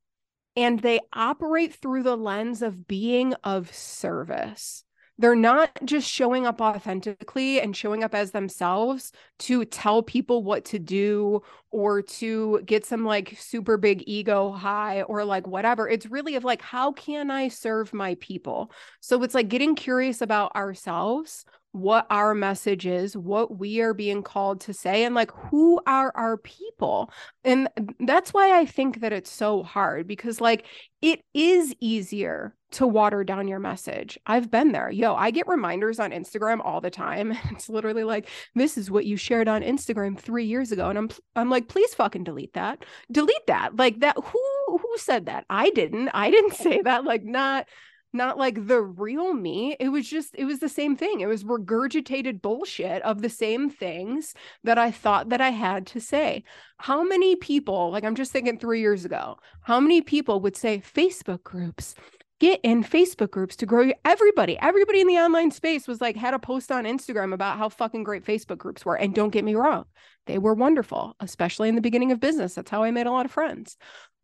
and 0.57 0.81
they 0.81 1.01
operate 1.15 1.75
through 1.75 2.03
the 2.03 2.17
lens 2.17 2.61
of 2.61 2.87
being 2.87 3.33
of 3.45 3.73
service 3.73 4.85
they're 5.19 5.35
not 5.35 5.71
just 5.85 6.09
showing 6.09 6.47
up 6.47 6.61
authentically 6.61 7.61
and 7.61 7.77
showing 7.77 8.05
up 8.05 8.15
as 8.15 8.31
themselves 8.31 9.13
to 9.41 9.65
tell 9.65 10.03
people 10.03 10.45
what 10.45 10.65
to 10.67 10.79
do 10.79 11.43
or 11.73 12.01
to 12.03 12.61
get 12.65 12.87
some 12.87 13.05
like 13.05 13.37
super 13.39 13.77
big 13.77 14.05
ego 14.07 14.53
high 14.53 15.03
or 15.03 15.25
like 15.25 15.47
whatever. 15.47 15.89
It's 15.89 16.07
really 16.07 16.37
of 16.37 16.45
like, 16.45 16.63
how 16.63 16.93
can 16.93 17.31
I 17.31 17.49
serve 17.49 17.93
my 17.93 18.15
people? 18.21 18.71
So 19.01 19.23
it's 19.25 19.35
like 19.35 19.49
getting 19.49 19.75
curious 19.75 20.21
about 20.23 20.55
ourselves, 20.55 21.45
what 21.79 22.07
our 22.11 22.35
message 22.35 22.87
is, 22.87 23.17
what 23.17 23.59
we 23.59 23.81
are 23.81 23.95
being 23.95 24.23
called 24.23 24.61
to 24.63 24.73
say, 24.73 25.05
and 25.05 25.15
like 25.15 25.31
who 25.31 25.81
are 25.87 26.13
our 26.15 26.37
people. 26.37 27.11
And 27.45 27.69
that's 28.01 28.35
why 28.35 28.59
I 28.59 28.67
think 28.67 29.01
that 29.01 29.13
it's 29.13 29.31
so 29.31 29.63
hard 29.63 30.07
because, 30.07 30.41
like, 30.41 30.67
it 31.01 31.21
is 31.33 31.75
easier 31.81 32.55
to 32.71 32.87
water 32.87 33.25
down 33.25 33.49
your 33.49 33.61
message. 33.61 34.19
I've 34.27 34.51
been 34.51 34.73
there. 34.73 34.91
Yo, 34.91 35.15
I 35.15 35.31
get 35.31 35.49
reminders 35.49 35.99
on 35.99 36.11
Instagram 36.11 36.61
all 36.63 36.81
the 36.81 36.91
time. 36.91 37.37
It's 37.51 37.69
literally 37.69 38.05
like, 38.05 38.29
this 38.55 38.77
is 38.77 38.91
what 38.91 39.07
you 39.07 39.17
shared 39.17 39.49
on 39.49 39.63
Instagram 39.63 40.19
3 40.19 40.45
years 40.45 40.71
ago 40.73 40.89
and 40.89 40.99
I'm 40.99 41.11
I'm 41.35 41.51
like, 41.51 41.69
please 41.69 41.95
fucking 41.95 42.25
delete 42.25 42.55
that. 42.55 42.85
Delete 43.11 43.47
that. 43.47 43.77
Like 43.77 44.01
that 44.01 44.17
who 44.17 44.43
who 44.69 44.95
said 44.97 45.27
that? 45.27 45.47
I 45.49 45.71
didn't. 45.71 46.11
I 46.11 46.31
didn't 46.31 46.55
say 46.65 46.83
that 46.83 47.05
like 47.05 47.25
not 47.25 47.67
not 48.13 48.39
like 48.39 48.67
the 48.67 48.81
real 48.81 49.35
me. 49.35 49.77
It 49.79 49.91
was 49.91 50.09
just, 50.09 50.35
it 50.35 50.45
was 50.45 50.61
the 50.61 50.69
same 50.69 50.97
thing. 50.97 51.21
It 51.21 51.27
was 51.27 51.45
regurgitated 51.45 52.41
bullshit 52.41 53.03
of 53.03 53.21
the 53.21 53.29
same 53.29 53.69
things 53.69 54.35
that 54.65 54.79
I 54.79 54.91
thought 54.91 55.29
that 55.29 55.41
I 55.41 55.51
had 55.51 55.87
to 55.89 56.01
say. 56.01 56.45
How 56.79 57.03
many 57.03 57.37
people, 57.37 57.91
like 57.91 58.05
I'm 58.05 58.15
just 58.15 58.33
thinking 58.33 58.59
three 58.59 58.81
years 58.81 59.05
ago, 59.05 59.39
how 59.63 59.81
many 59.81 60.01
people 60.01 60.41
would 60.41 60.57
say 60.57 60.79
Facebook 60.79 61.43
groups? 61.43 61.95
Get 62.41 62.61
in 62.63 62.85
Facebook 62.85 63.33
groups 63.33 63.57
to 63.57 63.67
grow 63.67 63.91
everybody. 64.05 64.57
Everybody 64.61 65.01
in 65.01 65.09
the 65.09 65.19
online 65.19 65.51
space 65.51 65.89
was 65.89 66.01
like, 66.01 66.17
had 66.17 66.35
a 66.35 66.39
post 66.39 66.71
on 66.71 66.85
Instagram 66.85 67.35
about 67.35 67.59
how 67.59 67.69
fucking 67.69 68.05
great 68.05 68.25
Facebook 68.25 68.59
groups 68.59 68.85
were. 68.85 68.95
And 68.95 69.13
don't 69.13 69.31
get 69.31 69.45
me 69.45 69.57
wrong, 69.57 69.87
they 70.27 70.39
were 70.39 70.55
wonderful, 70.55 71.17
especially 71.19 71.69
in 71.69 71.75
the 71.75 71.81
beginning 71.81 72.13
of 72.13 72.21
business. 72.21 72.55
That's 72.55 72.71
how 72.71 72.85
I 72.85 72.93
made 72.93 73.07
a 73.07 73.11
lot 73.11 73.27
of 73.27 73.33
friends. 73.33 73.77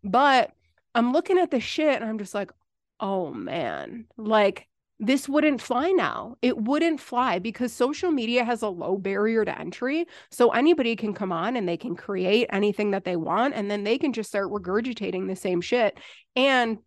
But 0.04 0.52
I'm 0.94 1.12
looking 1.12 1.38
at 1.38 1.50
the 1.50 1.58
shit 1.58 2.00
and 2.00 2.08
I'm 2.08 2.18
just 2.18 2.34
like, 2.34 2.52
oh 3.00 3.32
man, 3.32 4.06
like 4.16 4.68
this 5.00 5.28
wouldn't 5.28 5.60
fly 5.60 5.90
now. 5.90 6.36
It 6.40 6.56
wouldn't 6.56 7.00
fly 7.00 7.38
because 7.38 7.72
social 7.72 8.10
media 8.10 8.44
has 8.44 8.62
a 8.62 8.68
low 8.68 8.96
barrier 8.96 9.44
to 9.44 9.58
entry. 9.58 10.06
So 10.30 10.50
anybody 10.50 10.94
can 10.94 11.14
come 11.14 11.32
on 11.32 11.56
and 11.56 11.68
they 11.68 11.76
can 11.76 11.96
create 11.96 12.46
anything 12.50 12.92
that 12.92 13.04
they 13.04 13.16
want 13.16 13.54
and 13.54 13.70
then 13.70 13.84
they 13.84 13.98
can 13.98 14.12
just 14.12 14.30
start 14.30 14.50
regurgitating 14.50 15.26
the 15.26 15.36
same 15.36 15.60
shit. 15.60 15.98
And 16.36 16.78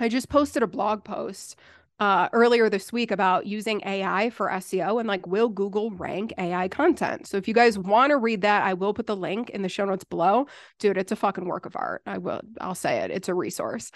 I 0.00 0.08
just 0.08 0.28
posted 0.28 0.62
a 0.62 0.66
blog 0.66 1.04
post 1.04 1.56
uh, 1.98 2.28
earlier 2.32 2.68
this 2.68 2.92
week 2.92 3.10
about 3.10 3.46
using 3.46 3.80
AI 3.86 4.28
for 4.30 4.48
SEO 4.48 4.98
and 4.98 5.08
like, 5.08 5.26
will 5.26 5.48
Google 5.48 5.90
rank 5.92 6.34
AI 6.36 6.68
content? 6.68 7.26
So 7.26 7.38
if 7.38 7.48
you 7.48 7.54
guys 7.54 7.78
want 7.78 8.10
to 8.10 8.18
read 8.18 8.42
that, 8.42 8.64
I 8.64 8.74
will 8.74 8.92
put 8.92 9.06
the 9.06 9.16
link 9.16 9.50
in 9.50 9.62
the 9.62 9.68
show 9.68 9.86
notes 9.86 10.04
below. 10.04 10.46
Dude, 10.78 10.98
it's 10.98 11.12
a 11.12 11.16
fucking 11.16 11.46
work 11.46 11.64
of 11.64 11.74
art. 11.76 12.02
I 12.04 12.18
will, 12.18 12.42
I'll 12.60 12.74
say 12.74 12.98
it. 12.98 13.10
It's 13.10 13.30
a 13.30 13.34
resource. 13.34 13.90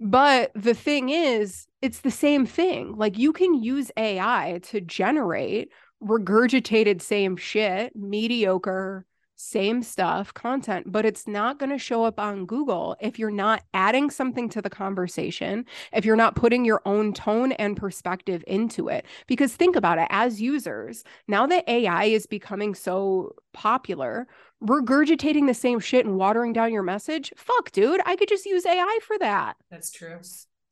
But 0.00 0.52
the 0.54 0.74
thing 0.74 1.10
is, 1.10 1.66
it's 1.82 2.00
the 2.00 2.10
same 2.10 2.46
thing. 2.46 2.96
Like 2.96 3.18
you 3.18 3.32
can 3.32 3.54
use 3.62 3.90
AI 3.96 4.60
to 4.64 4.80
generate 4.80 5.70
regurgitated 6.02 7.02
same 7.02 7.36
shit, 7.36 7.94
mediocre, 7.94 9.04
same 9.40 9.82
stuff 9.82 10.34
content, 10.34 10.92
but 10.92 11.06
it's 11.06 11.26
not 11.26 11.58
going 11.58 11.70
to 11.70 11.78
show 11.78 12.04
up 12.04 12.20
on 12.20 12.44
Google 12.44 12.96
if 13.00 13.18
you're 13.18 13.30
not 13.30 13.62
adding 13.72 14.10
something 14.10 14.48
to 14.50 14.60
the 14.60 14.68
conversation, 14.68 15.64
if 15.92 16.04
you're 16.04 16.14
not 16.14 16.36
putting 16.36 16.64
your 16.64 16.82
own 16.84 17.12
tone 17.14 17.52
and 17.52 17.76
perspective 17.76 18.44
into 18.46 18.88
it. 18.88 19.06
Because 19.26 19.54
think 19.54 19.76
about 19.76 19.98
it 19.98 20.08
as 20.10 20.42
users, 20.42 21.04
now 21.26 21.46
that 21.46 21.68
AI 21.68 22.04
is 22.04 22.26
becoming 22.26 22.74
so 22.74 23.34
popular, 23.54 24.28
regurgitating 24.62 25.46
the 25.46 25.54
same 25.54 25.80
shit 25.80 26.04
and 26.04 26.16
watering 26.16 26.52
down 26.52 26.72
your 26.72 26.82
message, 26.82 27.32
fuck, 27.36 27.72
dude, 27.72 28.00
I 28.04 28.16
could 28.16 28.28
just 28.28 28.44
use 28.44 28.66
AI 28.66 28.98
for 29.02 29.18
that. 29.18 29.56
That's 29.70 29.90
true. 29.90 30.18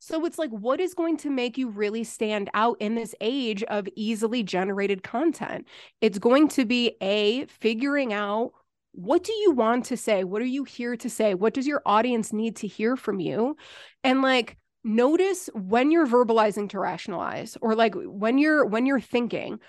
So 0.01 0.25
it's 0.25 0.37
like, 0.37 0.51
what 0.51 0.79
is 0.79 0.93
going 0.93 1.17
to 1.17 1.29
make 1.29 1.57
you 1.57 1.69
really 1.69 2.05
stand 2.05 2.49
out 2.53 2.77
in 2.79 2.95
this 2.95 3.13
age 3.19 3.63
of 3.63 3.87
easily 3.95 4.43
generated 4.43 5.03
content? 5.03 5.67
It's 5.99 6.17
going 6.17 6.47
to 6.49 6.65
be 6.65 6.95
A, 7.01 7.45
figuring 7.47 8.13
out 8.13 8.53
what 8.99 9.23
do 9.23 9.31
you 9.31 9.51
want 9.51 9.85
to 9.85 9.97
say? 9.97 10.25
What 10.25 10.41
are 10.41 10.45
you 10.45 10.65
here 10.65 10.97
to 10.97 11.09
say? 11.09 11.33
What 11.33 11.53
does 11.53 11.65
your 11.65 11.81
audience 11.85 12.33
need 12.33 12.57
to 12.57 12.67
hear 12.67 12.97
from 12.97 13.21
you? 13.21 13.55
And 14.03 14.21
like, 14.21 14.57
notice 14.83 15.49
when 15.53 15.89
you're 15.89 16.05
verbalizing 16.05 16.69
to 16.71 16.79
rationalize 16.79 17.57
or 17.61 17.75
like 17.75 17.95
when 17.95 18.37
you're 18.37 18.65
when 18.65 18.85
you're 18.85 18.99
thinking 18.99 19.59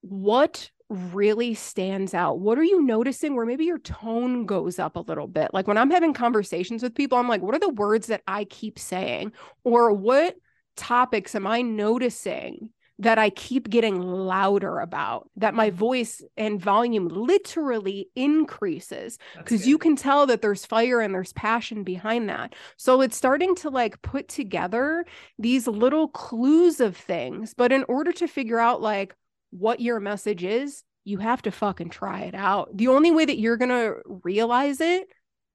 what 0.00 0.70
really 0.88 1.54
stands 1.54 2.14
out? 2.14 2.40
What 2.40 2.58
are 2.58 2.64
you 2.64 2.82
noticing 2.82 3.36
where 3.36 3.46
maybe 3.46 3.64
your 3.64 3.78
tone 3.78 4.44
goes 4.44 4.80
up 4.80 4.96
a 4.96 5.00
little 5.00 5.28
bit? 5.28 5.52
Like 5.52 5.68
when 5.68 5.78
I'm 5.78 5.90
having 5.90 6.12
conversations 6.12 6.82
with 6.82 6.94
people, 6.94 7.16
I'm 7.16 7.28
like, 7.28 7.42
what 7.42 7.54
are 7.54 7.60
the 7.60 7.68
words 7.68 8.08
that 8.08 8.22
I 8.26 8.44
keep 8.44 8.78
saying? 8.78 9.32
Or 9.62 9.92
what 9.92 10.34
topics 10.76 11.34
am 11.36 11.46
I 11.46 11.62
noticing 11.62 12.70
that 13.00 13.18
I 13.18 13.30
keep 13.30 13.70
getting 13.70 14.00
louder 14.00 14.80
about, 14.80 15.30
that 15.36 15.54
my 15.54 15.68
mm-hmm. 15.68 15.78
voice 15.78 16.22
and 16.36 16.60
volume 16.60 17.06
literally 17.08 18.10
increases 18.16 19.18
because 19.36 19.66
you 19.66 19.78
can 19.78 19.94
tell 19.94 20.26
that 20.26 20.42
there's 20.42 20.66
fire 20.66 21.00
and 21.00 21.14
there's 21.14 21.32
passion 21.32 21.84
behind 21.84 22.28
that. 22.28 22.54
So 22.76 23.00
it's 23.00 23.16
starting 23.16 23.54
to 23.56 23.70
like 23.70 24.02
put 24.02 24.28
together 24.28 25.04
these 25.38 25.68
little 25.68 26.08
clues 26.08 26.80
of 26.80 26.96
things. 26.96 27.54
But 27.54 27.70
in 27.70 27.84
order 27.88 28.12
to 28.12 28.26
figure 28.26 28.58
out 28.58 28.82
like 28.82 29.14
what 29.50 29.80
your 29.80 30.00
message 30.00 30.42
is, 30.42 30.82
you 31.04 31.18
have 31.18 31.42
to 31.42 31.50
fucking 31.50 31.90
try 31.90 32.22
it 32.22 32.34
out. 32.34 32.76
The 32.76 32.88
only 32.88 33.10
way 33.10 33.24
that 33.24 33.38
you're 33.38 33.56
going 33.56 33.70
to 33.70 33.96
realize 34.24 34.80
it 34.80 35.08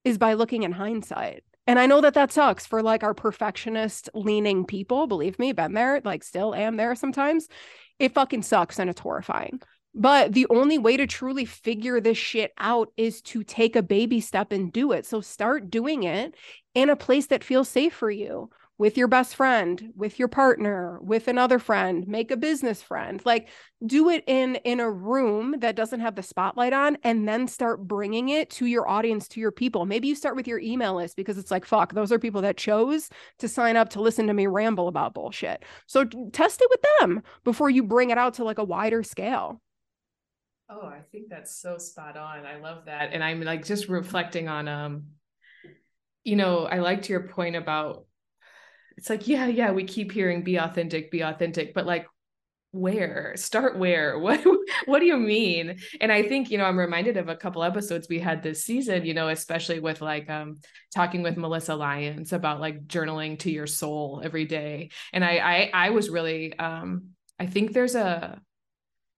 is 0.04 0.18
by 0.18 0.34
looking 0.34 0.64
in 0.64 0.72
hindsight. 0.72 1.44
And 1.66 1.80
I 1.80 1.86
know 1.86 2.02
that 2.02 2.14
that 2.16 2.32
sucks 2.32 2.66
for 2.66 2.82
like 2.82 3.04
our 3.04 3.14
perfectionist 3.14 4.10
leaning 4.14 4.66
people. 4.66 5.08
Believe 5.08 5.40
me, 5.40 5.54
been 5.54 5.74
there, 5.74 6.02
like 6.04 6.24
still 6.24 6.54
am 6.54 6.76
there 6.76 6.96
sometimes. 6.96 7.48
It 8.00 8.14
fucking 8.14 8.42
sucks 8.42 8.80
and 8.80 8.90
it's 8.90 9.00
horrifying. 9.00 9.62
But 9.96 10.34
the 10.34 10.48
only 10.50 10.78
way 10.78 10.98
to 10.98 11.06
truly 11.06 11.46
figure 11.46 12.02
this 12.02 12.18
shit 12.18 12.52
out 12.58 12.90
is 12.98 13.22
to 13.24 13.44
take 13.44 13.76
a 13.76 13.84
baby 13.84 14.20
step 14.20 14.52
and 14.52 14.74
do 14.74 14.92
it. 14.92 15.06
So 15.06 15.22
start 15.22 15.70
doing 15.70 16.04
it 16.04 16.36
in 16.74 16.90
a 16.90 16.96
place 16.96 17.28
that 17.28 17.44
feels 17.44 17.70
safe 17.70 17.94
for 17.94 18.10
you 18.10 18.50
with 18.78 18.98
your 18.98 19.08
best 19.08 19.36
friend, 19.36 19.92
with 19.96 20.18
your 20.18 20.28
partner, 20.28 21.00
with 21.02 21.28
another 21.28 21.60
friend, 21.60 22.08
make 22.08 22.32
a 22.32 22.38
business 22.38 22.82
friend. 22.82 23.22
Like 23.24 23.50
do 23.86 24.10
it 24.10 24.24
in 24.28 24.56
in 24.58 24.80
a 24.80 24.90
room 24.90 25.56
that 25.60 25.76
doesn't 25.76 26.00
have 26.00 26.16
the 26.16 26.24
spotlight 26.24 26.74
on 26.74 26.98
and 27.04 27.28
then 27.28 27.48
start 27.48 27.88
bringing 27.88 28.30
it 28.30 28.50
to 28.52 28.66
your 28.66 28.90
audience, 28.90 29.28
to 29.30 29.40
your 29.40 29.52
people. 29.52 29.86
Maybe 29.86 30.08
you 30.08 30.16
start 30.16 30.36
with 30.36 30.48
your 30.48 30.60
email 30.60 30.96
list 30.96 31.16
because 31.16 31.38
it's 31.38 31.52
like 31.52 31.66
fuck, 31.66 31.94
those 31.94 32.12
are 32.12 32.20
people 32.20 32.42
that 32.42 32.58
chose 32.58 33.10
to 33.40 33.48
sign 33.48 33.78
up 33.78 33.90
to 33.90 34.02
listen 34.02 34.28
to 34.28 34.34
me 34.34 34.48
ramble 34.48 34.88
about 34.88 35.14
bullshit. 35.14 35.64
So 35.86 36.06
test 36.06 36.62
it 36.62 36.70
with 36.70 36.86
them 37.00 37.22
before 37.44 37.70
you 37.70 37.84
bring 37.84 38.10
it 38.10 38.18
out 38.18 38.36
to 38.36 38.44
like 38.44 38.58
a 38.58 38.64
wider 38.64 39.04
scale. 39.04 39.62
Oh, 40.70 40.88
I 40.88 41.02
think 41.12 41.30
that's 41.30 41.56
so 41.56 41.78
spot 41.78 42.18
on. 42.18 42.46
I 42.46 42.60
love 42.60 42.86
that. 42.86 43.12
And 43.14 43.24
I'm 43.24 43.42
like 43.44 43.66
just 43.66 43.88
reflecting 43.88 44.48
on 44.48 44.68
um 44.68 45.04
you 46.24 46.38
know, 46.38 46.66
I 46.66 46.80
liked 46.80 47.10
your 47.10 47.28
point 47.28 47.58
about 47.58 48.06
it's 48.98 49.10
like 49.10 49.28
yeah, 49.28 49.48
yeah, 49.48 49.72
we 49.72 49.84
keep 49.84 50.12
hearing 50.12 50.44
be 50.44 50.58
authentic, 50.58 51.12
be 51.12 51.22
authentic, 51.22 51.74
but 51.74 51.86
like 51.86 52.08
where? 52.72 53.34
Start 53.38 53.78
where? 53.78 54.18
What 54.24 54.44
what 54.86 55.00
do 55.00 55.06
you 55.06 55.18
mean? 55.18 55.78
And 56.02 56.12
i 56.12 56.24
think 56.24 56.50
you 56.50 56.58
know 56.58 56.66
i'm 56.66 56.80
reminded 56.80 57.18
of 57.18 57.30
a 57.30 57.36
couple 57.36 57.64
episodes 57.64 58.08
we 58.10 58.20
had 58.20 58.42
this 58.42 58.64
season 58.64 59.06
you 59.06 59.14
know 59.14 59.30
especially 59.30 59.80
with 59.80 60.02
like 60.02 60.30
um 60.30 60.58
talking 60.94 61.22
with 61.22 61.38
melissa 61.38 61.76
lyons 61.76 62.34
about 62.34 62.60
like 62.60 62.88
journaling 62.88 63.38
to 63.40 63.52
your 63.52 63.68
soul 63.68 64.22
every 64.24 64.46
day. 64.46 64.90
And 65.14 65.24
i 65.24 65.38
i, 65.38 65.72
I 65.74 65.90
was 65.92 66.10
really 66.10 66.58
um 66.58 67.10
i 67.40 67.46
think 67.46 67.74
there's 67.74 67.96
a 67.96 68.42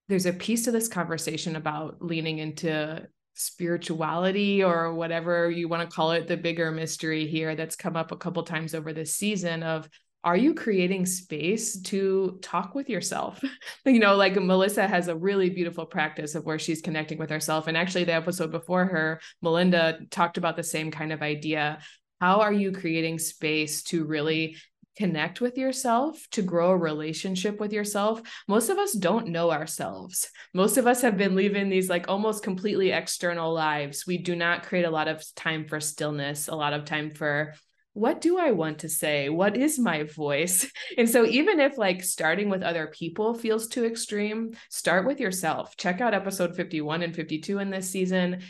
there's 0.07 0.25
a 0.25 0.33
piece 0.33 0.65
to 0.65 0.71
this 0.71 0.87
conversation 0.87 1.55
about 1.55 2.01
leaning 2.01 2.37
into 2.37 3.07
spirituality 3.35 4.63
or 4.63 4.93
whatever 4.93 5.51
you 5.51 5.67
want 5.67 5.87
to 5.87 5.95
call 5.95 6.11
it 6.11 6.27
the 6.27 6.37
bigger 6.37 6.71
mystery 6.71 7.27
here 7.27 7.55
that's 7.55 7.75
come 7.75 7.95
up 7.95 8.11
a 8.11 8.17
couple 8.17 8.41
times 8.43 8.73
over 8.73 8.93
this 8.93 9.13
season 9.13 9.61
of 9.61 9.89
are 10.23 10.37
you 10.37 10.55
creating 10.55 11.05
space 11.05 11.79
to 11.81 12.39
talk 12.41 12.73
with 12.73 12.89
yourself? 12.89 13.43
You 13.85 13.99
know 13.99 14.15
like 14.15 14.35
melissa 14.35 14.87
has 14.87 15.07
a 15.07 15.15
really 15.15 15.49
beautiful 15.51 15.85
practice 15.85 16.33
of 16.33 16.43
where 16.45 16.57
she's 16.57 16.81
connecting 16.81 17.19
with 17.19 17.29
herself 17.29 17.67
and 17.67 17.77
actually 17.77 18.05
the 18.05 18.15
episode 18.15 18.51
before 18.51 18.85
her 18.85 19.21
melinda 19.43 19.99
talked 20.09 20.37
about 20.37 20.55
the 20.55 20.63
same 20.63 20.89
kind 20.89 21.13
of 21.13 21.21
idea. 21.21 21.79
How 22.19 22.39
are 22.41 22.53
you 22.53 22.71
creating 22.71 23.19
space 23.19 23.83
to 23.83 24.05
really 24.05 24.55
connect 24.95 25.41
with 25.41 25.57
yourself, 25.57 26.25
to 26.31 26.41
grow 26.41 26.71
a 26.71 26.77
relationship 26.77 27.59
with 27.59 27.73
yourself. 27.73 28.21
Most 28.47 28.69
of 28.69 28.77
us 28.77 28.93
don't 28.93 29.27
know 29.27 29.51
ourselves. 29.51 30.29
Most 30.53 30.77
of 30.77 30.87
us 30.87 31.01
have 31.01 31.17
been 31.17 31.35
living 31.35 31.69
these 31.69 31.89
like 31.89 32.07
almost 32.07 32.43
completely 32.43 32.91
external 32.91 33.53
lives. 33.53 34.05
We 34.07 34.17
do 34.17 34.35
not 34.35 34.63
create 34.63 34.85
a 34.85 34.91
lot 34.91 35.07
of 35.07 35.23
time 35.35 35.67
for 35.67 35.79
stillness, 35.79 36.47
a 36.47 36.55
lot 36.55 36.73
of 36.73 36.85
time 36.85 37.11
for 37.11 37.53
what 37.95 38.19
do 38.19 38.37
I 38.37 38.51
want 38.51 38.79
to 38.79 38.89
say? 38.89 39.29
What 39.29 39.55
is 39.55 39.79
my 39.79 40.03
voice? 40.03 40.69
And 40.97 41.09
so, 41.09 41.25
even 41.25 41.59
if 41.59 41.77
like 41.77 42.03
starting 42.03 42.49
with 42.49 42.61
other 42.61 42.87
people 42.87 43.33
feels 43.33 43.67
too 43.67 43.85
extreme, 43.85 44.55
start 44.69 45.07
with 45.07 45.19
yourself. 45.19 45.75
Check 45.77 46.01
out 46.01 46.13
episode 46.13 46.55
51 46.55 47.01
and 47.01 47.15
52 47.15 47.59
in 47.59 47.69
this 47.71 47.89
season 47.89 48.41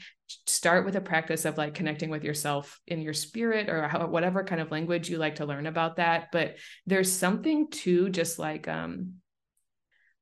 start 0.47 0.85
with 0.85 0.95
a 0.95 1.01
practice 1.01 1.45
of 1.45 1.55
like 1.55 1.75
connecting 1.75 2.09
with 2.09 2.23
yourself 2.23 2.79
in 2.87 2.99
your 2.99 3.13
spirit 3.13 3.69
or 3.69 3.87
how, 3.87 4.07
whatever 4.07 4.43
kind 4.43 4.59
of 4.59 4.71
language 4.71 5.07
you 5.07 5.19
like 5.19 5.35
to 5.35 5.45
learn 5.45 5.67
about 5.67 5.97
that 5.97 6.29
but 6.31 6.55
there's 6.87 7.11
something 7.11 7.69
to 7.69 8.09
just 8.09 8.39
like 8.39 8.67
um 8.67 9.13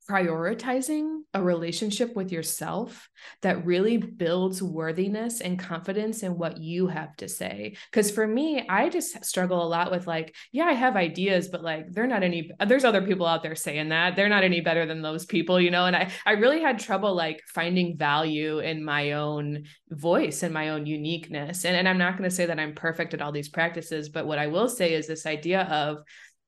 prioritizing 0.10 1.22
a 1.34 1.42
relationship 1.42 2.16
with 2.16 2.32
yourself 2.32 3.10
that 3.42 3.66
really 3.66 3.98
builds 3.98 4.62
worthiness 4.62 5.40
and 5.40 5.58
confidence 5.58 6.24
in 6.24 6.38
what 6.38 6.58
you 6.58 6.88
have 6.88 7.16
to 7.18 7.30
say. 7.30 7.76
Because 7.90 8.12
for 8.12 8.28
me 8.28 8.66
i 8.68 8.90
just 8.90 9.24
struggle 9.24 9.64
a 9.64 9.68
lot 9.68 9.92
with 9.92 10.08
like 10.08 10.36
yeah 10.52 10.66
i 10.66 10.74
have 10.74 10.96
ideas 10.96 11.48
but 11.48 11.64
like 11.64 11.92
they're 11.92 12.08
not 12.08 12.24
any 12.24 12.52
there's 12.68 12.84
other 12.84 13.02
people 13.02 13.26
out 13.26 13.44
there 13.44 13.56
saying 13.56 13.90
that. 13.90 14.16
They're 14.16 14.30
not 14.30 14.44
any 14.44 14.62
better 14.62 14.86
than 14.86 15.02
those 15.02 15.26
people 15.26 15.60
you 15.60 15.72
know? 15.72 15.86
And 15.86 15.96
i 15.96 16.12
i 16.26 16.32
really 16.34 16.62
had 16.62 16.80
trouble 16.80 17.16
like 17.16 17.42
finding 17.48 17.98
value 17.98 18.60
in 18.60 18.84
my 18.84 19.14
own 19.14 19.64
voice 19.90 20.44
and 20.44 20.54
my 20.54 20.70
own 20.70 20.86
uniqueness. 20.86 21.66
And, 21.66 21.76
and 21.76 21.88
i'm 21.88 21.98
not 21.98 22.18
going 22.18 22.30
to 22.30 22.36
say 22.36 22.46
that 22.46 22.60
i'm 22.60 22.76
perfect 22.76 23.14
at 23.14 23.22
all 23.22 23.32
these 23.32 23.50
practices 23.50 24.10
but 24.10 24.28
what 24.28 24.40
i 24.40 24.48
will 24.48 24.68
say 24.68 24.94
is 24.94 25.08
this 25.08 25.26
idea 25.26 25.62
of 25.64 25.98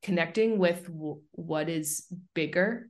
connecting 0.03 0.59
with 0.59 0.85
w- 0.85 1.21
what 1.31 1.69
is 1.69 2.05
bigger 2.33 2.89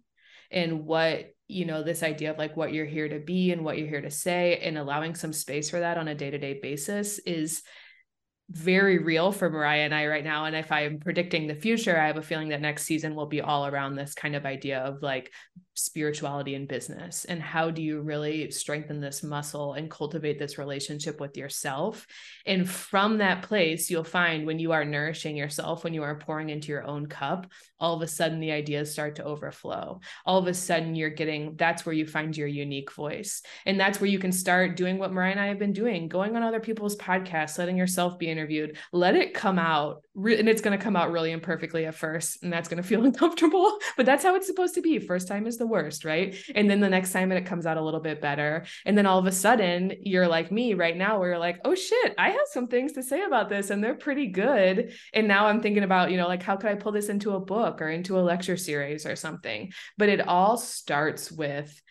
and 0.56 0.86
what 0.86 1.36
you 1.48 1.66
know 1.66 1.84
this 1.84 2.02
idea 2.02 2.32
of 2.32 2.40
like 2.40 2.58
what 2.58 2.74
you're 2.74 2.86
here 2.86 3.08
to 3.08 3.20
be 3.20 3.52
and 3.52 3.64
what 3.64 3.78
you're 3.78 3.88
here 3.88 4.02
to 4.02 4.10
say 4.10 4.58
and 4.64 4.80
allowing 4.80 5.14
some 5.14 5.32
space 5.32 5.70
for 5.70 5.80
that 5.80 6.00
on 6.00 6.08
a 6.08 6.16
day-to-day 6.16 6.60
basis 6.60 7.20
is 7.20 7.62
very 8.50 9.00
real 9.00 9.32
for 9.32 9.50
Mariah 9.50 9.82
and 9.82 9.94
I 9.94 10.06
right 10.06 10.24
now. 10.24 10.46
And 10.46 10.56
if 10.56 10.72
I'm 10.72 11.00
predicting 11.00 11.48
the 11.48 11.56
future, 11.56 12.00
I 12.00 12.08
have 12.08 12.18
a 12.18 12.22
feeling 12.22 12.50
that 12.50 12.62
next 12.62 12.84
season 12.84 13.16
will 13.16 13.26
be 13.26 13.42
all 13.42 13.66
around 13.66 13.96
this 13.96 14.14
kind 14.14 14.36
of 14.36 14.46
idea 14.46 14.80
of 14.80 15.02
like 15.02 15.32
spirituality 15.76 16.56
and 16.56 16.68
business? 16.68 17.26
And 17.26 17.42
how 17.42 17.70
do 17.70 17.82
you 17.82 18.02
really 18.02 18.50
strengthen 18.52 19.00
this 19.00 19.24
muscle 19.24 19.74
and 19.74 19.92
cultivate 19.92 20.40
this 20.40 20.58
relationship 20.58 21.20
with 21.20 21.38
yourself? 21.38 22.08
And 22.46 22.70
from 22.70 23.20
that 23.20 23.44
place 23.44 23.90
you'll 23.90 24.04
find 24.04 24.46
when 24.46 24.60
you 24.60 24.72
are 24.72 24.86
nourishing 24.86 25.38
yourself 25.38 25.84
when 25.84 25.94
you 25.94 26.04
are 26.04 26.18
pouring 26.18 26.50
into 26.50 26.70
your 26.70 26.86
own 26.86 27.06
cup 27.08 27.48
all 27.80 27.96
of 27.96 28.02
a 28.02 28.08
sudden 28.08 28.40
the 28.40 28.52
ideas 28.52 28.92
start 28.92 29.16
to 29.16 29.24
overflow. 29.24 30.00
All 30.26 30.40
of 30.40 30.48
a 30.48 30.54
sudden 30.54 30.96
you're 30.96 31.10
getting 31.10 31.56
that's 31.56 31.86
where 31.86 31.94
you 31.94 32.08
find 32.08 32.36
your 32.36 32.48
unique 32.48 32.92
voice. 32.92 33.42
And 33.66 33.80
that's 33.80 34.00
where 34.00 34.10
you 34.10 34.20
can 34.20 34.32
start 34.32 34.78
doing 34.78 34.98
what 34.98 35.12
mariah 35.12 35.32
and 35.32 35.40
i 35.40 35.48
have 35.48 35.60
been 35.60 35.74
doing 35.74 36.08
going 36.08 36.36
on 36.36 36.44
other 36.44 36.60
people's 36.60 36.96
podcasts 36.96 37.58
letting 37.58 37.78
yourself 37.78 38.18
be 38.18 38.30
interviewed. 38.30 38.78
Let 38.92 39.16
it 39.16 39.34
come 39.34 39.60
out 39.60 40.05
and 40.16 40.50
it's 40.50 40.62
going 40.62 40.78
to 40.78 40.84
come 40.84 40.96
out 40.96 41.12
really 41.12 41.32
imperfectly 41.32 41.86
at 41.86 41.96
first 41.96 42.44
and 42.44 42.52
that's 42.52 42.70
going 42.70 42.82
to 42.82 42.88
feel 42.88 43.04
uncomfortable 43.06 43.78
but 43.98 44.06
that's 44.06 44.24
how 44.24 44.36
it's 44.36 44.48
supposed 44.48 44.76
to 44.76 44.82
be. 44.82 45.00
First 45.00 45.28
time 45.28 45.48
is 45.48 45.58
the 45.58 45.68
worst 45.68 46.06
right? 46.06 46.36
And 46.54 46.70
then 46.70 46.80
the 46.80 46.90
next 46.90 47.12
time 47.12 47.32
it 47.32 47.46
comes 47.46 47.66
out 47.66 47.78
a 47.78 47.82
little 47.82 48.00
bit 48.00 48.22
better 48.22 48.66
and 48.86 48.98
then 48.98 49.06
all 49.06 49.20
of 49.20 49.26
a 49.26 49.32
sudden 49.32 49.94
you're 50.02 50.28
like 50.28 50.52
me 50.52 50.74
right 50.74 50.96
now 50.96 51.20
where 51.20 51.30
you're 51.30 51.40
like 51.40 51.60
oh 51.66 51.76
shit 51.76 52.14
i 52.18 52.30
have 52.30 52.48
some 52.52 52.68
things 52.68 52.94
to 52.94 53.04
say 53.04 53.24
about 53.24 53.50
this 53.50 53.70
and 53.70 53.84
they're 53.84 53.96
pretty 53.96 54.28
good. 54.28 54.94
And 55.14 55.28
now 55.28 55.48
i'm 55.48 55.62
thinking 55.62 55.84
about 55.84 56.12
you 56.12 56.18
know 56.18 56.28
like 56.28 56.44
how 56.44 56.56
could 56.56 56.70
i 56.70 56.76
pull 56.76 56.92
this 56.92 57.10
into 57.10 57.36
a 57.36 57.40
book 57.40 57.82
or 57.82 57.90
into 57.90 58.20
a 58.20 58.22
lecture 58.22 58.58
series 58.58 59.06
or 59.06 59.16
something? 59.16 59.72
But 59.98 60.10
it 60.10 60.28
all 60.28 60.58
starts 60.58 61.32
with 61.32 61.82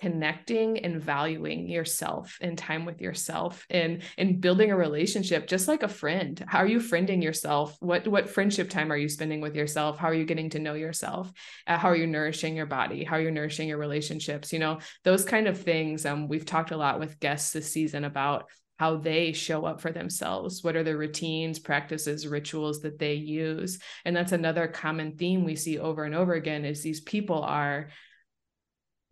connecting 0.00 0.78
and 0.78 1.00
valuing 1.00 1.68
yourself 1.68 2.38
and 2.40 2.56
time 2.56 2.84
with 2.84 3.00
yourself 3.00 3.66
and 3.68 4.02
and 4.16 4.40
building 4.40 4.70
a 4.70 4.76
relationship 4.76 5.46
just 5.46 5.68
like 5.68 5.82
a 5.82 5.88
friend. 5.88 6.42
How 6.48 6.58
are 6.60 6.66
you 6.66 6.78
friending 6.78 7.22
yourself? 7.22 7.76
What 7.80 8.08
what 8.08 8.30
friendship 8.30 8.70
time 8.70 8.90
are 8.90 8.96
you 8.96 9.08
spending 9.08 9.40
with 9.40 9.54
yourself? 9.54 9.98
How 9.98 10.08
are 10.08 10.14
you 10.14 10.24
getting 10.24 10.50
to 10.50 10.58
know 10.58 10.74
yourself? 10.74 11.30
Uh, 11.66 11.76
how 11.76 11.88
are 11.88 11.96
you 11.96 12.06
nourishing 12.06 12.56
your 12.56 12.66
body? 12.66 13.04
How 13.04 13.16
are 13.16 13.20
you 13.20 13.30
nourishing 13.30 13.68
your 13.68 13.78
relationships? 13.78 14.52
You 14.52 14.58
know 14.58 14.78
those 15.04 15.24
kind 15.24 15.46
of 15.46 15.60
things. 15.60 16.06
Um 16.06 16.28
we've 16.28 16.46
talked 16.46 16.70
a 16.70 16.76
lot 16.76 16.98
with 16.98 17.20
guests 17.20 17.52
this 17.52 17.70
season 17.70 18.04
about 18.04 18.48
how 18.78 18.96
they 18.96 19.32
show 19.32 19.66
up 19.66 19.82
for 19.82 19.92
themselves. 19.92 20.64
What 20.64 20.74
are 20.74 20.82
the 20.82 20.96
routines 20.96 21.58
practices 21.58 22.26
rituals 22.26 22.80
that 22.80 22.98
they 22.98 23.12
use? 23.12 23.78
And 24.06 24.16
that's 24.16 24.32
another 24.32 24.66
common 24.68 25.18
theme 25.18 25.44
we 25.44 25.54
see 25.54 25.78
over 25.78 26.04
and 26.04 26.14
over 26.14 26.32
again 26.32 26.64
is 26.64 26.82
these 26.82 27.02
people 27.02 27.42
are 27.42 27.90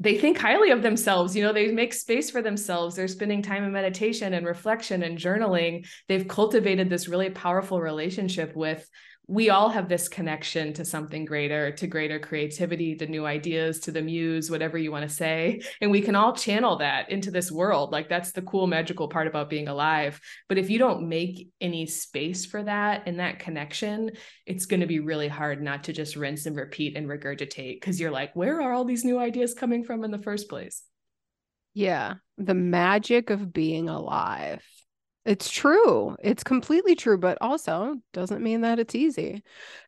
they 0.01 0.17
think 0.17 0.39
highly 0.39 0.71
of 0.71 0.83
themselves 0.83 1.35
you 1.35 1.43
know 1.43 1.53
they 1.53 1.73
make 1.73 1.93
space 1.93 2.31
for 2.31 2.43
themselves. 2.43 2.97
They're 2.97 3.09
spending 3.09 3.43
time 3.43 3.65
in 3.65 3.73
meditation 3.73 4.33
and 4.35 4.47
reflection 4.47 5.03
and 5.03 5.19
journaling. 5.19 5.87
They've 6.07 6.27
cultivated 6.27 6.89
this 6.89 7.09
really 7.09 7.31
powerful 7.31 7.81
relationship 7.81 8.55
with 8.55 8.89
we 9.31 9.51
all 9.51 9.69
have 9.69 9.91
this 9.91 10.09
connection 10.09 10.73
to 10.73 10.87
something 10.87 11.27
greater, 11.27 11.71
to 11.71 11.87
greater 11.87 12.19
creativity, 12.19 12.97
to 12.97 13.07
new 13.07 13.27
ideas, 13.27 13.79
to 13.81 13.93
the 13.93 14.01
muse, 14.01 14.51
whatever 14.51 14.79
you 14.79 14.91
want 14.91 15.07
to 15.07 15.15
say. 15.15 15.61
And 15.83 15.91
we 15.91 16.01
can 16.01 16.17
all 16.17 16.35
channel 16.35 16.79
that 16.79 17.11
into 17.11 17.31
this 17.31 17.53
world. 17.53 17.93
Like 17.93 18.09
that's 18.09 18.33
the 18.33 18.41
cool, 18.41 18.67
magical 18.67 19.07
part 19.07 19.27
about 19.27 19.51
being 19.51 19.69
alive. 19.69 20.19
But 20.49 20.57
if 20.57 20.71
you 20.71 20.79
don't 20.79 21.11
make 21.11 21.51
any 21.61 21.85
space 21.85 22.47
for 22.47 22.63
that 22.63 23.03
and 23.05 23.21
that 23.21 23.39
connection, 23.39 24.13
it's 24.47 24.65
going 24.65 24.81
to 24.81 24.87
be 24.87 25.01
really 25.01 25.29
hard 25.29 25.63
not 25.63 25.85
to 25.85 25.93
just 25.93 26.17
rinse 26.17 26.47
and 26.47 26.57
repeat 26.57 26.97
and 26.97 27.07
regurgitate 27.07 27.77
because 27.77 28.01
you're 28.01 28.11
like, 28.11 28.35
where 28.35 28.63
are 28.63 28.73
all 28.73 28.87
these 28.87 29.05
new 29.05 29.19
ideas 29.19 29.53
coming 29.53 29.85
from 29.85 30.05
in 30.05 30.11
the 30.11 30.17
first 30.17 30.49
place? 30.49 30.83
Yeah. 31.75 32.15
The 32.39 32.55
magic 32.55 33.29
of 33.29 33.53
being 33.53 33.91
alive. 33.91 34.65
It's 35.29 35.51
true. 35.51 36.17
It's 36.23 36.43
completely 36.43 36.95
true, 36.95 37.19
but 37.19 37.37
also 37.43 37.97
doesn't 38.15 38.43
mean 38.43 38.63
that 38.63 38.79
it's 38.79 38.95
easy. 38.95 39.43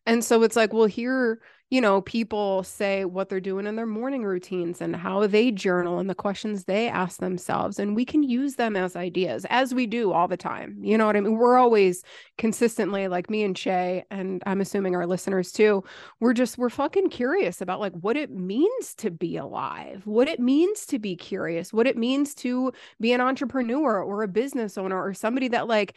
And 0.06 0.22
so 0.24 0.42
it's 0.42 0.56
like, 0.56 0.72
well, 0.74 0.84
here 0.86 1.40
you 1.70 1.80
know, 1.80 2.00
people 2.00 2.64
say 2.64 3.04
what 3.04 3.28
they're 3.28 3.38
doing 3.38 3.64
in 3.64 3.76
their 3.76 3.86
morning 3.86 4.24
routines 4.24 4.80
and 4.80 4.96
how 4.96 5.24
they 5.28 5.52
journal 5.52 6.00
and 6.00 6.10
the 6.10 6.16
questions 6.16 6.64
they 6.64 6.88
ask 6.88 7.20
themselves. 7.20 7.78
And 7.78 7.94
we 7.94 8.04
can 8.04 8.24
use 8.24 8.56
them 8.56 8.74
as 8.74 8.96
ideas, 8.96 9.46
as 9.48 9.72
we 9.72 9.86
do 9.86 10.10
all 10.10 10.26
the 10.26 10.36
time. 10.36 10.78
You 10.82 10.98
know 10.98 11.06
what 11.06 11.14
I 11.16 11.20
mean? 11.20 11.38
We're 11.38 11.56
always 11.56 12.02
consistently, 12.38 13.06
like 13.06 13.30
me 13.30 13.44
and 13.44 13.56
Shay, 13.56 14.04
and 14.10 14.42
I'm 14.46 14.60
assuming 14.60 14.96
our 14.96 15.06
listeners 15.06 15.52
too, 15.52 15.84
we're 16.18 16.34
just, 16.34 16.58
we're 16.58 16.70
fucking 16.70 17.10
curious 17.10 17.60
about 17.60 17.78
like 17.78 17.92
what 17.92 18.16
it 18.16 18.32
means 18.32 18.96
to 18.96 19.12
be 19.12 19.36
alive, 19.36 20.02
what 20.06 20.26
it 20.26 20.40
means 20.40 20.86
to 20.86 20.98
be 20.98 21.14
curious, 21.14 21.72
what 21.72 21.86
it 21.86 21.96
means 21.96 22.34
to 22.36 22.72
be 23.00 23.12
an 23.12 23.20
entrepreneur 23.20 24.02
or 24.02 24.24
a 24.24 24.28
business 24.28 24.76
owner 24.76 25.00
or 25.00 25.14
somebody 25.14 25.46
that 25.48 25.68
like, 25.68 25.94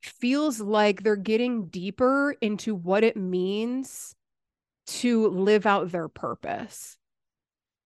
feels 0.00 0.60
like 0.60 1.02
they're 1.02 1.16
getting 1.16 1.66
deeper 1.66 2.34
into 2.40 2.72
what 2.72 3.02
it 3.02 3.16
means 3.16 4.14
to 4.88 5.28
live 5.28 5.66
out 5.66 5.90
their 5.90 6.08
purpose. 6.08 6.96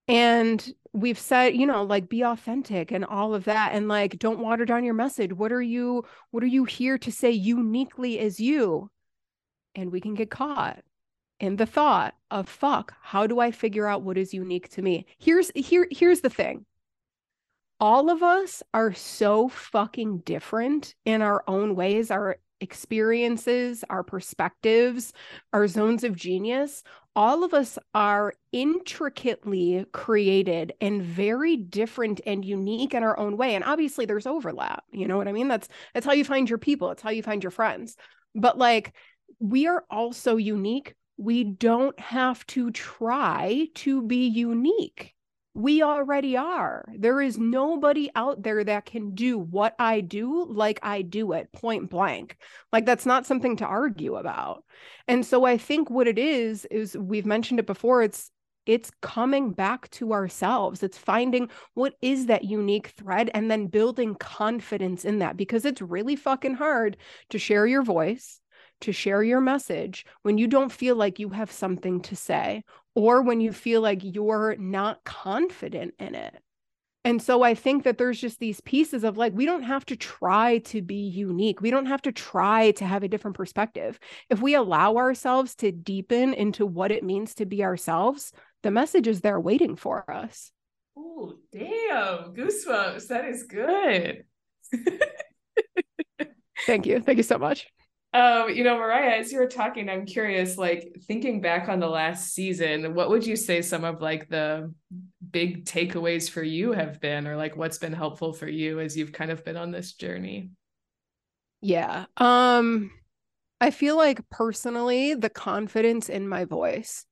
And 0.07 0.73
we've 0.91 1.19
said, 1.19 1.55
you 1.55 1.65
know, 1.65 1.83
like 1.83 2.09
be 2.09 2.23
authentic 2.23 2.91
and 2.91 3.05
all 3.05 3.33
of 3.33 3.45
that 3.45 3.71
and 3.73 3.87
like 3.87 4.19
don't 4.19 4.39
water 4.39 4.65
down 4.65 4.83
your 4.83 4.93
message. 4.93 5.33
What 5.33 5.51
are 5.51 5.61
you 5.61 6.03
what 6.31 6.43
are 6.43 6.47
you 6.47 6.65
here 6.65 6.97
to 6.97 7.11
say 7.11 7.31
uniquely 7.31 8.19
as 8.19 8.39
you? 8.39 8.89
And 9.75 9.91
we 9.91 10.01
can 10.01 10.13
get 10.13 10.29
caught 10.29 10.83
in 11.39 11.57
the 11.57 11.65
thought 11.65 12.15
of 12.31 12.47
fuck, 12.47 12.93
how 13.01 13.27
do 13.27 13.39
I 13.39 13.51
figure 13.51 13.87
out 13.87 14.03
what 14.03 14.17
is 14.17 14.33
unique 14.33 14.69
to 14.69 14.81
me? 14.81 15.05
Here's 15.17 15.51
here 15.55 15.87
here's 15.91 16.21
the 16.21 16.29
thing. 16.29 16.65
All 17.79 18.09
of 18.09 18.23
us 18.23 18.63
are 18.73 18.93
so 18.93 19.49
fucking 19.49 20.19
different 20.19 20.95
in 21.05 21.21
our 21.21 21.43
own 21.47 21.75
ways. 21.75 22.11
Our 22.11 22.37
experiences, 22.61 23.83
our 23.89 24.03
perspectives, 24.03 25.13
our 25.51 25.67
zones 25.67 26.03
of 26.03 26.15
genius, 26.15 26.83
all 27.15 27.43
of 27.43 27.53
us 27.53 27.77
are 27.93 28.33
intricately 28.51 29.85
created 29.91 30.73
and 30.81 31.01
very 31.01 31.57
different 31.57 32.21
and 32.25 32.43
unique 32.43 32.93
in 32.93 33.03
our 33.03 33.17
own 33.19 33.37
way. 33.37 33.55
And 33.55 33.63
obviously 33.63 34.05
there's 34.05 34.25
overlap. 34.27 34.83
You 34.91 35.07
know 35.07 35.17
what 35.17 35.27
I 35.27 35.31
mean? 35.31 35.47
That's 35.47 35.67
that's 35.93 36.05
how 36.05 36.13
you 36.13 36.25
find 36.25 36.49
your 36.49 36.57
people, 36.57 36.91
it's 36.91 37.01
how 37.01 37.11
you 37.11 37.23
find 37.23 37.43
your 37.43 37.51
friends. 37.51 37.95
But 38.33 38.57
like 38.57 38.93
we 39.39 39.67
are 39.67 39.83
also 39.89 40.37
unique. 40.37 40.95
We 41.17 41.43
don't 41.43 41.99
have 41.99 42.45
to 42.47 42.71
try 42.71 43.67
to 43.75 44.01
be 44.01 44.27
unique 44.27 45.12
we 45.53 45.83
already 45.83 46.35
are. 46.35 46.85
There 46.97 47.21
is 47.21 47.37
nobody 47.37 48.09
out 48.15 48.41
there 48.41 48.63
that 48.63 48.85
can 48.85 49.13
do 49.13 49.37
what 49.37 49.75
I 49.77 50.01
do 50.01 50.45
like 50.49 50.79
I 50.81 51.03
do 51.03 51.33
it 51.33 51.51
point 51.51 51.89
blank. 51.89 52.37
Like 52.71 52.85
that's 52.85 53.05
not 53.05 53.27
something 53.27 53.57
to 53.57 53.65
argue 53.65 54.15
about. 54.15 54.63
And 55.07 55.25
so 55.25 55.45
I 55.45 55.57
think 55.57 55.89
what 55.89 56.07
it 56.07 56.17
is 56.17 56.65
is 56.65 56.97
we've 56.97 57.25
mentioned 57.25 57.59
it 57.59 57.67
before 57.67 58.01
it's 58.01 58.31
it's 58.65 58.91
coming 59.01 59.51
back 59.51 59.89
to 59.91 60.13
ourselves. 60.13 60.83
It's 60.83 60.97
finding 60.97 61.49
what 61.73 61.95
is 62.01 62.27
that 62.27 62.45
unique 62.45 62.87
thread 62.87 63.29
and 63.33 63.51
then 63.51 63.67
building 63.67 64.15
confidence 64.15 65.03
in 65.03 65.19
that 65.19 65.35
because 65.35 65.65
it's 65.65 65.81
really 65.81 66.15
fucking 66.15 66.55
hard 66.55 66.95
to 67.29 67.37
share 67.37 67.67
your 67.67 67.83
voice 67.83 68.39
to 68.83 68.91
share 68.91 69.23
your 69.23 69.39
message 69.39 70.05
when 70.23 70.37
you 70.37 70.45
don't 70.45 70.71
feel 70.71 70.95
like 70.95 71.17
you 71.17 71.29
have 71.29 71.49
something 71.49 72.01
to 72.01 72.17
say 72.17 72.63
or 72.95 73.21
when 73.21 73.41
you 73.41 73.51
feel 73.51 73.81
like 73.81 73.99
you're 74.03 74.55
not 74.57 75.03
confident 75.03 75.93
in 75.99 76.15
it. 76.15 76.35
And 77.05 77.21
so 77.21 77.43
I 77.43 77.53
think 77.53 77.83
that 77.83 77.97
there's 77.97 78.19
just 78.19 78.39
these 78.39 78.61
pieces 78.61 79.03
of 79.03 79.17
like, 79.17 79.33
we 79.33 79.45
don't 79.45 79.63
have 79.63 79.85
to 79.87 79.97
try 79.97 80.59
to 80.59 80.81
be 80.81 80.95
unique. 80.95 81.59
We 81.59 81.69
don't 81.69 81.87
have 81.87 82.01
to 82.03 82.13
try 82.13 82.71
to 82.71 82.85
have 82.85 83.03
a 83.03 83.09
different 83.09 83.35
perspective. 83.35 83.99
If 84.29 84.41
we 84.41 84.55
allow 84.55 84.95
ourselves 84.95 85.55
to 85.55 85.71
deepen 85.71 86.33
into 86.33 86.65
what 86.65 86.91
it 86.91 87.03
means 87.03 87.35
to 87.35 87.45
be 87.45 87.63
ourselves, 87.63 88.31
the 88.61 88.71
message 88.71 89.07
is 89.09 89.19
there 89.19 89.39
waiting 89.39 89.75
for 89.75 90.09
us. 90.09 90.51
Oh, 90.97 91.33
damn. 91.51 92.33
Goosebumps. 92.33 93.07
That 93.07 93.25
is 93.25 93.43
good. 93.43 94.23
Thank 96.65 96.85
you. 96.85 97.01
Thank 97.01 97.17
you 97.17 97.23
so 97.23 97.37
much. 97.37 97.67
Um, 98.13 98.49
you 98.49 98.63
know, 98.63 98.77
Mariah, 98.77 99.17
as 99.17 99.31
you 99.31 99.39
were 99.39 99.47
talking, 99.47 99.89
I'm 99.89 100.05
curious, 100.05 100.55
like 100.55 100.97
thinking 101.07 101.41
back 101.41 101.67
on 101.67 101.79
the 101.79 101.87
last 101.87 102.33
season, 102.33 102.93
what 102.93 103.09
would 103.09 103.25
you 103.25 103.35
say 103.35 103.63
some 103.63 103.83
of 103.83 104.01
like 104.01 104.29
the 104.29 104.71
big 105.31 105.65
takeaways 105.65 106.29
for 106.29 106.43
you 106.43 106.73
have 106.73 107.01
been, 107.01 107.27
or 107.27 107.35
like 107.35 107.57
what's 107.57 107.79
been 107.79 107.93
helpful 107.93 108.31
for 108.31 108.47
you 108.47 108.79
as 108.79 108.95
you've 108.95 109.13
kind 109.13 109.31
of 109.31 109.43
been 109.43 109.57
on 109.57 109.71
this 109.71 109.93
journey? 109.93 110.51
Yeah. 111.61 112.05
Um, 112.17 112.91
I 113.59 113.71
feel 113.71 113.97
like 113.97 114.29
personally, 114.29 115.15
the 115.15 115.29
confidence 115.29 116.07
in 116.07 116.27
my 116.27 116.45
voice 116.45 117.05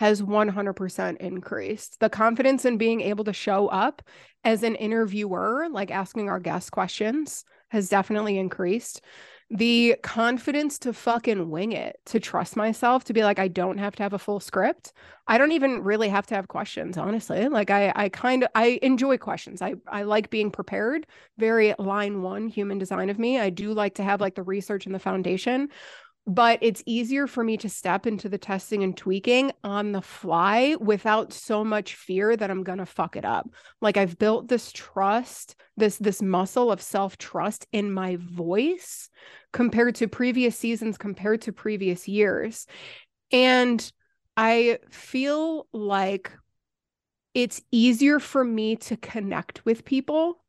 has 0.00 0.22
100% 0.22 1.16
increased. 1.18 1.98
The 2.00 2.08
confidence 2.08 2.64
in 2.64 2.78
being 2.78 3.00
able 3.02 3.24
to 3.24 3.32
show 3.32 3.68
up 3.68 4.00
as 4.44 4.62
an 4.62 4.76
interviewer, 4.76 5.66
like 5.70 5.90
asking 5.90 6.30
our 6.30 6.40
guest 6.40 6.70
questions, 6.70 7.44
has 7.70 7.90
definitely 7.90 8.38
increased 8.38 9.02
the 9.50 9.96
confidence 10.02 10.78
to 10.80 10.92
fucking 10.92 11.48
wing 11.50 11.72
it, 11.72 11.96
to 12.06 12.20
trust 12.20 12.54
myself, 12.54 13.04
to 13.04 13.14
be 13.14 13.22
like, 13.22 13.38
I 13.38 13.48
don't 13.48 13.78
have 13.78 13.96
to 13.96 14.02
have 14.02 14.12
a 14.12 14.18
full 14.18 14.40
script. 14.40 14.92
I 15.26 15.38
don't 15.38 15.52
even 15.52 15.82
really 15.82 16.10
have 16.10 16.26
to 16.26 16.34
have 16.34 16.48
questions, 16.48 16.98
honestly. 16.98 17.48
Like 17.48 17.70
I 17.70 17.92
I 17.96 18.08
kind 18.10 18.44
of 18.44 18.50
I 18.54 18.78
enjoy 18.82 19.16
questions. 19.16 19.62
I 19.62 19.74
I 19.86 20.02
like 20.02 20.28
being 20.30 20.50
prepared. 20.50 21.06
Very 21.38 21.74
line 21.78 22.22
one 22.22 22.48
human 22.48 22.78
design 22.78 23.08
of 23.08 23.18
me. 23.18 23.38
I 23.38 23.50
do 23.50 23.72
like 23.72 23.94
to 23.94 24.02
have 24.02 24.20
like 24.20 24.34
the 24.34 24.42
research 24.42 24.84
and 24.84 24.94
the 24.94 24.98
foundation 24.98 25.68
but 26.28 26.58
it's 26.60 26.82
easier 26.84 27.26
for 27.26 27.42
me 27.42 27.56
to 27.56 27.70
step 27.70 28.06
into 28.06 28.28
the 28.28 28.36
testing 28.36 28.82
and 28.84 28.94
tweaking 28.94 29.50
on 29.64 29.92
the 29.92 30.02
fly 30.02 30.76
without 30.78 31.32
so 31.32 31.64
much 31.64 31.94
fear 31.94 32.36
that 32.36 32.50
I'm 32.50 32.62
to 32.64 32.84
fuck 32.84 33.16
it 33.16 33.24
up. 33.24 33.48
Like 33.80 33.96
I've 33.96 34.18
built 34.18 34.46
this 34.46 34.70
trust, 34.70 35.56
this 35.78 35.96
this 35.96 36.20
muscle 36.20 36.70
of 36.70 36.82
self-trust 36.82 37.66
in 37.72 37.90
my 37.90 38.16
voice 38.20 39.08
compared 39.52 39.94
to 39.96 40.08
previous 40.08 40.56
seasons 40.56 40.98
compared 40.98 41.42
to 41.42 41.52
previous 41.52 42.08
years. 42.08 42.66
And 43.32 43.92
I 44.36 44.78
feel 44.90 45.66
like 45.72 46.32
it's 47.34 47.62
easier 47.70 48.18
for 48.20 48.44
me 48.44 48.76
to 48.76 48.96
connect 48.96 49.64
with 49.64 49.84
people 49.84 50.42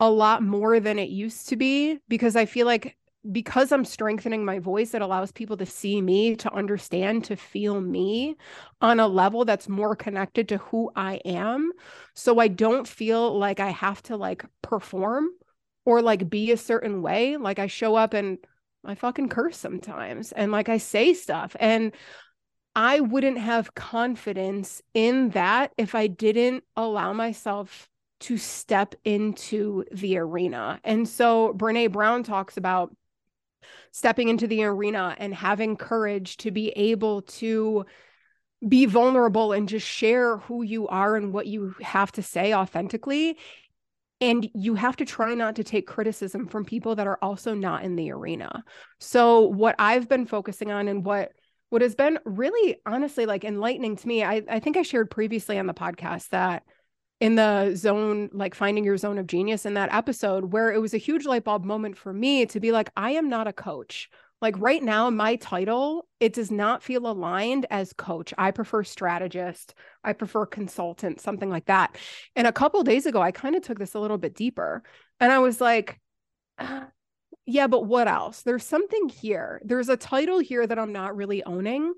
a 0.00 0.10
lot 0.10 0.42
more 0.42 0.80
than 0.80 0.98
it 0.98 1.08
used 1.08 1.48
to 1.48 1.56
be 1.56 1.98
because 2.08 2.36
I 2.36 2.46
feel 2.46 2.66
like 2.66 2.96
because 3.32 3.72
I'm 3.72 3.86
strengthening 3.86 4.44
my 4.44 4.58
voice, 4.58 4.92
it 4.92 5.00
allows 5.00 5.32
people 5.32 5.56
to 5.56 5.64
see 5.64 6.02
me, 6.02 6.36
to 6.36 6.52
understand, 6.52 7.24
to 7.24 7.36
feel 7.36 7.80
me 7.80 8.36
on 8.82 9.00
a 9.00 9.08
level 9.08 9.46
that's 9.46 9.68
more 9.68 9.96
connected 9.96 10.48
to 10.50 10.58
who 10.58 10.90
I 10.94 11.14
am. 11.24 11.72
So 12.14 12.38
I 12.38 12.48
don't 12.48 12.86
feel 12.86 13.38
like 13.38 13.60
I 13.60 13.70
have 13.70 14.02
to 14.04 14.16
like 14.18 14.44
perform 14.60 15.28
or 15.84 16.02
like 16.02 16.28
be 16.28 16.52
a 16.52 16.56
certain 16.56 17.02
way. 17.02 17.36
Like 17.36 17.58
I 17.58 17.66
show 17.66 17.94
up 17.96 18.14
and 18.14 18.38
I 18.84 18.94
fucking 18.94 19.28
curse 19.28 19.56
sometimes 19.56 20.32
and 20.32 20.52
like 20.52 20.68
I 20.68 20.78
say 20.78 21.14
stuff. 21.14 21.56
And 21.58 21.92
I 22.76 23.00
wouldn't 23.00 23.38
have 23.38 23.74
confidence 23.74 24.82
in 24.94 25.30
that 25.30 25.72
if 25.78 25.94
I 25.94 26.08
didn't 26.08 26.64
allow 26.76 27.12
myself 27.12 27.88
to 28.20 28.36
step 28.36 28.94
into 29.04 29.84
the 29.92 30.18
arena. 30.18 30.80
And 30.82 31.08
so 31.08 31.52
Brene 31.54 31.92
Brown 31.92 32.22
talks 32.22 32.56
about 32.56 32.94
stepping 33.92 34.28
into 34.28 34.46
the 34.46 34.64
arena 34.64 35.14
and 35.18 35.34
having 35.34 35.76
courage 35.76 36.36
to 36.38 36.50
be 36.50 36.70
able 36.70 37.22
to 37.22 37.84
be 38.66 38.86
vulnerable 38.86 39.52
and 39.52 39.68
just 39.68 39.86
share 39.86 40.38
who 40.38 40.62
you 40.62 40.88
are 40.88 41.16
and 41.16 41.32
what 41.32 41.46
you 41.46 41.74
have 41.82 42.10
to 42.12 42.22
say 42.22 42.54
authentically. 42.54 43.36
And 44.24 44.48
you 44.54 44.74
have 44.74 44.96
to 44.96 45.04
try 45.04 45.34
not 45.34 45.56
to 45.56 45.64
take 45.64 45.86
criticism 45.86 46.46
from 46.48 46.64
people 46.64 46.94
that 46.94 47.06
are 47.06 47.18
also 47.20 47.52
not 47.52 47.84
in 47.84 47.94
the 47.94 48.10
arena. 48.10 48.64
So, 48.98 49.40
what 49.42 49.74
I've 49.78 50.08
been 50.08 50.24
focusing 50.24 50.70
on 50.70 50.88
and 50.88 51.04
what 51.04 51.32
what 51.68 51.82
has 51.82 51.94
been 51.94 52.18
really 52.24 52.76
honestly 52.86 53.26
like 53.26 53.44
enlightening 53.44 53.96
to 53.96 54.08
me, 54.08 54.24
I, 54.24 54.42
I 54.48 54.60
think 54.60 54.78
I 54.78 54.82
shared 54.82 55.10
previously 55.10 55.58
on 55.58 55.66
the 55.66 55.74
podcast 55.74 56.30
that 56.30 56.62
in 57.20 57.34
the 57.34 57.74
zone, 57.74 58.30
like 58.32 58.54
finding 58.54 58.84
your 58.84 58.96
zone 58.96 59.18
of 59.18 59.26
genius 59.26 59.66
in 59.66 59.74
that 59.74 59.92
episode, 59.92 60.52
where 60.52 60.72
it 60.72 60.80
was 60.80 60.94
a 60.94 60.98
huge 60.98 61.26
light 61.26 61.44
bulb 61.44 61.64
moment 61.64 61.98
for 61.98 62.12
me 62.12 62.46
to 62.46 62.60
be 62.60 62.72
like, 62.72 62.90
I 62.96 63.10
am 63.12 63.28
not 63.28 63.46
a 63.46 63.52
coach. 63.52 64.08
Like 64.44 64.60
right 64.60 64.82
now, 64.82 65.08
my 65.08 65.36
title, 65.36 66.06
it 66.20 66.34
does 66.34 66.50
not 66.50 66.82
feel 66.82 67.06
aligned 67.06 67.64
as 67.70 67.94
coach. 67.94 68.34
I 68.36 68.50
prefer 68.50 68.84
strategist. 68.84 69.72
I 70.04 70.12
prefer 70.12 70.44
consultant, 70.44 71.18
something 71.18 71.48
like 71.48 71.64
that. 71.64 71.96
And 72.36 72.46
a 72.46 72.52
couple 72.52 72.82
days 72.82 73.06
ago, 73.06 73.22
I 73.22 73.30
kind 73.30 73.54
of 73.56 73.62
took 73.62 73.78
this 73.78 73.94
a 73.94 73.98
little 73.98 74.18
bit 74.18 74.34
deeper 74.34 74.82
and 75.18 75.32
I 75.32 75.38
was 75.38 75.62
like, 75.62 75.98
uh, 76.58 76.82
yeah, 77.46 77.68
but 77.68 77.86
what 77.86 78.06
else? 78.06 78.42
There's 78.42 78.66
something 78.66 79.08
here. 79.08 79.62
There's 79.64 79.88
a 79.88 79.96
title 79.96 80.40
here 80.40 80.66
that 80.66 80.78
I'm 80.78 80.92
not 80.92 81.16
really 81.16 81.42
owning, 81.44 81.94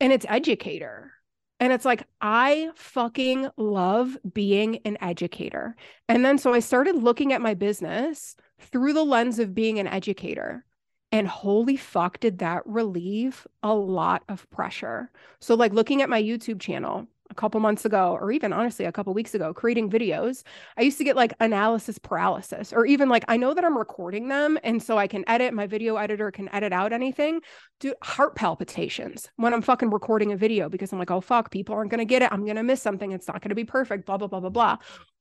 and 0.00 0.10
it's 0.10 0.24
educator. 0.26 1.12
And 1.60 1.70
it's 1.70 1.84
like, 1.84 2.04
I 2.18 2.70
fucking 2.76 3.50
love 3.58 4.16
being 4.32 4.78
an 4.86 4.96
educator. 5.02 5.76
And 6.08 6.24
then 6.24 6.38
so 6.38 6.54
I 6.54 6.60
started 6.60 6.94
looking 6.94 7.34
at 7.34 7.42
my 7.42 7.52
business 7.52 8.36
through 8.58 8.94
the 8.94 9.04
lens 9.04 9.38
of 9.38 9.54
being 9.54 9.78
an 9.78 9.86
educator. 9.86 10.64
And 11.10 11.26
holy 11.26 11.76
fuck, 11.76 12.20
did 12.20 12.38
that 12.38 12.66
relieve 12.66 13.46
a 13.62 13.74
lot 13.74 14.22
of 14.28 14.48
pressure. 14.50 15.10
So, 15.40 15.54
like 15.54 15.72
looking 15.72 16.02
at 16.02 16.10
my 16.10 16.22
YouTube 16.22 16.60
channel, 16.60 17.08
a 17.30 17.34
couple 17.34 17.60
months 17.60 17.84
ago, 17.84 18.16
or 18.20 18.32
even 18.32 18.52
honestly 18.52 18.84
a 18.84 18.92
couple 18.92 19.12
weeks 19.12 19.34
ago, 19.34 19.52
creating 19.52 19.90
videos, 19.90 20.42
I 20.76 20.82
used 20.82 20.98
to 20.98 21.04
get 21.04 21.16
like 21.16 21.34
analysis 21.40 21.98
paralysis, 21.98 22.72
or 22.72 22.86
even 22.86 23.08
like 23.08 23.24
I 23.28 23.36
know 23.36 23.54
that 23.54 23.64
I'm 23.64 23.76
recording 23.76 24.28
them. 24.28 24.58
And 24.64 24.82
so 24.82 24.98
I 24.98 25.06
can 25.06 25.24
edit, 25.28 25.52
my 25.54 25.66
video 25.66 25.96
editor 25.96 26.30
can 26.30 26.48
edit 26.54 26.72
out 26.72 26.92
anything. 26.92 27.40
Dude, 27.80 27.94
heart 28.02 28.34
palpitations 28.34 29.30
when 29.36 29.52
I'm 29.52 29.62
fucking 29.62 29.90
recording 29.90 30.32
a 30.32 30.36
video 30.36 30.68
because 30.68 30.92
I'm 30.92 30.98
like, 30.98 31.10
oh 31.10 31.20
fuck, 31.20 31.50
people 31.50 31.74
aren't 31.74 31.90
going 31.90 31.98
to 31.98 32.04
get 32.04 32.22
it. 32.22 32.32
I'm 32.32 32.44
going 32.44 32.56
to 32.56 32.62
miss 32.62 32.82
something. 32.82 33.12
It's 33.12 33.28
not 33.28 33.42
going 33.42 33.50
to 33.50 33.54
be 33.54 33.64
perfect, 33.64 34.06
blah, 34.06 34.16
blah, 34.16 34.28
blah, 34.28 34.40
blah, 34.40 34.50
blah. 34.50 34.76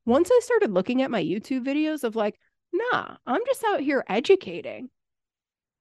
Once 0.05 0.29
I 0.31 0.39
started 0.43 0.71
looking 0.71 1.01
at 1.01 1.11
my 1.11 1.23
YouTube 1.23 1.65
videos 1.65 2.03
of 2.03 2.15
like, 2.15 2.39
Nah, 2.73 3.15
I'm 3.25 3.41
just 3.45 3.63
out 3.63 3.79
here 3.79 4.03
educating. 4.07 4.89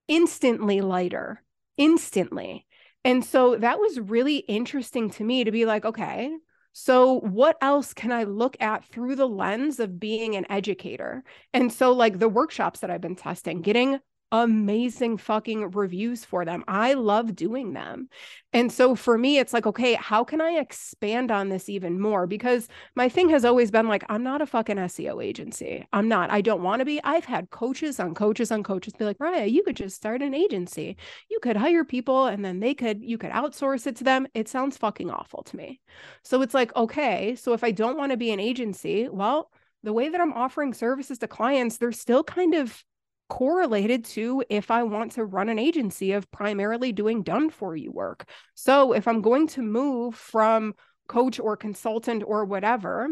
Instantly 0.08 0.80
lighter, 0.80 1.42
instantly. 1.76 2.66
And 3.04 3.24
so 3.24 3.56
that 3.56 3.78
was 3.78 4.00
really 4.00 4.38
interesting 4.38 5.10
to 5.10 5.24
me 5.24 5.44
to 5.44 5.52
be 5.52 5.64
like, 5.64 5.84
okay, 5.84 6.32
so 6.72 7.20
what 7.20 7.56
else 7.62 7.94
can 7.94 8.12
I 8.12 8.24
look 8.24 8.56
at 8.60 8.84
through 8.84 9.16
the 9.16 9.28
lens 9.28 9.80
of 9.80 9.98
being 9.98 10.36
an 10.36 10.44
educator? 10.50 11.24
And 11.54 11.72
so, 11.72 11.92
like 11.92 12.18
the 12.18 12.28
workshops 12.28 12.80
that 12.80 12.90
I've 12.90 13.00
been 13.00 13.16
testing, 13.16 13.62
getting 13.62 13.98
amazing 14.32 15.16
fucking 15.18 15.70
reviews 15.70 16.24
for 16.24 16.44
them. 16.44 16.64
I 16.66 16.94
love 16.94 17.36
doing 17.36 17.72
them. 17.72 18.08
And 18.52 18.72
so 18.72 18.94
for 18.94 19.16
me, 19.16 19.38
it's 19.38 19.52
like, 19.52 19.66
okay, 19.66 19.94
how 19.94 20.24
can 20.24 20.40
I 20.40 20.58
expand 20.58 21.30
on 21.30 21.48
this 21.48 21.68
even 21.68 22.00
more? 22.00 22.26
Because 22.26 22.68
my 22.94 23.08
thing 23.08 23.28
has 23.30 23.44
always 23.44 23.70
been 23.70 23.86
like, 23.86 24.04
I'm 24.08 24.22
not 24.22 24.42
a 24.42 24.46
fucking 24.46 24.76
SEO 24.76 25.22
agency. 25.22 25.86
I'm 25.92 26.08
not. 26.08 26.30
I 26.30 26.40
don't 26.40 26.62
want 26.62 26.80
to 26.80 26.84
be. 26.84 27.00
I've 27.04 27.24
had 27.24 27.50
coaches 27.50 28.00
on 28.00 28.14
coaches 28.14 28.50
on 28.50 28.62
coaches 28.62 28.94
be 28.94 29.04
like, 29.04 29.18
Raya, 29.18 29.50
you 29.50 29.62
could 29.62 29.76
just 29.76 29.96
start 29.96 30.22
an 30.22 30.34
agency. 30.34 30.96
You 31.30 31.38
could 31.40 31.56
hire 31.56 31.84
people 31.84 32.26
and 32.26 32.44
then 32.44 32.60
they 32.60 32.74
could, 32.74 33.02
you 33.02 33.18
could 33.18 33.30
outsource 33.30 33.86
it 33.86 33.96
to 33.96 34.04
them. 34.04 34.26
It 34.34 34.48
sounds 34.48 34.76
fucking 34.76 35.10
awful 35.10 35.42
to 35.44 35.56
me. 35.56 35.80
So 36.22 36.42
it's 36.42 36.54
like, 36.54 36.74
okay, 36.74 37.36
so 37.36 37.52
if 37.52 37.62
I 37.62 37.70
don't 37.70 37.98
want 37.98 38.12
to 38.12 38.16
be 38.16 38.30
an 38.32 38.40
agency, 38.40 39.08
well, 39.08 39.50
the 39.82 39.92
way 39.92 40.08
that 40.08 40.20
I'm 40.20 40.32
offering 40.32 40.74
services 40.74 41.18
to 41.18 41.28
clients, 41.28 41.76
they're 41.76 41.92
still 41.92 42.24
kind 42.24 42.54
of 42.54 42.84
correlated 43.28 44.04
to 44.04 44.44
if 44.48 44.70
I 44.70 44.82
want 44.82 45.12
to 45.12 45.24
run 45.24 45.48
an 45.48 45.58
agency 45.58 46.12
of 46.12 46.30
primarily 46.30 46.92
doing 46.92 47.22
done 47.22 47.50
for 47.50 47.76
you 47.76 47.90
work. 47.90 48.28
So 48.54 48.92
if 48.92 49.08
I'm 49.08 49.20
going 49.20 49.48
to 49.48 49.62
move 49.62 50.14
from 50.14 50.74
coach 51.08 51.38
or 51.38 51.56
consultant 51.56 52.22
or 52.26 52.44
whatever 52.44 53.08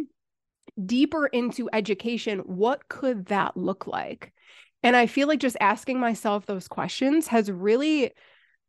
deeper 0.84 1.26
into 1.26 1.68
education, 1.72 2.40
what 2.40 2.88
could 2.88 3.26
that 3.26 3.56
look 3.56 3.86
like? 3.86 4.32
And 4.82 4.96
I 4.96 5.06
feel 5.06 5.28
like 5.28 5.40
just 5.40 5.56
asking 5.60 5.98
myself 5.98 6.46
those 6.46 6.68
questions 6.68 7.28
has 7.28 7.50
really 7.50 8.12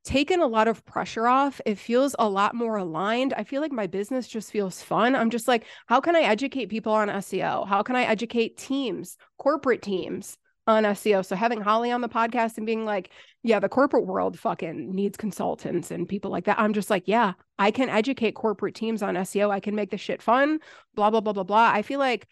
taken 0.06 0.40
a 0.40 0.48
lot 0.48 0.68
of 0.68 0.86
pressure 0.86 1.28
off. 1.28 1.60
It 1.66 1.80
feels 1.80 2.16
a 2.20 2.30
lot 2.30 2.54
more 2.54 2.78
aligned. 2.78 3.34
I 3.34 3.44
feel 3.44 3.62
like 3.62 3.72
my 3.72 3.88
business 3.88 4.28
just 4.28 4.52
feels 4.52 4.82
fun. 4.82 5.16
I'm 5.16 5.32
just 5.32 5.48
like, 5.48 5.66
how 5.88 6.00
can 6.00 6.16
I 6.16 6.22
educate 6.22 6.68
people 6.68 6.94
on 6.94 7.10
SEO? 7.10 7.68
How 7.68 7.82
can 7.82 7.96
I 7.96 8.04
educate 8.04 8.58
teams, 8.58 9.18
corporate 9.38 9.82
teams? 9.82 10.38
On 10.68 10.84
SEO. 10.84 11.24
So 11.26 11.36
having 11.36 11.62
Holly 11.62 11.92
on 11.92 12.02
the 12.02 12.10
podcast 12.10 12.58
and 12.58 12.66
being 12.66 12.86
like, 12.86 13.12
yeah, 13.44 13.60
the 13.60 13.70
corporate 13.70 14.06
world 14.06 14.40
fucking 14.40 14.94
needs 14.94 15.18
consultants 15.18 15.92
and 15.92 16.08
people 16.08 16.32
like 16.32 16.46
that. 16.46 16.60
I'm 16.60 16.74
just 16.74 16.90
like, 16.90 17.04
yeah, 17.06 17.34
I 17.60 17.72
can 17.72 17.90
educate 17.90 18.34
corporate 18.34 18.76
teams 18.76 19.04
on 19.04 19.16
SEO. 19.16 19.52
I 19.52 19.60
can 19.60 19.76
make 19.76 19.92
the 19.92 19.98
shit 19.98 20.22
fun, 20.22 20.60
blah, 20.96 21.12
blah, 21.12 21.22
blah, 21.22 21.34
blah, 21.34 21.44
blah. 21.44 21.70
I 21.72 21.84
feel 21.84 22.00
like 22.00 22.28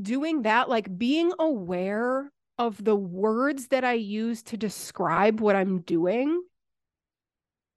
doing 0.00 0.42
that, 0.42 0.68
like 0.68 0.96
being 0.98 1.32
aware 1.38 2.30
of 2.58 2.82
the 2.84 2.96
words 2.96 3.68
that 3.68 3.84
I 3.84 3.94
use 3.94 4.42
to 4.44 4.58
describe 4.58 5.40
what 5.40 5.56
I'm 5.56 5.80
doing 5.80 6.42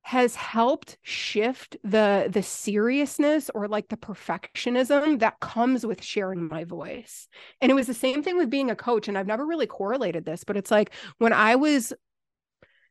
has 0.04 0.36
helped 0.36 0.97
shift 1.01 1.78
the 1.84 2.28
the 2.30 2.43
seriousness 2.43 3.49
or 3.56 3.70
like 3.70 3.88
the 3.88 3.97
perfectionism 3.97 5.20
that 5.20 5.39
comes 5.39 5.86
with 5.86 6.04
sharing 6.04 6.47
my 6.47 6.66
voice. 6.66 7.28
And 7.62 7.72
it 7.72 7.76
was 7.76 7.88
the 7.88 7.93
same 7.93 8.22
thing 8.22 8.38
with 8.38 8.49
being 8.49 8.70
a 8.70 8.76
coach 8.76 9.08
and 9.08 9.18
I've 9.18 9.28
never 9.28 9.45
really 9.45 9.66
correlated 9.66 10.26
this, 10.26 10.43
but 10.43 10.58
it's 10.58 10.72
like 10.72 10.91
when 11.20 11.32
I 11.32 11.56
was 11.56 11.93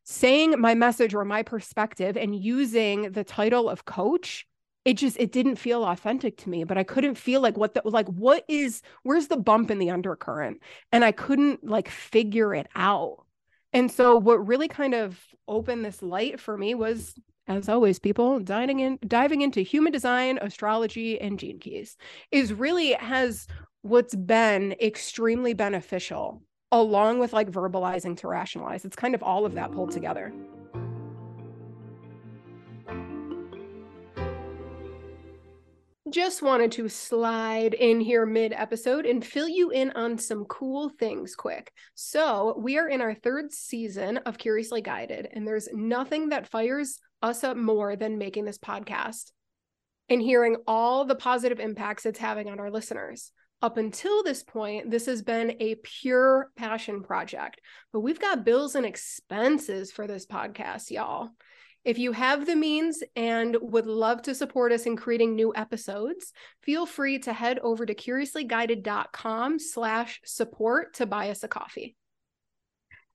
saying 0.04 0.58
my 0.58 0.74
message 0.74 1.14
or 1.14 1.24
my 1.24 1.42
perspective 1.42 2.16
and 2.16 2.34
using 2.34 3.12
the 3.12 3.24
title 3.24 3.68
of 3.68 3.84
coach, 3.84 4.46
it 4.86 4.94
just 4.94 5.18
it 5.20 5.32
didn't 5.32 5.56
feel 5.56 5.84
authentic 5.84 6.36
to 6.36 6.48
me 6.48 6.64
but 6.64 6.76
i 6.76 6.82
couldn't 6.82 7.14
feel 7.14 7.40
like 7.40 7.56
what 7.56 7.74
that 7.74 7.86
like 7.86 8.08
what 8.08 8.44
is 8.48 8.82
where's 9.04 9.28
the 9.28 9.36
bump 9.36 9.70
in 9.70 9.78
the 9.78 9.90
undercurrent 9.90 10.60
and 10.90 11.04
i 11.04 11.12
couldn't 11.12 11.62
like 11.62 11.88
figure 11.88 12.52
it 12.52 12.66
out 12.74 13.24
and 13.72 13.90
so 13.90 14.16
what 14.16 14.46
really 14.46 14.68
kind 14.68 14.94
of 14.94 15.18
opened 15.48 15.84
this 15.84 16.02
light 16.02 16.38
for 16.40 16.56
me 16.56 16.74
was 16.74 17.14
as 17.48 17.68
always 17.68 17.98
people 17.98 18.38
diving 18.40 18.80
in 18.80 18.98
diving 19.06 19.42
into 19.42 19.60
human 19.60 19.92
design 19.92 20.38
astrology 20.40 21.20
and 21.20 21.38
gene 21.38 21.58
keys 21.58 21.96
is 22.30 22.52
really 22.52 22.92
has 22.92 23.46
what's 23.82 24.14
been 24.14 24.72
extremely 24.80 25.54
beneficial 25.54 26.40
along 26.70 27.18
with 27.18 27.34
like 27.34 27.50
verbalizing 27.50 28.16
to 28.16 28.26
rationalize. 28.26 28.84
It's 28.84 28.96
kind 28.96 29.14
of 29.14 29.22
all 29.22 29.44
of 29.44 29.54
that 29.54 29.72
pulled 29.72 29.92
together 29.92 30.32
just 36.12 36.42
wanted 36.42 36.70
to 36.72 36.88
slide 36.90 37.72
in 37.72 37.98
here 37.98 38.26
mid 38.26 38.52
episode 38.52 39.06
and 39.06 39.24
fill 39.24 39.48
you 39.48 39.70
in 39.70 39.90
on 39.92 40.18
some 40.18 40.44
cool 40.44 40.90
things 40.90 41.34
quick. 41.34 41.72
So, 41.94 42.54
we 42.58 42.78
are 42.78 42.88
in 42.88 43.00
our 43.00 43.14
third 43.14 43.50
season 43.50 44.18
of 44.18 44.36
Curiously 44.36 44.82
Guided, 44.82 45.26
and 45.32 45.48
there's 45.48 45.70
nothing 45.72 46.28
that 46.28 46.48
fires 46.48 47.00
us 47.22 47.42
up 47.42 47.56
more 47.56 47.96
than 47.96 48.18
making 48.18 48.44
this 48.44 48.58
podcast 48.58 49.30
and 50.10 50.20
hearing 50.20 50.56
all 50.66 51.06
the 51.06 51.14
positive 51.14 51.58
impacts 51.58 52.04
it's 52.04 52.18
having 52.18 52.50
on 52.50 52.60
our 52.60 52.70
listeners. 52.70 53.32
Up 53.62 53.78
until 53.78 54.22
this 54.22 54.42
point, 54.42 54.90
this 54.90 55.06
has 55.06 55.22
been 55.22 55.56
a 55.60 55.76
pure 55.76 56.50
passion 56.56 57.02
project, 57.02 57.60
but 57.92 58.00
we've 58.00 58.20
got 58.20 58.44
bills 58.44 58.74
and 58.74 58.84
expenses 58.84 59.92
for 59.92 60.06
this 60.06 60.26
podcast, 60.26 60.90
y'all. 60.90 61.30
If 61.84 61.98
you 61.98 62.12
have 62.12 62.46
the 62.46 62.54
means 62.54 63.02
and 63.16 63.56
would 63.60 63.86
love 63.86 64.22
to 64.22 64.34
support 64.34 64.70
us 64.70 64.86
in 64.86 64.96
creating 64.96 65.34
new 65.34 65.52
episodes, 65.56 66.32
feel 66.62 66.86
free 66.86 67.18
to 67.20 67.32
head 67.32 67.58
over 67.58 67.84
to 67.84 67.94
curiouslyguided.com 67.94 69.58
slash 69.58 70.20
support 70.24 70.94
to 70.94 71.06
buy 71.06 71.30
us 71.30 71.42
a 71.42 71.48
coffee. 71.48 71.96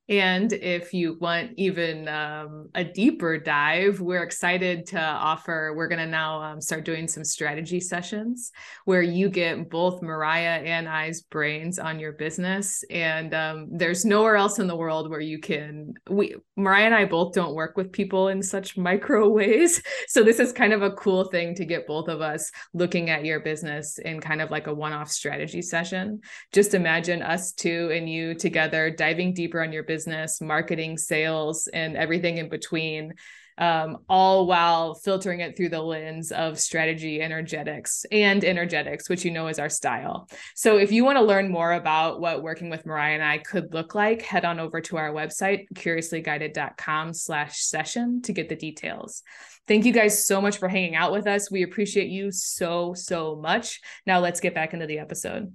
And 0.09 0.53
if 0.53 0.93
you 0.93 1.17
want 1.19 1.51
even 1.57 2.07
um, 2.07 2.69
a 2.73 2.83
deeper 2.85 3.37
dive, 3.37 3.99
we're 3.99 4.23
excited 4.23 4.85
to 4.87 5.01
offer. 5.01 5.73
We're 5.75 5.89
going 5.89 5.99
to 5.99 6.05
now 6.05 6.41
um, 6.41 6.61
start 6.61 6.85
doing 6.85 7.09
some 7.09 7.25
strategy 7.25 7.81
sessions 7.81 8.51
where 8.85 9.01
you 9.01 9.27
get 9.27 9.69
both 9.69 10.01
Mariah 10.01 10.61
and 10.61 10.87
I's 10.87 11.21
brains 11.21 11.77
on 11.77 11.99
your 11.99 12.13
business. 12.13 12.85
And 12.89 13.33
um, 13.33 13.67
there's 13.69 14.05
nowhere 14.05 14.37
else 14.37 14.59
in 14.59 14.67
the 14.67 14.77
world 14.77 15.09
where 15.09 15.19
you 15.19 15.39
can. 15.39 15.93
We 16.09 16.35
Mariah 16.55 16.85
and 16.85 16.95
I 16.95 17.05
both 17.05 17.33
don't 17.33 17.53
work 17.53 17.75
with 17.75 17.91
people 17.91 18.29
in 18.29 18.41
such 18.41 18.77
micro 18.77 19.27
ways, 19.37 19.81
so 20.07 20.23
this 20.23 20.39
is 20.39 20.53
kind 20.53 20.71
of 20.73 20.81
a 20.81 20.91
cool 20.91 21.25
thing 21.25 21.53
to 21.55 21.65
get 21.65 21.85
both 21.85 22.07
of 22.07 22.21
us 22.21 22.49
looking 22.73 23.09
at 23.09 23.25
your 23.25 23.41
business 23.41 23.99
in 23.99 24.21
kind 24.21 24.41
of 24.41 24.51
like 24.51 24.67
a 24.67 24.73
one-off 24.73 25.11
strategy 25.11 25.61
session. 25.61 26.21
Just 26.53 26.73
imagine 26.73 27.21
us 27.21 27.51
two 27.51 27.91
and 27.93 28.09
you 28.09 28.33
together 28.33 28.89
diving 28.89 29.33
deeper 29.33 29.61
on 29.61 29.71
your 29.71 29.83
business 29.83 29.96
business, 29.97 30.39
marketing, 30.41 30.95
sales, 30.95 31.67
and 31.73 31.97
everything 31.97 32.37
in 32.37 32.49
between. 32.49 33.13
Um, 33.59 33.97
all 34.07 34.45
while 34.45 34.93
filtering 34.93 35.39
it 35.39 35.57
through 35.57 35.69
the 35.69 35.81
lens 35.81 36.31
of 36.31 36.59
strategy, 36.59 37.19
energetics, 37.23 38.05
and 38.11 38.43
energetics, 38.43 39.09
which 39.09 39.25
you 39.25 39.31
know 39.31 39.47
is 39.47 39.57
our 39.57 39.69
style. 39.69 40.29
So, 40.53 40.77
if 40.77 40.91
you 40.91 41.03
want 41.03 41.17
to 41.17 41.23
learn 41.23 41.49
more 41.49 41.73
about 41.73 42.21
what 42.21 42.43
working 42.43 42.69
with 42.69 42.85
Mariah 42.85 43.15
and 43.15 43.23
I 43.23 43.39
could 43.39 43.73
look 43.73 43.95
like, 43.95 44.21
head 44.21 44.45
on 44.45 44.59
over 44.59 44.79
to 44.81 44.97
our 44.97 45.11
website, 45.11 45.65
curiouslyguided.com 45.73 47.15
slash 47.15 47.61
session 47.61 48.21
to 48.21 48.31
get 48.31 48.47
the 48.47 48.55
details. 48.55 49.23
Thank 49.67 49.85
you 49.85 49.91
guys 49.91 50.23
so 50.27 50.39
much 50.39 50.57
for 50.59 50.67
hanging 50.67 50.95
out 50.95 51.11
with 51.11 51.25
us. 51.25 51.49
We 51.49 51.63
appreciate 51.63 52.09
you 52.09 52.31
so, 52.31 52.93
so 52.93 53.37
much. 53.41 53.81
Now, 54.05 54.19
let's 54.19 54.39
get 54.39 54.53
back 54.53 54.75
into 54.75 54.85
the 54.85 54.99
episode. 54.99 55.51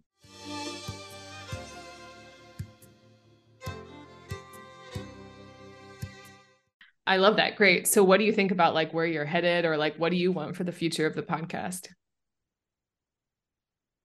I 7.12 7.16
love 7.16 7.36
that. 7.36 7.56
Great. 7.56 7.86
So 7.86 8.02
what 8.02 8.20
do 8.20 8.24
you 8.24 8.32
think 8.32 8.52
about 8.52 8.72
like 8.72 8.94
where 8.94 9.04
you're 9.04 9.26
headed 9.26 9.66
or 9.66 9.76
like 9.76 9.94
what 9.96 10.12
do 10.12 10.16
you 10.16 10.32
want 10.32 10.56
for 10.56 10.64
the 10.64 10.72
future 10.72 11.06
of 11.06 11.14
the 11.14 11.22
podcast? 11.22 11.88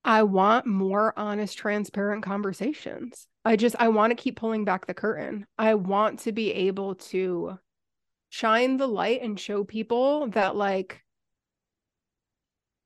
I 0.04 0.24
want 0.24 0.66
more 0.66 1.14
honest, 1.18 1.58
transparent 1.58 2.22
conversations. 2.22 3.28
I 3.46 3.56
just 3.56 3.78
I 3.80 3.88
want 3.88 4.12
to 4.12 4.22
keep 4.22 4.36
pulling 4.36 4.66
back 4.66 4.88
the 4.88 4.94
curtain. 4.94 5.46
I 5.58 5.76
want 5.76 6.20
to 6.20 6.34
be 6.34 6.52
able 6.52 6.96
to 6.96 7.58
shine 8.28 8.76
the 8.76 8.88
light 8.88 9.22
and 9.22 9.40
show 9.40 9.64
people 9.64 10.28
that 10.32 10.58
like 10.58 11.02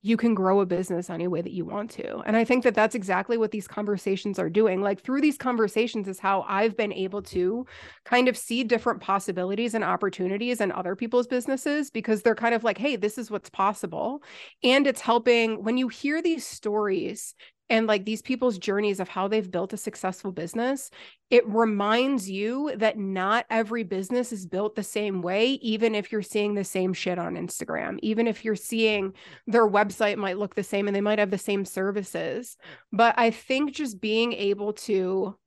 you 0.04 0.16
can 0.16 0.34
grow 0.34 0.60
a 0.60 0.66
business 0.66 1.08
any 1.08 1.28
way 1.28 1.40
that 1.40 1.52
you 1.52 1.64
want 1.64 1.88
to. 1.92 2.18
And 2.26 2.36
I 2.36 2.44
think 2.44 2.64
that 2.64 2.74
that's 2.74 2.96
exactly 2.96 3.38
what 3.38 3.52
these 3.52 3.68
conversations 3.68 4.38
are 4.38 4.50
doing. 4.50 4.82
Like 4.82 5.00
through 5.00 5.20
these 5.20 5.38
conversations 5.38 6.08
is 6.08 6.18
how 6.18 6.44
I've 6.48 6.76
been 6.76 6.92
able 6.92 7.22
to 7.22 7.64
kind 8.04 8.26
of 8.26 8.36
see 8.36 8.64
different 8.64 9.00
possibilities 9.00 9.74
and 9.74 9.84
opportunities 9.84 10.60
in 10.60 10.72
other 10.72 10.96
people's 10.96 11.28
businesses 11.28 11.88
because 11.90 12.22
they're 12.22 12.34
kind 12.34 12.54
of 12.54 12.64
like, 12.64 12.78
hey, 12.78 12.96
this 12.96 13.16
is 13.16 13.30
what's 13.30 13.50
possible. 13.50 14.24
And 14.64 14.88
it's 14.88 15.00
helping 15.00 15.62
when 15.62 15.78
you 15.78 15.86
hear 15.86 16.20
these 16.20 16.44
stories 16.44 17.34
and 17.72 17.86
like 17.86 18.04
these 18.04 18.20
people's 18.20 18.58
journeys 18.58 19.00
of 19.00 19.08
how 19.08 19.26
they've 19.26 19.50
built 19.50 19.72
a 19.72 19.78
successful 19.78 20.30
business, 20.30 20.90
it 21.30 21.42
reminds 21.48 22.28
you 22.28 22.76
that 22.76 22.98
not 22.98 23.46
every 23.48 23.82
business 23.82 24.30
is 24.30 24.44
built 24.44 24.76
the 24.76 24.82
same 24.82 25.22
way, 25.22 25.52
even 25.52 25.94
if 25.94 26.12
you're 26.12 26.20
seeing 26.20 26.52
the 26.52 26.64
same 26.64 26.92
shit 26.92 27.18
on 27.18 27.34
Instagram, 27.34 27.98
even 28.02 28.26
if 28.26 28.44
you're 28.44 28.56
seeing 28.56 29.14
their 29.46 29.66
website 29.66 30.18
might 30.18 30.36
look 30.36 30.54
the 30.54 30.62
same 30.62 30.86
and 30.86 30.94
they 30.94 31.00
might 31.00 31.18
have 31.18 31.30
the 31.30 31.38
same 31.38 31.64
services. 31.64 32.58
But 32.92 33.14
I 33.16 33.30
think 33.30 33.72
just 33.72 34.02
being 34.02 34.34
able 34.34 34.74
to 34.74 35.38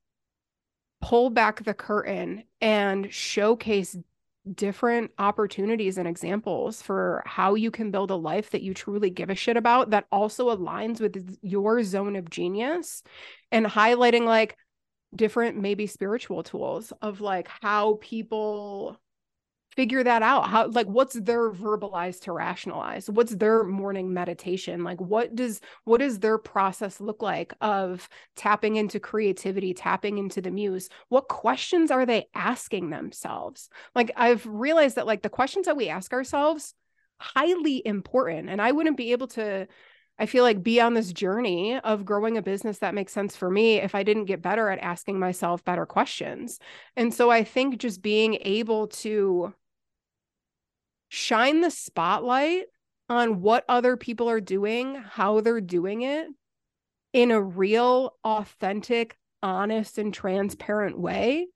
pull 1.00 1.30
back 1.30 1.62
the 1.62 1.74
curtain 1.74 2.42
and 2.60 3.14
showcase 3.14 3.96
different 4.54 5.10
opportunities 5.18 5.98
and 5.98 6.06
examples 6.06 6.80
for 6.80 7.22
how 7.26 7.54
you 7.54 7.70
can 7.70 7.90
build 7.90 8.10
a 8.10 8.16
life 8.16 8.50
that 8.50 8.62
you 8.62 8.74
truly 8.74 9.10
give 9.10 9.30
a 9.30 9.34
shit 9.34 9.56
about 9.56 9.90
that 9.90 10.06
also 10.12 10.54
aligns 10.54 11.00
with 11.00 11.36
your 11.42 11.82
zone 11.82 12.14
of 12.16 12.30
genius 12.30 13.02
and 13.50 13.66
highlighting 13.66 14.24
like 14.24 14.56
different 15.14 15.56
maybe 15.56 15.86
spiritual 15.86 16.42
tools 16.42 16.92
of 17.02 17.20
like 17.20 17.48
how 17.60 17.98
people 18.00 19.00
figure 19.76 20.02
that 20.02 20.22
out? 20.22 20.48
How 20.48 20.68
like 20.68 20.86
what's 20.86 21.14
their 21.14 21.50
verbalized 21.50 22.22
to 22.22 22.32
rationalize? 22.32 23.08
What's 23.08 23.34
their 23.34 23.62
morning 23.62 24.12
meditation? 24.12 24.82
Like 24.82 25.00
what 25.00 25.34
does 25.34 25.60
what 25.84 25.98
does 25.98 26.18
their 26.18 26.38
process 26.38 27.00
look 27.00 27.22
like 27.22 27.54
of 27.60 28.08
tapping 28.34 28.76
into 28.76 28.98
creativity 28.98 29.74
tapping 29.74 30.18
into 30.18 30.40
the 30.40 30.50
muse? 30.50 30.88
What 31.08 31.28
questions 31.28 31.90
are 31.90 32.06
they 32.06 32.26
asking 32.34 32.90
themselves? 32.90 33.68
Like 33.94 34.10
i've 34.16 34.46
realized 34.46 34.96
that 34.96 35.06
like 35.06 35.22
the 35.22 35.28
questions 35.28 35.66
that 35.66 35.76
we 35.76 35.88
ask 35.88 36.12
ourselves 36.12 36.74
highly 37.18 37.82
important 37.86 38.48
and 38.50 38.60
i 38.60 38.72
wouldn't 38.72 38.96
be 38.96 39.12
able 39.12 39.26
to 39.26 39.66
I 40.18 40.26
feel 40.26 40.44
like 40.44 40.62
be 40.62 40.80
on 40.80 40.94
this 40.94 41.12
journey 41.12 41.78
of 41.78 42.06
growing 42.06 42.38
a 42.38 42.42
business 42.42 42.78
that 42.78 42.94
makes 42.94 43.12
sense 43.12 43.36
for 43.36 43.50
me 43.50 43.76
if 43.76 43.94
I 43.94 44.02
didn't 44.02 44.24
get 44.24 44.40
better 44.40 44.70
at 44.70 44.78
asking 44.78 45.18
myself 45.18 45.62
better 45.64 45.84
questions. 45.84 46.58
And 46.96 47.12
so 47.12 47.30
I 47.30 47.44
think 47.44 47.78
just 47.78 48.00
being 48.00 48.38
able 48.40 48.86
to 48.88 49.52
shine 51.16 51.62
the 51.62 51.70
spotlight 51.70 52.64
on 53.08 53.40
what 53.40 53.64
other 53.70 53.96
people 53.96 54.28
are 54.28 54.40
doing, 54.40 54.94
how 54.94 55.40
they're 55.40 55.62
doing 55.62 56.02
it 56.02 56.28
in 57.14 57.30
a 57.30 57.40
real, 57.40 58.14
authentic, 58.22 59.16
honest, 59.42 59.96
and 59.96 60.12
transparent 60.12 60.98
way. 60.98 61.46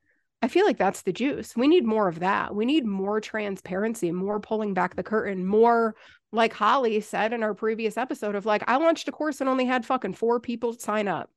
I 0.41 0.49
feel 0.49 0.65
like 0.65 0.79
that's 0.79 1.03
the 1.03 1.13
juice. 1.13 1.55
We 1.55 1.69
need 1.69 1.85
more 1.85 2.09
of 2.09 2.21
that. 2.21 2.55
We 2.55 2.65
need 2.65 2.87
more 2.87 3.21
transparency, 3.21 4.11
more 4.11 4.41
pulling 4.41 4.73
back 4.73 4.97
the 4.97 5.03
curtain, 5.03 5.45
more 5.45 5.95
like 6.33 6.55
Holly 6.55 6.99
said 7.03 7.35
in 7.35 7.43
our 7.43 7.53
previous 7.53 7.99
episode 7.99 8.37
of 8.37 8.47
like, 8.47 8.65
I 8.67 8.79
launched 8.79 9.09
a 9.09 9.13
course 9.13 9.43
and 9.43 9.51
only 9.51 9.67
had 9.67 9.85
fucking 9.85 10.15
four 10.15 10.41
people 10.41 10.73
sign 10.73 11.07
up. 11.07 11.29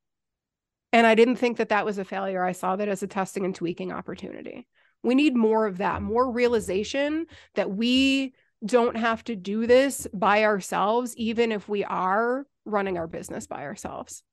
And 0.93 1.05
I 1.05 1.15
didn't 1.15 1.36
think 1.36 1.57
that 1.57 1.69
that 1.69 1.84
was 1.84 1.97
a 1.97 2.05
failure. 2.05 2.41
I 2.41 2.53
saw 2.53 2.78
that 2.78 2.88
as 2.88 3.03
a 3.03 3.07
testing 3.07 3.43
and 3.43 3.53
tweaking 3.53 3.91
opportunity. 3.91 4.65
We 5.03 5.15
need 5.15 5.35
more 5.35 5.67
of 5.67 5.77
that, 5.77 6.01
more 6.01 6.31
realization 6.31 7.27
that 7.55 7.69
we 7.71 8.33
don't 8.65 8.95
have 8.95 9.23
to 9.25 9.35
do 9.35 9.67
this 9.67 10.07
by 10.13 10.45
ourselves, 10.45 11.15
even 11.17 11.51
if 11.51 11.67
we 11.67 11.83
are 11.83 12.45
running 12.65 12.97
our 12.97 13.07
business 13.07 13.45
by 13.45 13.63
ourselves. 13.63 14.23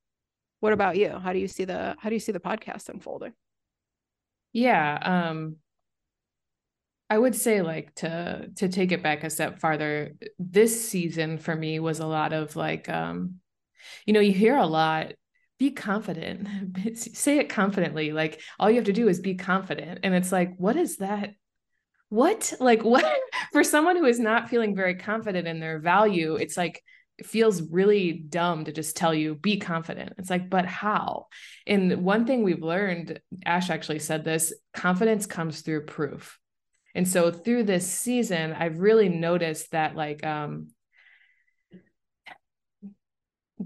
What 0.61 0.73
about 0.73 0.95
you? 0.95 1.09
How 1.09 1.33
do 1.33 1.39
you 1.39 1.47
see 1.47 1.65
the 1.65 1.95
how 1.99 2.09
do 2.09 2.15
you 2.15 2.19
see 2.19 2.31
the 2.31 2.39
podcast 2.39 2.87
unfolding? 2.89 3.33
Yeah, 4.53 4.97
um 5.01 5.57
I 7.09 7.17
would 7.17 7.35
say 7.35 7.61
like 7.61 7.93
to 7.95 8.49
to 8.55 8.69
take 8.69 8.91
it 8.93 9.03
back 9.03 9.23
a 9.23 9.29
step 9.29 9.59
farther, 9.59 10.13
this 10.39 10.89
season 10.89 11.37
for 11.37 11.55
me 11.55 11.79
was 11.79 11.99
a 11.99 12.07
lot 12.07 12.31
of 12.31 12.55
like 12.55 12.87
um 12.87 13.35
you 14.05 14.13
know, 14.13 14.19
you 14.19 14.31
hear 14.31 14.55
a 14.55 14.65
lot 14.65 15.13
be 15.61 15.69
confident. 15.69 16.47
Say 16.97 17.37
it 17.37 17.47
confidently 17.47 18.13
like 18.13 18.41
all 18.57 18.67
you 18.67 18.77
have 18.77 18.85
to 18.85 18.93
do 18.93 19.07
is 19.07 19.19
be 19.19 19.35
confident. 19.35 19.99
And 20.01 20.15
it's 20.15 20.31
like 20.31 20.55
what 20.57 20.75
is 20.75 20.97
that? 20.97 21.35
What? 22.09 22.51
Like 22.59 22.83
what? 22.93 23.05
For 23.51 23.63
someone 23.63 23.95
who 23.95 24.05
is 24.05 24.19
not 24.19 24.49
feeling 24.49 24.75
very 24.75 24.95
confident 24.95 25.47
in 25.47 25.59
their 25.59 25.77
value 25.77 26.33
it's 26.33 26.57
like 26.57 26.81
it 27.19 27.27
feels 27.27 27.61
really 27.61 28.11
dumb 28.11 28.65
to 28.65 28.71
just 28.71 28.97
tell 28.97 29.13
you 29.13 29.35
be 29.35 29.57
confident. 29.57 30.13
It's 30.17 30.31
like 30.31 30.49
but 30.49 30.65
how? 30.65 31.27
And 31.67 32.03
one 32.03 32.25
thing 32.25 32.41
we've 32.41 32.63
learned 32.63 33.19
ash 33.45 33.69
actually 33.69 33.99
said 33.99 34.23
this 34.23 34.51
confidence 34.73 35.27
comes 35.27 35.61
through 35.61 35.85
proof. 35.85 36.39
And 36.95 37.07
so 37.07 37.29
through 37.29 37.65
this 37.65 37.87
season 37.87 38.53
i've 38.53 38.79
really 38.79 39.09
noticed 39.09 39.71
that 39.73 39.95
like 39.95 40.25
um 40.25 40.69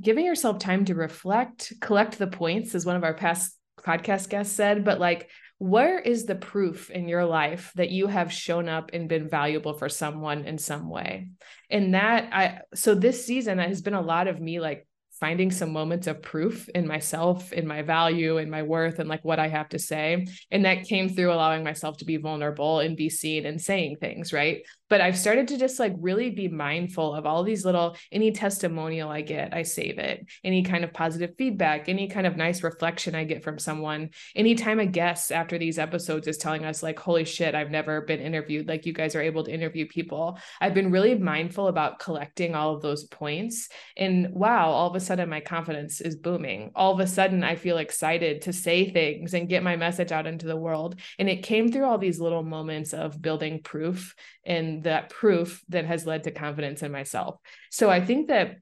giving 0.02 0.26
yourself 0.26 0.60
time 0.60 0.86
to 0.86 0.96
reflect, 0.96 1.74
collect 1.82 2.18
the 2.18 2.28
points, 2.28 2.76
as 2.76 2.86
one 2.86 2.96
of 2.96 3.04
our 3.04 3.14
past 3.14 3.58
podcast 3.82 4.30
guests 4.30 4.56
said, 4.56 4.84
but 4.84 5.00
like, 5.00 5.30
where 5.58 6.00
is 6.00 6.26
the 6.26 6.36
proof 6.36 6.90
in 6.90 7.08
your 7.08 7.26
life 7.26 7.72
that 7.76 7.90
you 7.90 8.08
have 8.08 8.32
shown 8.32 8.68
up 8.68 8.92
and 8.94 9.08
been 9.08 9.30
valuable 9.30 9.74
for 9.74 9.88
someone 9.88 10.46
in 10.46 10.58
some 10.58 10.90
way? 10.90 11.30
And 11.70 11.94
that 11.94 12.30
I, 12.34 12.60
so 12.74 12.94
this 12.94 13.26
season 13.26 13.60
has 13.60 13.82
been 13.82 13.94
a 13.94 14.02
lot 14.02 14.28
of 14.28 14.40
me 14.40 14.60
like 14.60 14.86
finding 15.20 15.52
some 15.52 15.72
moments 15.72 16.08
of 16.08 16.22
proof 16.22 16.68
in 16.70 16.88
myself, 16.88 17.54
in 17.54 17.66
my 17.68 17.82
value, 17.82 18.38
in 18.38 18.50
my 18.50 18.64
worth, 18.64 19.00
and 19.00 19.10
like 19.10 19.24
what 19.24 19.40
I 19.40 19.48
have 19.48 19.70
to 19.70 19.80
say. 19.80 20.28
And 20.52 20.66
that 20.66 20.84
came 20.84 21.10
through 21.10 21.32
allowing 21.32 21.64
myself 21.64 21.98
to 21.98 22.06
be 22.06 22.18
vulnerable 22.18 22.80
and 22.80 22.98
be 22.98 23.10
seen 23.10 23.46
and 23.46 23.62
saying 23.62 23.98
things, 24.00 24.34
right? 24.34 24.64
but 24.90 25.02
I've 25.02 25.18
started 25.18 25.48
to 25.50 25.58
just 25.58 25.80
like 25.80 25.94
really 26.00 26.30
be 26.30 26.48
mindful 26.48 27.16
of 27.16 27.26
all 27.26 27.44
these 27.44 27.66
little 27.66 27.96
any 28.12 28.32
testimonial 28.32 29.10
I 29.10 29.22
get, 29.22 29.54
I 29.54 29.64
save 29.64 29.98
it. 29.98 30.26
Any 30.44 30.64
kind 30.64 30.84
of 30.84 30.94
positive 30.94 31.36
feedback, 31.38 31.90
any 31.90 32.08
kind 32.08 32.28
of 32.28 32.38
nice 32.38 32.64
reflection 32.64 33.16
I 33.16 33.24
get 33.24 33.44
from 33.44 33.58
someone, 33.58 34.12
anytime 34.36 34.80
a 34.80 34.86
guest 34.86 35.32
after 35.32 35.58
these 35.58 35.80
episodes 35.80 36.28
is 36.28 36.38
telling 36.38 36.66
us 36.66 36.84
like, 36.84 37.00
holy 37.00 37.26
shit, 37.26 37.56
I've 37.56 37.72
never 37.72 38.02
been 38.02 38.20
interviewed, 38.20 38.68
like 38.68 38.86
you 38.86 38.94
guys 38.94 39.16
are 39.16 39.22
able 39.22 39.44
to 39.46 39.54
interview 39.54 39.88
people. 39.88 40.38
I've 40.62 40.74
been 40.74 40.92
really 40.92 41.16
mindful 41.16 41.68
about 41.68 42.00
collecting 42.00 42.54
all 42.54 42.76
of 42.76 42.82
those 42.82 43.06
points. 43.06 43.70
And 43.98 44.30
wow, 44.32 44.70
all 44.70 44.90
of 44.90 44.96
a 44.96 45.00
sudden 45.06 45.30
my 45.30 45.40
confidence 45.40 46.02
is 46.02 46.16
booming. 46.16 46.72
All 46.76 46.94
of 46.94 47.00
a 47.00 47.08
sudden 47.08 47.44
I 47.44 47.56
feel 47.56 47.78
excited 47.78 48.42
to 48.44 48.54
say 48.54 48.90
things 48.90 49.34
and 49.34 49.50
get 49.50 49.64
my 49.64 49.76
message 49.76 50.12
out 50.12 50.28
into 50.28 50.48
the 50.48 50.58
world. 50.58 51.00
And 51.20 51.30
it 51.30 51.44
came 51.44 51.72
through 51.72 51.86
all 51.86 51.98
these 51.98 52.20
little 52.20 52.44
moments 52.44 52.94
of 52.94 53.22
building 53.22 53.62
proof 53.64 54.16
and 54.46 54.84
that 54.84 55.10
proof 55.10 55.64
that 55.70 55.86
has 55.86 56.06
led 56.06 56.24
to 56.24 56.32
confidence 56.32 56.84
in 56.84 56.92
myself. 56.92 57.38
So 57.70 57.90
I 57.90 58.04
think 58.04 58.28
that 58.28 58.58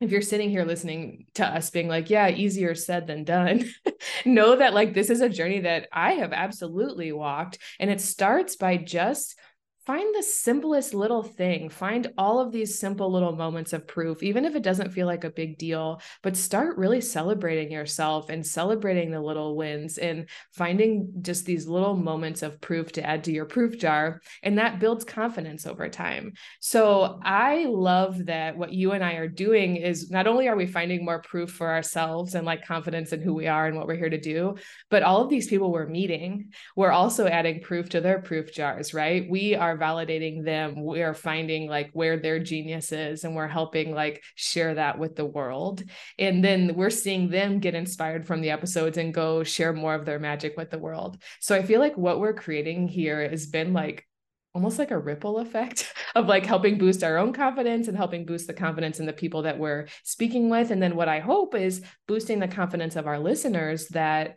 if 0.00 0.10
you're 0.10 0.20
sitting 0.20 0.50
here 0.50 0.64
listening 0.64 1.26
to 1.34 1.46
us 1.46 1.70
being 1.70 1.88
like, 1.88 2.10
yeah, 2.10 2.28
easier 2.28 2.74
said 2.74 3.06
than 3.06 3.24
done, 3.24 3.64
know 4.26 4.56
that 4.56 4.74
like 4.74 4.92
this 4.92 5.08
is 5.08 5.22
a 5.22 5.28
journey 5.28 5.60
that 5.60 5.88
I 5.90 6.12
have 6.12 6.32
absolutely 6.32 7.12
walked. 7.12 7.58
And 7.80 7.90
it 7.90 8.00
starts 8.00 8.56
by 8.56 8.76
just 8.76 9.38
find 9.86 10.14
the 10.14 10.22
simplest 10.22 10.94
little 10.94 11.22
thing. 11.22 11.68
Find 11.68 12.12
all 12.18 12.40
of 12.40 12.50
these 12.50 12.78
simple 12.78 13.10
little 13.10 13.36
moments 13.36 13.72
of 13.72 13.86
proof 13.86 14.22
even 14.22 14.44
if 14.44 14.56
it 14.56 14.62
doesn't 14.62 14.90
feel 14.90 15.06
like 15.06 15.24
a 15.24 15.30
big 15.30 15.58
deal 15.58 16.00
but 16.22 16.36
start 16.36 16.76
really 16.76 17.00
celebrating 17.00 17.70
yourself 17.70 18.28
and 18.28 18.44
celebrating 18.44 19.10
the 19.10 19.20
little 19.20 19.56
wins 19.56 19.98
and 19.98 20.28
finding 20.52 21.12
just 21.22 21.44
these 21.44 21.68
little 21.68 21.94
moments 21.94 22.42
of 22.42 22.60
proof 22.60 22.90
to 22.92 23.06
add 23.06 23.24
to 23.24 23.32
your 23.32 23.44
proof 23.44 23.78
jar 23.78 24.20
and 24.42 24.58
that 24.58 24.80
builds 24.80 25.04
confidence 25.04 25.66
over 25.66 25.88
time. 25.88 26.32
So 26.60 27.20
i 27.22 27.66
love 27.68 28.26
that 28.26 28.56
what 28.56 28.72
you 28.72 28.92
and 28.92 29.04
i 29.04 29.12
are 29.14 29.28
doing 29.28 29.76
is 29.76 30.10
not 30.10 30.26
only 30.26 30.48
are 30.48 30.56
we 30.56 30.66
finding 30.66 31.04
more 31.04 31.22
proof 31.22 31.50
for 31.50 31.70
ourselves 31.70 32.34
and 32.34 32.44
like 32.44 32.66
confidence 32.66 33.12
in 33.12 33.20
who 33.20 33.34
we 33.34 33.46
are 33.46 33.66
and 33.66 33.76
what 33.76 33.86
we're 33.86 33.94
here 33.94 34.10
to 34.10 34.20
do 34.20 34.56
but 34.90 35.02
all 35.02 35.22
of 35.22 35.30
these 35.30 35.46
people 35.46 35.70
we're 35.70 35.86
meeting 35.86 36.50
we're 36.74 36.90
also 36.90 37.26
adding 37.26 37.60
proof 37.60 37.88
to 37.90 38.00
their 38.00 38.20
proof 38.20 38.52
jars 38.52 38.92
right? 38.96 39.28
We 39.28 39.54
are 39.54 39.75
are 39.76 39.94
validating 39.94 40.44
them 40.44 40.82
we 40.82 41.02
are 41.02 41.14
finding 41.14 41.68
like 41.68 41.90
where 41.92 42.18
their 42.18 42.38
genius 42.38 42.92
is 42.92 43.24
and 43.24 43.34
we're 43.34 43.48
helping 43.48 43.94
like 43.94 44.22
share 44.34 44.74
that 44.74 44.98
with 44.98 45.16
the 45.16 45.24
world. 45.24 45.82
And 46.18 46.42
then 46.42 46.74
we're 46.74 46.90
seeing 46.90 47.28
them 47.28 47.58
get 47.58 47.74
inspired 47.74 48.26
from 48.26 48.40
the 48.40 48.50
episodes 48.50 48.98
and 48.98 49.14
go 49.14 49.42
share 49.42 49.72
more 49.72 49.94
of 49.94 50.04
their 50.04 50.18
magic 50.18 50.56
with 50.56 50.70
the 50.70 50.78
world. 50.78 51.22
So 51.40 51.54
i 51.54 51.62
feel 51.62 51.80
like 51.80 51.96
what 51.96 52.20
we're 52.20 52.34
creating 52.34 52.88
here 52.88 53.28
has 53.28 53.46
been 53.46 53.72
like 53.72 54.06
almost 54.54 54.78
like 54.78 54.90
a 54.90 54.98
ripple 54.98 55.38
effect 55.38 55.92
of 56.14 56.26
like 56.26 56.46
helping 56.46 56.78
boost 56.78 57.04
our 57.04 57.18
own 57.18 57.32
confidence 57.32 57.88
and 57.88 57.96
helping 57.96 58.24
boost 58.24 58.46
the 58.46 58.54
confidence 58.54 59.00
in 59.00 59.06
the 59.06 59.12
people 59.12 59.42
that 59.42 59.58
we're 59.58 59.86
speaking 60.02 60.48
with. 60.48 60.70
And 60.70 60.82
then 60.82 60.96
what 60.96 61.08
i 61.08 61.20
hope 61.20 61.54
is 61.54 61.82
boosting 62.06 62.40
the 62.40 62.48
confidence 62.48 62.96
of 62.96 63.06
our 63.06 63.18
listeners 63.18 63.88
that 63.88 64.36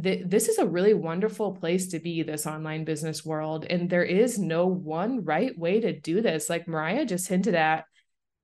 th- 0.00 0.24
this 0.26 0.48
is 0.48 0.58
a 0.58 0.66
really 0.66 0.94
wonderful 0.94 1.52
place 1.52 1.88
to 1.88 1.98
be 1.98 2.22
this 2.22 2.46
online 2.46 2.84
business 2.84 3.24
world 3.24 3.66
and 3.68 3.90
there 3.90 4.04
is 4.04 4.38
no 4.38 4.66
one 4.66 5.24
right 5.24 5.56
way 5.58 5.80
to 5.80 5.98
do 5.98 6.20
this 6.20 6.48
like 6.48 6.68
mariah 6.68 7.04
just 7.04 7.28
hinted 7.28 7.54
at 7.54 7.84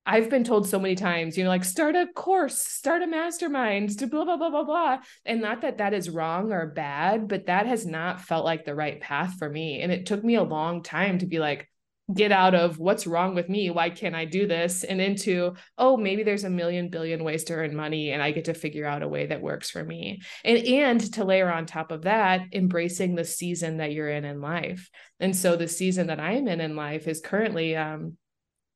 I've 0.08 0.30
been 0.30 0.42
told 0.42 0.66
so 0.66 0.78
many 0.78 0.94
times, 0.94 1.36
you 1.36 1.44
know, 1.44 1.50
like 1.50 1.64
start 1.64 1.94
a 1.94 2.06
course, 2.06 2.56
start 2.56 3.02
a 3.02 3.06
mastermind, 3.06 3.98
to 3.98 4.06
blah, 4.06 4.24
blah, 4.24 4.38
blah, 4.38 4.48
blah, 4.48 4.64
blah. 4.64 4.98
And 5.26 5.42
not 5.42 5.60
that 5.60 5.78
that 5.78 5.92
is 5.92 6.08
wrong 6.08 6.50
or 6.50 6.68
bad, 6.68 7.28
but 7.28 7.44
that 7.44 7.66
has 7.66 7.84
not 7.84 8.22
felt 8.22 8.46
like 8.46 8.64
the 8.64 8.74
right 8.74 8.98
path 9.02 9.34
for 9.38 9.50
me. 9.50 9.82
And 9.82 9.92
it 9.92 10.06
took 10.06 10.24
me 10.24 10.36
a 10.36 10.42
long 10.42 10.82
time 10.82 11.18
to 11.18 11.26
be 11.26 11.38
like, 11.38 11.67
get 12.12 12.32
out 12.32 12.54
of 12.54 12.78
what's 12.78 13.06
wrong 13.06 13.34
with 13.34 13.48
me? 13.48 13.70
Why 13.70 13.90
can't 13.90 14.14
i 14.14 14.24
do 14.24 14.46
this? 14.46 14.84
And 14.84 15.00
into 15.00 15.54
oh 15.76 15.96
maybe 15.96 16.22
there's 16.22 16.44
a 16.44 16.50
million 16.50 16.88
billion 16.88 17.22
ways 17.22 17.44
to 17.44 17.54
earn 17.54 17.76
money 17.76 18.12
and 18.12 18.22
i 18.22 18.30
get 18.30 18.46
to 18.46 18.54
figure 18.54 18.86
out 18.86 19.02
a 19.02 19.08
way 19.08 19.26
that 19.26 19.42
works 19.42 19.70
for 19.70 19.84
me. 19.84 20.22
And 20.44 20.58
and 20.58 21.12
to 21.14 21.24
layer 21.24 21.50
on 21.50 21.66
top 21.66 21.92
of 21.92 22.02
that 22.02 22.42
embracing 22.52 23.14
the 23.14 23.24
season 23.24 23.78
that 23.78 23.92
you're 23.92 24.10
in 24.10 24.24
in 24.24 24.40
life. 24.40 24.88
And 25.20 25.36
so 25.36 25.56
the 25.56 25.68
season 25.68 26.06
that 26.06 26.20
i'm 26.20 26.48
in 26.48 26.60
in 26.60 26.76
life 26.76 27.06
is 27.06 27.20
currently 27.20 27.76
um 27.76 28.16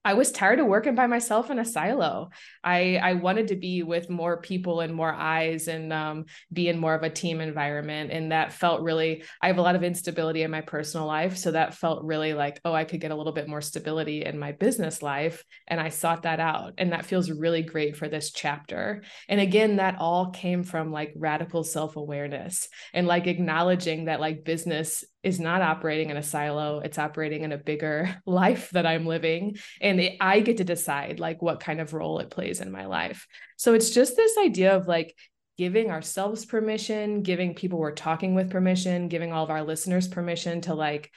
I 0.04 0.14
was 0.14 0.32
tired 0.32 0.58
of 0.58 0.66
working 0.66 0.94
by 0.94 1.06
myself 1.06 1.50
in 1.50 1.58
a 1.58 1.64
silo. 1.64 2.30
I 2.64 2.96
I 2.96 3.14
wanted 3.14 3.48
to 3.48 3.56
be 3.56 3.82
with 3.82 4.10
more 4.10 4.40
people 4.40 4.80
and 4.80 4.94
more 4.94 5.12
eyes 5.12 5.68
and 5.68 5.92
um, 5.92 6.24
be 6.52 6.68
in 6.68 6.78
more 6.78 6.94
of 6.94 7.02
a 7.02 7.10
team 7.10 7.40
environment. 7.40 8.10
And 8.10 8.32
that 8.32 8.52
felt 8.52 8.82
really. 8.82 9.22
I 9.40 9.46
have 9.46 9.58
a 9.58 9.62
lot 9.62 9.76
of 9.76 9.84
instability 9.84 10.42
in 10.42 10.50
my 10.50 10.60
personal 10.60 11.06
life, 11.06 11.36
so 11.36 11.52
that 11.52 11.74
felt 11.74 12.04
really 12.04 12.34
like 12.34 12.60
oh, 12.64 12.72
I 12.72 12.84
could 12.84 13.00
get 13.00 13.12
a 13.12 13.16
little 13.16 13.32
bit 13.32 13.48
more 13.48 13.60
stability 13.60 14.24
in 14.24 14.38
my 14.38 14.52
business 14.52 15.02
life, 15.02 15.44
and 15.68 15.80
I 15.80 15.90
sought 15.90 16.22
that 16.22 16.40
out, 16.40 16.74
and 16.78 16.92
that 16.92 17.06
feels 17.06 17.30
really 17.30 17.62
great 17.62 17.96
for 17.96 18.08
this 18.08 18.32
chapter. 18.32 19.02
And 19.28 19.40
again, 19.40 19.76
that 19.76 19.96
all 19.98 20.30
came 20.30 20.64
from 20.64 20.90
like 20.90 21.12
radical 21.16 21.62
self 21.64 21.96
awareness 21.96 22.68
and 22.92 23.06
like 23.06 23.26
acknowledging 23.26 24.06
that 24.06 24.20
like 24.20 24.44
business 24.44 25.04
is 25.22 25.40
not 25.40 25.62
operating 25.62 26.10
in 26.10 26.16
a 26.16 26.22
silo 26.22 26.80
it's 26.80 26.98
operating 26.98 27.42
in 27.42 27.52
a 27.52 27.58
bigger 27.58 28.14
life 28.26 28.70
that 28.70 28.86
i'm 28.86 29.06
living 29.06 29.56
and 29.80 30.00
it, 30.00 30.16
i 30.20 30.40
get 30.40 30.58
to 30.58 30.64
decide 30.64 31.20
like 31.20 31.40
what 31.40 31.60
kind 31.60 31.80
of 31.80 31.94
role 31.94 32.18
it 32.18 32.30
plays 32.30 32.60
in 32.60 32.70
my 32.70 32.86
life. 32.86 33.26
So 33.56 33.74
it's 33.74 33.90
just 33.90 34.16
this 34.16 34.36
idea 34.38 34.76
of 34.76 34.88
like 34.88 35.16
giving 35.58 35.90
ourselves 35.90 36.44
permission 36.44 37.22
giving 37.22 37.54
people 37.54 37.78
we're 37.78 37.92
talking 37.92 38.34
with 38.34 38.50
permission 38.50 39.08
giving 39.08 39.32
all 39.32 39.44
of 39.44 39.50
our 39.50 39.62
listeners 39.62 40.08
permission 40.08 40.62
to 40.62 40.74
like 40.74 41.10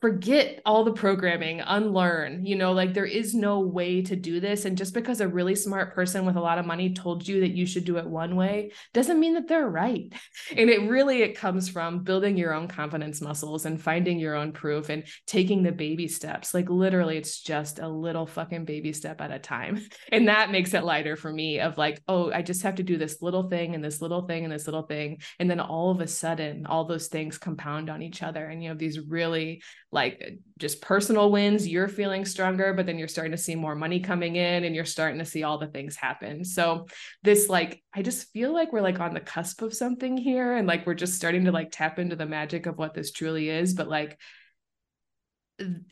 forget 0.00 0.60
all 0.66 0.84
the 0.84 0.92
programming, 0.92 1.60
unlearn. 1.60 2.44
You 2.44 2.56
know, 2.56 2.72
like 2.72 2.92
there 2.92 3.06
is 3.06 3.34
no 3.34 3.60
way 3.60 4.02
to 4.02 4.16
do 4.16 4.40
this. 4.40 4.64
And 4.64 4.76
just 4.76 4.92
because 4.92 5.20
a 5.20 5.28
really 5.28 5.54
smart 5.54 5.94
person 5.94 6.26
with 6.26 6.36
a 6.36 6.40
lot 6.40 6.58
of 6.58 6.66
money 6.66 6.92
told 6.92 7.26
you 7.26 7.40
that 7.40 7.56
you 7.56 7.66
should 7.66 7.84
do 7.84 7.96
it 7.96 8.06
one 8.06 8.36
way 8.36 8.72
doesn't 8.92 9.18
mean 9.18 9.34
that 9.34 9.48
they're 9.48 9.68
right. 9.68 10.12
And 10.56 10.70
it 10.70 10.88
really 10.88 11.22
it 11.22 11.36
comes 11.36 11.68
from 11.68 12.02
building 12.02 12.36
your 12.36 12.54
own 12.54 12.68
confidence 12.68 13.20
muscles 13.20 13.66
and 13.66 13.80
finding 13.80 14.18
your 14.18 14.34
own 14.34 14.52
proof 14.52 14.88
and 14.88 15.04
taking 15.26 15.62
the 15.62 15.72
baby 15.72 16.08
steps. 16.08 16.54
Like 16.54 16.70
literally, 16.70 17.16
it's 17.16 17.40
just 17.42 17.78
a 17.78 17.88
little 17.88 18.26
fucking 18.26 18.64
baby 18.64 18.92
step 18.92 19.20
at 19.20 19.32
a 19.32 19.38
time. 19.38 19.80
And 20.12 20.28
that 20.28 20.52
makes 20.52 20.72
it 20.72 20.84
lighter 20.84 21.16
for 21.16 21.32
me 21.32 21.60
of 21.60 21.78
like, 21.78 22.00
oh, 22.06 22.30
I 22.30 22.42
just 22.42 22.62
have 22.62 22.76
to 22.76 22.82
do 22.82 22.96
this 22.96 23.20
little 23.22 23.48
thing 23.48 23.74
and 23.74 23.82
this 23.82 24.00
little 24.00 24.26
thing 24.26 24.44
and 24.44 24.52
this 24.52 24.66
little 24.66 24.84
thing. 24.84 25.18
And 25.38 25.50
then 25.50 25.60
all 25.60 25.90
of 25.90 26.00
a 26.00 26.06
sudden, 26.06 26.64
all 26.66 26.84
those 26.84 27.08
things 27.08 27.38
compound 27.38 27.90
on 27.90 28.02
each 28.02 28.22
other. 28.22 28.46
And 28.46 28.62
you 28.62 28.68
have 28.68 28.78
these 28.78 29.00
really 29.00 29.62
like 29.96 30.38
just 30.58 30.82
personal 30.82 31.32
wins, 31.32 31.66
you're 31.66 31.88
feeling 31.88 32.26
stronger, 32.26 32.74
but 32.74 32.84
then 32.84 32.98
you're 32.98 33.08
starting 33.08 33.32
to 33.32 33.38
see 33.38 33.54
more 33.54 33.74
money 33.74 33.98
coming 33.98 34.36
in 34.36 34.64
and 34.64 34.76
you're 34.76 34.84
starting 34.84 35.18
to 35.18 35.24
see 35.24 35.42
all 35.42 35.56
the 35.56 35.66
things 35.66 35.96
happen. 35.96 36.44
So 36.44 36.86
this 37.22 37.48
like 37.48 37.82
I 37.94 38.02
just 38.02 38.30
feel 38.30 38.52
like 38.52 38.72
we're 38.72 38.82
like 38.82 39.00
on 39.00 39.14
the 39.14 39.20
cusp 39.20 39.62
of 39.62 39.72
something 39.72 40.18
here 40.18 40.54
and 40.54 40.68
like 40.68 40.86
we're 40.86 40.94
just 40.94 41.14
starting 41.14 41.46
to 41.46 41.52
like 41.52 41.70
tap 41.72 41.98
into 41.98 42.14
the 42.14 42.26
magic 42.26 42.66
of 42.66 42.76
what 42.76 42.92
this 42.92 43.10
truly 43.10 43.48
is, 43.48 43.72
but 43.72 43.88
like 43.88 44.20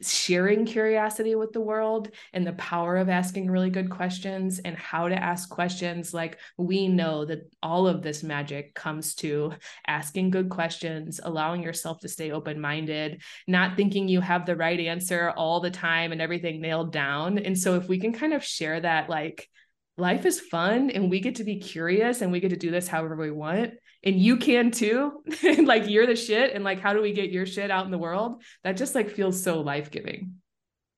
sharing 0.02 0.66
curiosity 0.66 1.34
with 1.34 1.52
the 1.52 1.60
world 1.60 2.10
and 2.32 2.46
the 2.46 2.52
power 2.54 2.96
of 2.96 3.08
asking 3.08 3.50
really 3.50 3.70
good 3.70 3.90
questions 3.90 4.58
and 4.58 4.76
how 4.76 5.08
to 5.08 5.14
ask 5.14 5.48
questions. 5.48 6.12
Like 6.12 6.38
we 6.58 6.88
know 6.88 7.24
that 7.24 7.50
all 7.62 7.86
of 7.86 8.02
this 8.02 8.22
magic 8.22 8.74
comes 8.74 9.14
to 9.16 9.54
asking 9.86 10.30
good 10.30 10.50
questions 10.50 11.20
allowing 11.22 11.62
yourself 11.62 12.00
to 12.00 12.08
stay 12.08 12.30
open 12.30 12.60
minded 12.60 13.22
not 13.46 13.76
thinking 13.76 14.08
you 14.08 14.20
have 14.20 14.44
the 14.44 14.56
right 14.56 14.80
answer 14.80 15.30
all 15.30 15.60
the 15.60 15.70
time 15.70 16.12
and 16.12 16.20
everything 16.20 16.60
nailed 16.60 16.92
down. 16.92 17.38
And 17.38 17.58
so 17.58 17.76
if 17.76 17.88
we 17.88 17.98
can 17.98 18.12
kind 18.12 18.32
of 18.32 18.44
share 18.44 18.80
that 18.80 19.08
like 19.08 19.48
life 19.96 20.26
is 20.26 20.40
fun 20.40 20.90
and 20.90 21.10
we 21.10 21.20
get 21.20 21.36
to 21.36 21.44
be 21.44 21.60
curious 21.60 22.20
and 22.20 22.32
we 22.32 22.40
get 22.40 22.50
to 22.50 22.56
do 22.56 22.70
this 22.70 22.88
however 22.88 23.16
we 23.16 23.30
want 23.30 23.74
and 24.04 24.20
you 24.20 24.36
can 24.36 24.70
too 24.70 25.24
like 25.64 25.88
you're 25.88 26.06
the 26.06 26.14
shit 26.14 26.52
and 26.54 26.62
like 26.62 26.78
how 26.78 26.92
do 26.92 27.02
we 27.02 27.12
get 27.12 27.30
your 27.30 27.46
shit 27.46 27.70
out 27.70 27.86
in 27.86 27.90
the 27.90 27.98
world? 27.98 28.42
That 28.62 28.76
just 28.76 28.94
like 28.94 29.10
feels 29.10 29.42
so 29.42 29.60
life-giving. 29.60 30.34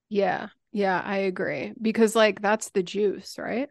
Yeah. 0.09 0.49
Yeah 0.73 1.01
i 1.03 1.19
agree 1.19 1.73
because 1.81 2.15
like 2.15 2.43
that's 2.43 2.71
the 2.71 2.83
juice 2.83 3.39
right? 3.39 3.71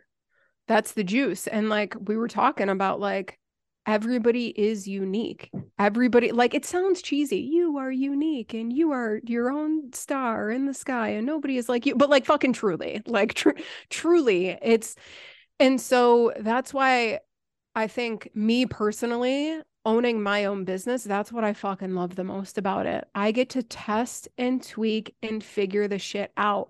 That's 0.67 0.93
the 0.93 1.03
juice 1.03 1.45
and 1.45 1.69
like 1.69 1.95
we 1.99 2.17
were 2.17 2.27
talking 2.27 2.69
about 2.69 2.99
like 2.99 3.37
everybody 3.85 4.47
is 4.47 4.87
unique. 4.87 5.51
Everybody 5.77 6.31
like 6.31 6.55
it 6.55 6.65
sounds 6.65 7.01
cheesy. 7.01 7.41
You 7.41 7.77
are 7.77 7.91
unique 7.91 8.53
and 8.53 8.73
you 8.73 8.91
are 8.91 9.19
your 9.25 9.51
own 9.51 9.93
star 9.93 10.49
in 10.49 10.65
the 10.65 10.73
sky 10.73 11.09
and 11.09 11.27
nobody 11.27 11.57
is 11.57 11.69
like 11.69 11.85
you 11.85 11.95
but 11.95 12.09
like 12.09 12.25
fucking 12.25 12.53
truly 12.53 13.01
like 13.05 13.35
tr- 13.35 13.59
truly 13.89 14.57
it's 14.61 14.95
and 15.59 15.79
so 15.79 16.33
that's 16.39 16.73
why 16.73 17.19
I 17.75 17.87
think 17.87 18.29
me 18.33 18.65
personally, 18.65 19.59
owning 19.85 20.23
my 20.23 20.45
own 20.45 20.63
business, 20.63 21.03
that's 21.03 21.31
what 21.31 21.43
I 21.43 21.53
fucking 21.53 21.93
love 21.93 22.15
the 22.15 22.23
most 22.23 22.57
about 22.57 22.85
it. 22.85 23.05
I 23.13 23.31
get 23.31 23.49
to 23.51 23.63
test 23.63 24.27
and 24.37 24.63
tweak 24.63 25.15
and 25.21 25.43
figure 25.43 25.87
the 25.87 25.99
shit 25.99 26.31
out. 26.37 26.69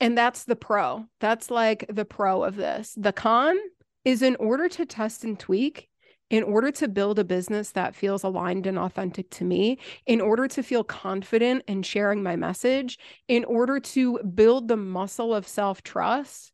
And 0.00 0.16
that's 0.16 0.44
the 0.44 0.56
pro. 0.56 1.06
That's 1.20 1.50
like 1.50 1.86
the 1.88 2.04
pro 2.04 2.44
of 2.44 2.56
this. 2.56 2.94
The 2.96 3.12
con 3.12 3.56
is 4.04 4.22
in 4.22 4.36
order 4.36 4.68
to 4.68 4.84
test 4.84 5.24
and 5.24 5.38
tweak, 5.38 5.88
in 6.30 6.42
order 6.42 6.70
to 6.72 6.88
build 6.88 7.18
a 7.18 7.24
business 7.24 7.70
that 7.72 7.94
feels 7.94 8.22
aligned 8.22 8.66
and 8.66 8.78
authentic 8.78 9.30
to 9.30 9.44
me, 9.44 9.78
in 10.06 10.20
order 10.20 10.46
to 10.48 10.62
feel 10.62 10.84
confident 10.84 11.64
in 11.66 11.82
sharing 11.82 12.22
my 12.22 12.36
message, 12.36 12.98
in 13.28 13.44
order 13.44 13.80
to 13.80 14.18
build 14.18 14.68
the 14.68 14.76
muscle 14.76 15.34
of 15.34 15.48
self 15.48 15.82
trust, 15.82 16.52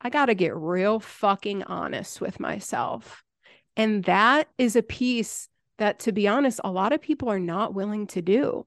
I 0.00 0.10
got 0.10 0.26
to 0.26 0.34
get 0.34 0.56
real 0.56 1.00
fucking 1.00 1.64
honest 1.64 2.20
with 2.20 2.40
myself. 2.40 3.22
And 3.78 4.04
that 4.04 4.48
is 4.58 4.76
a 4.76 4.82
piece 4.82 5.48
that, 5.78 6.00
to 6.00 6.12
be 6.12 6.28
honest, 6.28 6.60
a 6.64 6.70
lot 6.72 6.92
of 6.92 7.00
people 7.00 7.30
are 7.30 7.40
not 7.40 7.74
willing 7.74 8.06
to 8.08 8.22
do. 8.22 8.66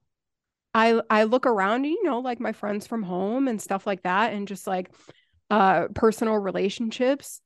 I 0.74 1.02
I 1.10 1.24
look 1.24 1.46
around, 1.46 1.84
you 1.84 2.02
know, 2.04 2.20
like 2.20 2.40
my 2.40 2.52
friends 2.52 2.86
from 2.86 3.02
home 3.04 3.48
and 3.48 3.60
stuff 3.62 3.86
like 3.86 4.02
that, 4.04 4.34
and 4.34 4.48
just 4.48 4.66
like 4.66 4.90
uh, 5.50 5.88
personal 5.94 6.36
relationships. 6.36 7.40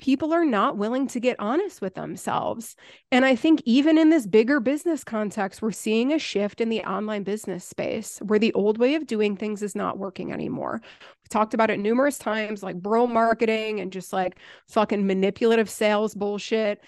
People 0.00 0.32
are 0.32 0.46
not 0.46 0.78
willing 0.78 1.06
to 1.08 1.20
get 1.20 1.36
honest 1.38 1.82
with 1.82 1.94
themselves. 1.94 2.74
And 3.12 3.26
I 3.26 3.36
think 3.36 3.60
even 3.66 3.98
in 3.98 4.08
this 4.08 4.26
bigger 4.26 4.58
business 4.58 5.04
context, 5.04 5.60
we're 5.60 5.72
seeing 5.72 6.10
a 6.10 6.18
shift 6.18 6.62
in 6.62 6.70
the 6.70 6.80
online 6.84 7.22
business 7.22 7.66
space 7.66 8.18
where 8.20 8.38
the 8.38 8.54
old 8.54 8.78
way 8.78 8.94
of 8.94 9.06
doing 9.06 9.36
things 9.36 9.62
is 9.62 9.74
not 9.74 9.98
working 9.98 10.32
anymore. 10.32 10.80
We've 10.82 11.28
talked 11.28 11.52
about 11.52 11.68
it 11.68 11.80
numerous 11.80 12.16
times, 12.16 12.62
like 12.62 12.76
bro 12.76 13.06
marketing 13.06 13.80
and 13.80 13.92
just 13.92 14.10
like 14.10 14.38
fucking 14.68 15.06
manipulative 15.06 15.68
sales 15.68 16.14
bullshit 16.14 16.82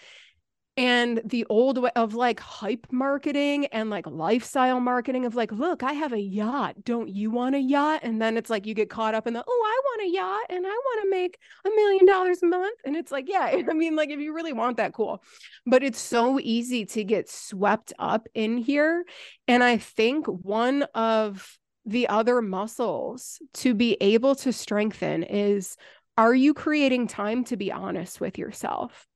and 0.77 1.21
the 1.25 1.45
old 1.51 1.77
way 1.77 1.91
of 1.97 2.15
like 2.15 2.41
hype 2.41 2.87
marketing 2.91 3.67
and 3.67 3.91
like 3.91 4.07
lifestyle 4.07 4.81
marketing 4.81 5.27
of 5.27 5.35
like 5.35 5.53
look 5.53 5.83
i 5.83 5.93
have 5.93 6.13
a 6.13 6.21
yacht. 6.21 6.77
Don't 6.85 7.09
you 7.09 7.31
want 7.31 7.55
a 7.55 7.61
yacht? 7.61 8.01
And 8.03 8.23
then 8.23 8.37
it's 8.37 8.49
like 8.49 8.67
you 8.67 8.75
get 8.75 8.89
caught 8.89 9.15
up 9.15 9.27
in 9.27 9.35
the 9.35 9.45
oh 9.47 9.65
i 9.67 9.81
want 9.85 10.09
a 10.09 10.15
yacht 10.15 10.47
and 10.49 10.67
i 10.67 10.71
want 10.71 11.03
to 11.03 11.11
make 11.11 11.39
a 11.67 11.71
million 11.71 12.07
dollars 12.07 12.43
a 12.43 12.47
month. 12.47 12.79
And 12.85 12.97
it's 12.97 13.13
like 13.13 13.29
yeah 13.29 13.55
i 13.71 13.75
mean 13.75 13.97
like 13.97 14.11
if 14.11 14.21
you 14.21 14.35
really 14.35 14.53
want 14.53 14.79
that 14.79 14.95
cool. 14.95 15.23
But 15.67 15.83
it's 15.83 16.01
so 16.01 16.41
easy 16.41 16.87
to 16.87 17.05
get 17.05 17.29
swept 17.29 17.93
up 17.99 18.27
in 18.35 18.57
here 18.57 19.05
and 19.47 19.63
i 19.63 19.77
think 19.77 20.27
one 20.27 20.85
of 20.95 21.59
the 21.85 22.09
other 22.09 22.41
muscles 22.41 23.41
to 23.55 23.75
be 23.75 23.97
able 24.01 24.35
to 24.37 24.53
strengthen 24.53 25.23
is 25.23 25.77
are 26.17 26.35
you 26.35 26.55
creating 26.55 27.09
time 27.09 27.45
to 27.45 27.57
be 27.57 27.73
honest 27.73 28.21
with 28.21 28.39
yourself 28.39 29.07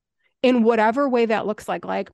in 0.47 0.63
whatever 0.63 1.09
way 1.09 1.27
that 1.27 1.47
looks 1.47 1.69
like. 1.69 1.85
Like 1.85 2.11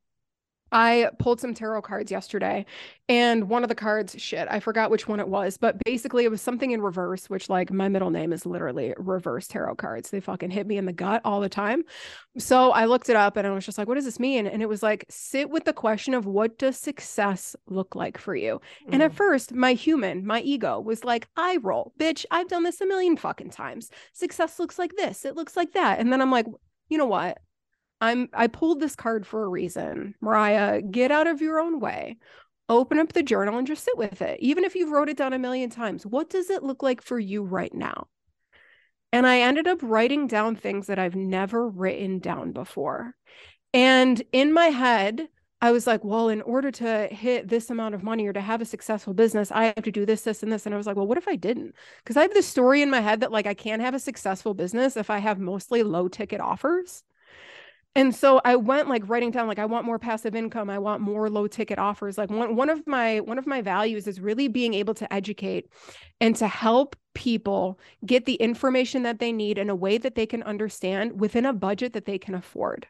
I 0.72 1.10
pulled 1.18 1.38
some 1.38 1.52
tarot 1.52 1.82
cards 1.82 2.10
yesterday, 2.10 2.64
and 3.06 3.50
one 3.50 3.62
of 3.62 3.68
the 3.68 3.74
cards, 3.74 4.16
shit, 4.18 4.48
I 4.50 4.58
forgot 4.58 4.90
which 4.90 5.06
one 5.06 5.20
it 5.20 5.28
was, 5.28 5.58
but 5.58 5.76
basically 5.84 6.24
it 6.24 6.30
was 6.30 6.40
something 6.40 6.70
in 6.70 6.80
reverse, 6.80 7.28
which, 7.28 7.50
like, 7.50 7.70
my 7.70 7.90
middle 7.90 8.08
name 8.08 8.32
is 8.32 8.46
literally 8.46 8.94
reverse 8.96 9.46
tarot 9.46 9.74
cards. 9.74 10.08
They 10.08 10.20
fucking 10.20 10.50
hit 10.50 10.66
me 10.66 10.78
in 10.78 10.86
the 10.86 10.92
gut 10.94 11.20
all 11.26 11.42
the 11.42 11.50
time. 11.50 11.82
So 12.38 12.70
I 12.70 12.86
looked 12.86 13.10
it 13.10 13.16
up 13.16 13.36
and 13.36 13.46
I 13.46 13.50
was 13.50 13.66
just 13.66 13.76
like, 13.76 13.86
what 13.86 13.96
does 13.96 14.06
this 14.06 14.18
mean? 14.18 14.46
And 14.46 14.62
it 14.62 14.68
was 14.68 14.82
like, 14.82 15.04
sit 15.10 15.50
with 15.50 15.64
the 15.64 15.74
question 15.74 16.14
of 16.14 16.24
what 16.24 16.56
does 16.56 16.78
success 16.78 17.54
look 17.66 17.94
like 17.94 18.16
for 18.16 18.34
you? 18.34 18.58
Mm. 18.88 18.94
And 18.94 19.02
at 19.02 19.12
mm. 19.12 19.16
first, 19.16 19.52
my 19.52 19.74
human, 19.74 20.26
my 20.26 20.40
ego 20.40 20.80
was 20.80 21.04
like, 21.04 21.28
I 21.36 21.58
roll, 21.58 21.92
bitch, 22.00 22.24
I've 22.30 22.48
done 22.48 22.62
this 22.62 22.80
a 22.80 22.86
million 22.86 23.18
fucking 23.18 23.50
times. 23.50 23.90
Success 24.14 24.58
looks 24.58 24.78
like 24.78 24.96
this, 24.96 25.26
it 25.26 25.36
looks 25.36 25.54
like 25.54 25.72
that. 25.72 25.98
And 25.98 26.10
then 26.10 26.22
I'm 26.22 26.30
like, 26.30 26.46
you 26.88 26.96
know 26.96 27.04
what? 27.04 27.36
I'm 28.02 28.28
I 28.34 28.48
pulled 28.48 28.80
this 28.80 28.96
card 28.96 29.26
for 29.26 29.44
a 29.44 29.48
reason. 29.48 30.14
Mariah, 30.20 30.82
get 30.82 31.12
out 31.12 31.28
of 31.28 31.40
your 31.40 31.60
own 31.60 31.80
way. 31.80 32.18
Open 32.68 32.98
up 32.98 33.12
the 33.12 33.22
journal 33.22 33.58
and 33.58 33.66
just 33.66 33.84
sit 33.84 33.96
with 33.96 34.20
it. 34.20 34.40
Even 34.40 34.64
if 34.64 34.74
you've 34.74 34.90
wrote 34.90 35.08
it 35.08 35.16
down 35.16 35.32
a 35.32 35.38
million 35.38 35.70
times, 35.70 36.04
what 36.04 36.28
does 36.28 36.50
it 36.50 36.64
look 36.64 36.82
like 36.82 37.00
for 37.00 37.18
you 37.18 37.44
right 37.44 37.72
now? 37.72 38.08
And 39.12 39.26
I 39.26 39.40
ended 39.40 39.68
up 39.68 39.78
writing 39.82 40.26
down 40.26 40.56
things 40.56 40.88
that 40.88 40.98
I've 40.98 41.14
never 41.14 41.68
written 41.68 42.18
down 42.18 42.52
before. 42.52 43.14
And 43.72 44.20
in 44.32 44.52
my 44.52 44.66
head, 44.66 45.28
I 45.60 45.70
was 45.70 45.86
like, 45.86 46.02
well, 46.02 46.28
in 46.28 46.42
order 46.42 46.72
to 46.72 47.06
hit 47.06 47.48
this 47.48 47.70
amount 47.70 47.94
of 47.94 48.02
money 48.02 48.26
or 48.26 48.32
to 48.32 48.40
have 48.40 48.60
a 48.60 48.64
successful 48.64 49.14
business, 49.14 49.52
I 49.52 49.66
have 49.66 49.84
to 49.84 49.92
do 49.92 50.04
this, 50.04 50.22
this, 50.22 50.42
and 50.42 50.50
this. 50.50 50.66
And 50.66 50.74
I 50.74 50.78
was 50.78 50.88
like, 50.88 50.96
well, 50.96 51.06
what 51.06 51.18
if 51.18 51.28
I 51.28 51.36
didn't? 51.36 51.76
Because 52.02 52.16
I 52.16 52.22
have 52.22 52.34
this 52.34 52.48
story 52.48 52.82
in 52.82 52.90
my 52.90 53.00
head 53.00 53.20
that 53.20 53.30
like 53.30 53.46
I 53.46 53.54
can't 53.54 53.82
have 53.82 53.94
a 53.94 54.00
successful 54.00 54.54
business 54.54 54.96
if 54.96 55.08
I 55.08 55.18
have 55.18 55.38
mostly 55.38 55.84
low 55.84 56.08
ticket 56.08 56.40
offers. 56.40 57.04
And 57.94 58.14
so 58.14 58.40
I 58.44 58.56
went 58.56 58.88
like 58.88 59.06
writing 59.06 59.30
down 59.30 59.46
like 59.46 59.58
I 59.58 59.66
want 59.66 59.84
more 59.84 59.98
passive 59.98 60.34
income, 60.34 60.70
I 60.70 60.78
want 60.78 61.02
more 61.02 61.28
low 61.28 61.46
ticket 61.46 61.78
offers. 61.78 62.16
Like 62.16 62.30
one 62.30 62.56
one 62.56 62.70
of 62.70 62.86
my 62.86 63.20
one 63.20 63.38
of 63.38 63.46
my 63.46 63.60
values 63.60 64.06
is 64.06 64.20
really 64.20 64.48
being 64.48 64.72
able 64.72 64.94
to 64.94 65.12
educate 65.12 65.68
and 66.20 66.34
to 66.36 66.48
help 66.48 66.96
people 67.14 67.78
get 68.06 68.24
the 68.24 68.36
information 68.36 69.02
that 69.02 69.18
they 69.18 69.32
need 69.32 69.58
in 69.58 69.68
a 69.68 69.74
way 69.74 69.98
that 69.98 70.14
they 70.14 70.24
can 70.24 70.42
understand 70.44 71.20
within 71.20 71.44
a 71.44 71.52
budget 71.52 71.92
that 71.92 72.06
they 72.06 72.18
can 72.18 72.34
afford. 72.34 72.86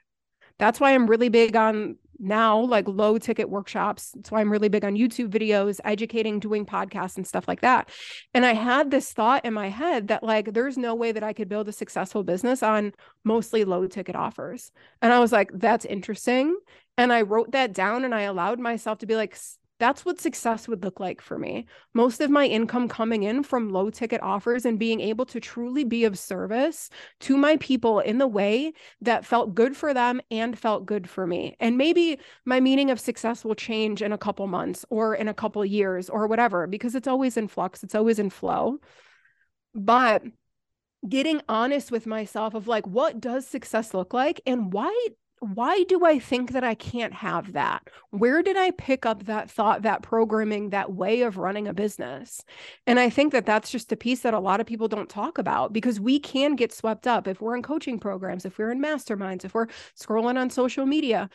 That's 0.59 0.79
why 0.79 0.95
I'm 0.95 1.09
really 1.09 1.29
big 1.29 1.57
on 1.57 1.97
now 2.23 2.61
like 2.61 2.87
low 2.89 3.19
ticket 3.19 3.51
workshops. 3.51 4.13
That's 4.15 4.31
why 4.31 4.41
I'm 4.41 4.51
really 4.51 4.69
big 4.69 4.85
on 4.85 4.95
YouTube 4.95 5.29
videos, 5.29 5.81
educating, 5.85 6.39
doing 6.39 6.65
podcasts 6.65 7.17
and 7.17 7.27
stuff 7.27 7.49
like 7.49 7.61
that. 7.63 7.91
And 8.33 8.47
I 8.47 8.55
had 8.55 8.91
this 8.91 9.13
thought 9.13 9.45
in 9.45 9.53
my 9.53 9.69
head 9.69 10.09
that 10.09 10.23
like 10.23 10.53
there's 10.53 10.79
no 10.79 10.95
way 10.95 11.13
that 11.13 11.23
I 11.23 11.33
could 11.33 11.49
build 11.49 11.69
a 11.69 11.73
successful 11.73 12.23
business 12.23 12.63
on 12.63 12.93
mostly 13.25 13.65
low 13.65 13.87
ticket 13.87 14.17
offers. 14.17 14.71
And 15.03 15.13
I 15.13 15.19
was 15.19 15.33
like, 15.33 15.51
that's 15.53 15.85
interesting. 15.85 16.57
And 16.97 17.13
I 17.13 17.23
wrote 17.23 17.53
that 17.53 17.73
down 17.73 18.05
and 18.05 18.15
I 18.15 18.23
allowed 18.23 18.61
myself 18.61 18.99
to 18.99 19.07
be 19.07 19.17
like, 19.17 19.37
that's 19.83 20.05
what 20.05 20.21
success 20.21 20.69
would 20.69 20.85
look 20.85 21.01
like 21.01 21.21
for 21.21 21.37
me. 21.37 21.67
Most 21.93 22.21
of 22.21 22.31
my 22.31 22.47
income 22.47 22.87
coming 22.87 23.25
in 23.25 23.43
from 23.43 23.71
low 23.71 23.91
ticket 23.91 24.23
offers 24.23 24.65
and 24.65 24.79
being 24.79 25.01
able 25.01 25.27
to 25.27 25.41
truly 25.41 25.83
be 25.83 26.05
of 26.05 26.17
service 26.17 26.89
to 27.19 27.37
my 27.37 27.57
people 27.57 27.99
in 27.99 28.19
the 28.19 28.29
way 28.29 28.75
that 29.01 29.27
felt 29.27 29.57
good 29.57 29.77
for 29.77 29.93
them 29.93 30.21
and 30.31 30.57
felt 30.57 30.87
good 30.87 31.11
for 31.11 31.27
me. 31.27 31.57
And 31.59 31.77
maybe 31.77 32.21
my 32.45 32.61
meaning 32.61 32.93
of 32.93 33.01
success 33.01 33.45
will 33.45 33.57
change 33.57 34.03
in 34.03 34.13
a 34.13 34.19
couple 34.19 34.47
months 34.47 34.85
or 34.89 35.17
in 35.17 35.27
a 35.27 35.35
couple 35.35 35.65
years 35.65 36.09
or 36.09 36.29
whatever, 36.29 36.69
because 36.69 36.95
it's 36.95 37.09
always 37.09 37.37
in 37.37 37.49
flux, 37.49 37.83
it's 37.83 37.97
always 37.97 38.21
in 38.21 38.31
flow. 38.31 38.79
But 39.75 40.23
getting 41.09 41.43
honest 41.49 41.91
with 41.91 42.07
myself 42.07 42.55
of 42.55 42.69
like, 42.69 42.87
what 42.87 43.21
does 43.21 43.49
success 43.49 43.95
look 43.95 44.15
like? 44.15 44.41
And 44.47 44.73
why 44.73 45.09
why 45.43 45.83
do 45.85 46.05
I 46.05 46.21
think 46.21 46.53
that 46.53 46.63
I 46.63 46.75
can't 46.75 47.13
have 47.13 47.55
that? 47.55 47.89
Where 48.11 48.43
did 48.43 48.57
I 48.57 48.71
pick 48.71 49.05
up 49.05 49.25
that 49.25 49.51
thought, 49.51 49.83
that 49.83 50.03
programming, 50.03 50.71
that 50.71 50.93
way 50.93 51.23
of 51.23 51.37
running 51.37 51.67
a 51.67 51.75
business? 51.75 52.41
And 52.87 53.01
I 53.01 53.11
think 53.11 53.33
that 53.33 53.45
that's 53.45 53.71
just 53.71 53.91
a 53.91 53.97
piece 53.97 54.21
that 54.21 54.35
a 54.35 54.41
lot 54.41 54.61
of 54.61 54.67
people 54.67 54.87
don't 54.87 55.09
talk 55.09 55.39
about 55.39 55.73
because 55.73 55.99
we 55.99 56.21
can 56.21 56.55
get 56.55 56.73
swept 56.73 57.09
up 57.09 57.27
if 57.27 57.41
we're 57.41 57.57
in 57.57 57.63
coaching 57.63 57.99
programs, 57.99 58.45
if 58.45 58.57
we're 58.57 58.71
in 58.71 58.81
masterminds, 58.81 59.45
if 59.45 59.53
we're 59.53 59.67
scrolling 60.01 60.39
on 60.39 60.49
social 60.49 60.87
media 60.87 61.29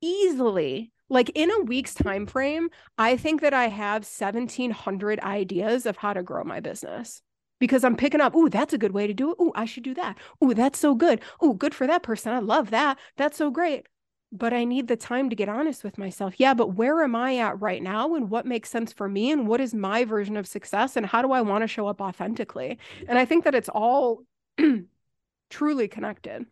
easily 0.00 0.90
like 1.08 1.30
in 1.34 1.50
a 1.50 1.60
week's 1.60 1.94
time 1.94 2.26
frame 2.26 2.68
i 2.98 3.16
think 3.16 3.40
that 3.40 3.54
i 3.54 3.68
have 3.68 4.02
1700 4.02 5.20
ideas 5.20 5.86
of 5.86 5.96
how 5.96 6.12
to 6.12 6.24
grow 6.24 6.42
my 6.42 6.58
business 6.58 7.22
because 7.62 7.84
I'm 7.84 7.94
picking 7.94 8.20
up, 8.20 8.32
oh, 8.34 8.48
that's 8.48 8.72
a 8.72 8.78
good 8.78 8.90
way 8.90 9.06
to 9.06 9.14
do 9.14 9.30
it. 9.30 9.36
Oh, 9.38 9.52
I 9.54 9.66
should 9.66 9.84
do 9.84 9.94
that. 9.94 10.18
Oh, 10.40 10.52
that's 10.52 10.80
so 10.80 10.96
good. 10.96 11.20
Oh, 11.40 11.52
good 11.52 11.76
for 11.76 11.86
that 11.86 12.02
person. 12.02 12.32
I 12.32 12.40
love 12.40 12.70
that. 12.70 12.98
That's 13.16 13.36
so 13.38 13.52
great. 13.52 13.86
But 14.32 14.52
I 14.52 14.64
need 14.64 14.88
the 14.88 14.96
time 14.96 15.30
to 15.30 15.36
get 15.36 15.48
honest 15.48 15.84
with 15.84 15.96
myself. 15.96 16.34
Yeah, 16.38 16.54
but 16.54 16.74
where 16.74 17.04
am 17.04 17.14
I 17.14 17.36
at 17.36 17.60
right 17.60 17.80
now? 17.80 18.16
And 18.16 18.30
what 18.30 18.46
makes 18.46 18.68
sense 18.68 18.92
for 18.92 19.08
me? 19.08 19.30
And 19.30 19.46
what 19.46 19.60
is 19.60 19.74
my 19.74 20.04
version 20.04 20.36
of 20.36 20.48
success? 20.48 20.96
And 20.96 21.06
how 21.06 21.22
do 21.22 21.30
I 21.30 21.40
want 21.40 21.62
to 21.62 21.68
show 21.68 21.86
up 21.86 22.00
authentically? 22.00 22.80
And 23.06 23.16
I 23.16 23.24
think 23.24 23.44
that 23.44 23.54
it's 23.54 23.68
all 23.68 24.24
truly 25.48 25.86
connected. 25.86 26.46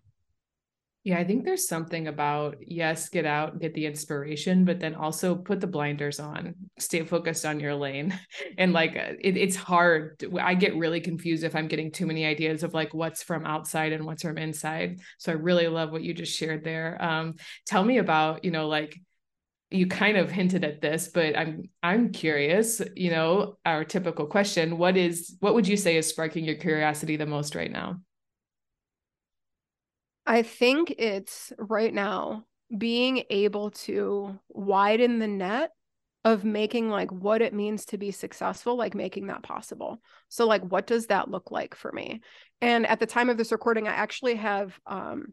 Yeah, 1.02 1.18
I 1.18 1.24
think 1.24 1.44
there's 1.46 1.66
something 1.66 2.08
about 2.08 2.56
yes, 2.60 3.08
get 3.08 3.24
out, 3.24 3.58
get 3.58 3.72
the 3.72 3.86
inspiration, 3.86 4.66
but 4.66 4.80
then 4.80 4.94
also 4.94 5.34
put 5.34 5.58
the 5.58 5.66
blinders 5.66 6.20
on, 6.20 6.54
stay 6.78 7.02
focused 7.04 7.46
on 7.46 7.58
your 7.58 7.74
lane. 7.74 8.18
And 8.58 8.74
like 8.74 8.96
uh, 8.96 9.14
it, 9.20 9.36
it's 9.38 9.56
hard. 9.56 10.22
I 10.38 10.54
get 10.54 10.76
really 10.76 11.00
confused 11.00 11.42
if 11.44 11.56
I'm 11.56 11.68
getting 11.68 11.90
too 11.90 12.06
many 12.06 12.26
ideas 12.26 12.62
of 12.62 12.74
like 12.74 12.92
what's 12.92 13.22
from 13.22 13.46
outside 13.46 13.92
and 13.92 14.04
what's 14.04 14.22
from 14.22 14.36
inside. 14.36 15.00
So 15.18 15.32
I 15.32 15.36
really 15.36 15.68
love 15.68 15.90
what 15.92 16.02
you 16.02 16.12
just 16.12 16.36
shared 16.36 16.64
there. 16.64 17.02
Um, 17.02 17.36
tell 17.64 17.82
me 17.82 17.96
about, 17.98 18.44
you 18.44 18.50
know, 18.50 18.68
like 18.68 19.00
you 19.70 19.86
kind 19.86 20.16
of 20.18 20.30
hinted 20.30 20.64
at 20.64 20.80
this, 20.82 21.08
but 21.08 21.38
I'm 21.38 21.70
I'm 21.82 22.12
curious, 22.12 22.82
you 22.96 23.10
know, 23.10 23.58
our 23.66 23.84
typical 23.84 24.26
question, 24.26 24.78
what 24.78 24.96
is 24.96 25.36
what 25.40 25.54
would 25.54 25.68
you 25.68 25.76
say 25.76 25.96
is 25.96 26.08
sparking 26.08 26.44
your 26.44 26.56
curiosity 26.56 27.16
the 27.16 27.26
most 27.26 27.54
right 27.54 27.70
now? 27.72 28.00
I 30.26 30.42
think 30.42 30.94
it's 30.98 31.52
right 31.58 31.92
now 31.92 32.44
being 32.76 33.24
able 33.30 33.70
to 33.70 34.38
widen 34.48 35.18
the 35.18 35.26
net 35.26 35.72
of 36.24 36.44
making 36.44 36.90
like 36.90 37.10
what 37.10 37.40
it 37.40 37.54
means 37.54 37.86
to 37.86 37.98
be 37.98 38.10
successful, 38.10 38.76
like 38.76 38.94
making 38.94 39.28
that 39.28 39.42
possible. 39.42 40.00
So, 40.28 40.46
like, 40.46 40.62
what 40.62 40.86
does 40.86 41.06
that 41.06 41.30
look 41.30 41.50
like 41.50 41.74
for 41.74 41.90
me? 41.92 42.20
And 42.60 42.86
at 42.86 43.00
the 43.00 43.06
time 43.06 43.30
of 43.30 43.38
this 43.38 43.52
recording, 43.52 43.88
I 43.88 43.92
actually 43.92 44.34
have, 44.34 44.78
um, 44.86 45.32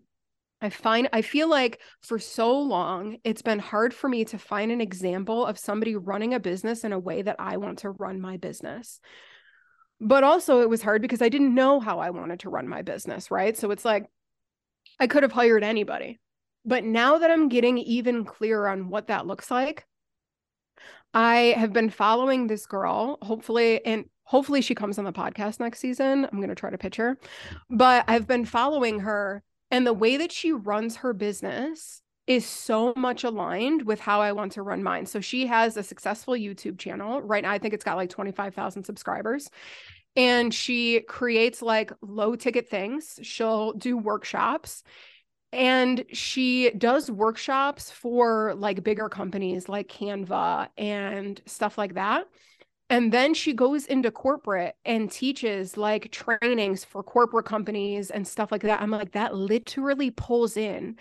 I 0.61 0.69
find, 0.69 1.09
I 1.11 1.21
feel 1.21 1.49
like 1.49 1.81
for 2.01 2.17
so 2.17 2.57
long, 2.59 3.17
it's 3.23 3.41
been 3.41 3.59
hard 3.59 3.93
for 3.93 4.07
me 4.07 4.23
to 4.25 4.39
find 4.39 4.71
an 4.71 4.81
example 4.81 5.45
of 5.45 5.59
somebody 5.59 5.95
running 5.95 6.33
a 6.33 6.39
business 6.39 6.83
in 6.85 6.93
a 6.93 6.99
way 6.99 7.21
that 7.21 7.35
I 7.37 7.57
want 7.57 7.79
to 7.79 7.91
run 7.91 8.21
my 8.21 8.37
business. 8.37 9.01
But 9.99 10.23
also, 10.23 10.61
it 10.61 10.69
was 10.69 10.81
hard 10.81 11.01
because 11.01 11.21
I 11.21 11.29
didn't 11.29 11.53
know 11.53 11.81
how 11.81 11.99
I 11.99 12.11
wanted 12.11 12.39
to 12.41 12.49
run 12.49 12.67
my 12.67 12.81
business, 12.81 13.29
right? 13.29 13.57
So, 13.57 13.71
it's 13.71 13.83
like, 13.83 14.05
I 14.99 15.07
could 15.07 15.23
have 15.23 15.31
hired 15.31 15.63
anybody. 15.63 16.19
But 16.65 16.83
now 16.83 17.17
that 17.19 17.31
I'm 17.31 17.49
getting 17.49 17.77
even 17.77 18.25
clearer 18.25 18.67
on 18.67 18.89
what 18.89 19.07
that 19.07 19.25
looks 19.25 19.49
like, 19.49 19.85
I 21.13 21.55
have 21.57 21.71
been 21.71 21.89
following 21.89 22.47
this 22.47 22.65
girl, 22.65 23.17
hopefully, 23.21 23.83
and 23.85 24.05
hopefully 24.23 24.61
she 24.61 24.75
comes 24.75 24.99
on 24.99 25.05
the 25.05 25.13
podcast 25.13 25.59
next 25.59 25.79
season. 25.79 26.25
I'm 26.25 26.37
going 26.39 26.49
to 26.49 26.55
try 26.55 26.69
to 26.69 26.77
pitch 26.77 26.97
her. 26.97 27.17
But 27.69 28.05
I've 28.07 28.27
been 28.27 28.45
following 28.45 28.99
her, 28.99 29.43
and 29.71 29.87
the 29.87 29.93
way 29.93 30.17
that 30.17 30.31
she 30.31 30.51
runs 30.51 30.97
her 30.97 31.13
business 31.13 32.01
is 32.27 32.45
so 32.45 32.93
much 32.97 33.23
aligned 33.23 33.83
with 33.83 34.01
how 34.01 34.19
I 34.19 34.33
want 34.33 34.51
to 34.53 34.61
run 34.61 34.83
mine. 34.83 35.05
So 35.05 35.21
she 35.21 35.47
has 35.47 35.77
a 35.77 35.83
successful 35.83 36.33
YouTube 36.33 36.77
channel. 36.77 37.21
Right 37.21 37.41
now, 37.41 37.51
I 37.51 37.57
think 37.57 37.73
it's 37.73 37.85
got 37.85 37.95
like 37.95 38.09
25,000 38.09 38.83
subscribers 38.83 39.49
and 40.17 40.51
she 40.51 41.01
creates 41.01 41.61
like 41.61 41.91
low 42.01 42.35
ticket 42.35 42.67
things. 42.67 43.19
She'll 43.21 43.73
do 43.73 43.97
workshops 43.97 44.83
and 45.53 46.03
she 46.11 46.71
does 46.71 47.09
workshops 47.09 47.91
for 47.91 48.55
like 48.55 48.83
bigger 48.83 49.09
companies 49.09 49.69
like 49.69 49.87
Canva 49.87 50.69
and 50.75 51.39
stuff 51.45 51.77
like 51.77 51.93
that. 51.93 52.25
And 52.89 53.11
then 53.11 53.33
she 53.33 53.53
goes 53.53 53.85
into 53.85 54.11
corporate 54.11 54.75
and 54.85 55.11
teaches 55.11 55.77
like 55.77 56.11
trainings 56.11 56.83
for 56.83 57.03
corporate 57.03 57.45
companies 57.45 58.09
and 58.09 58.27
stuff 58.27 58.51
like 58.51 58.63
that. 58.63 58.81
I'm 58.81 58.91
like, 58.91 59.11
that 59.11 59.35
literally 59.35 60.09
pulls 60.09 60.57
in 60.57 60.95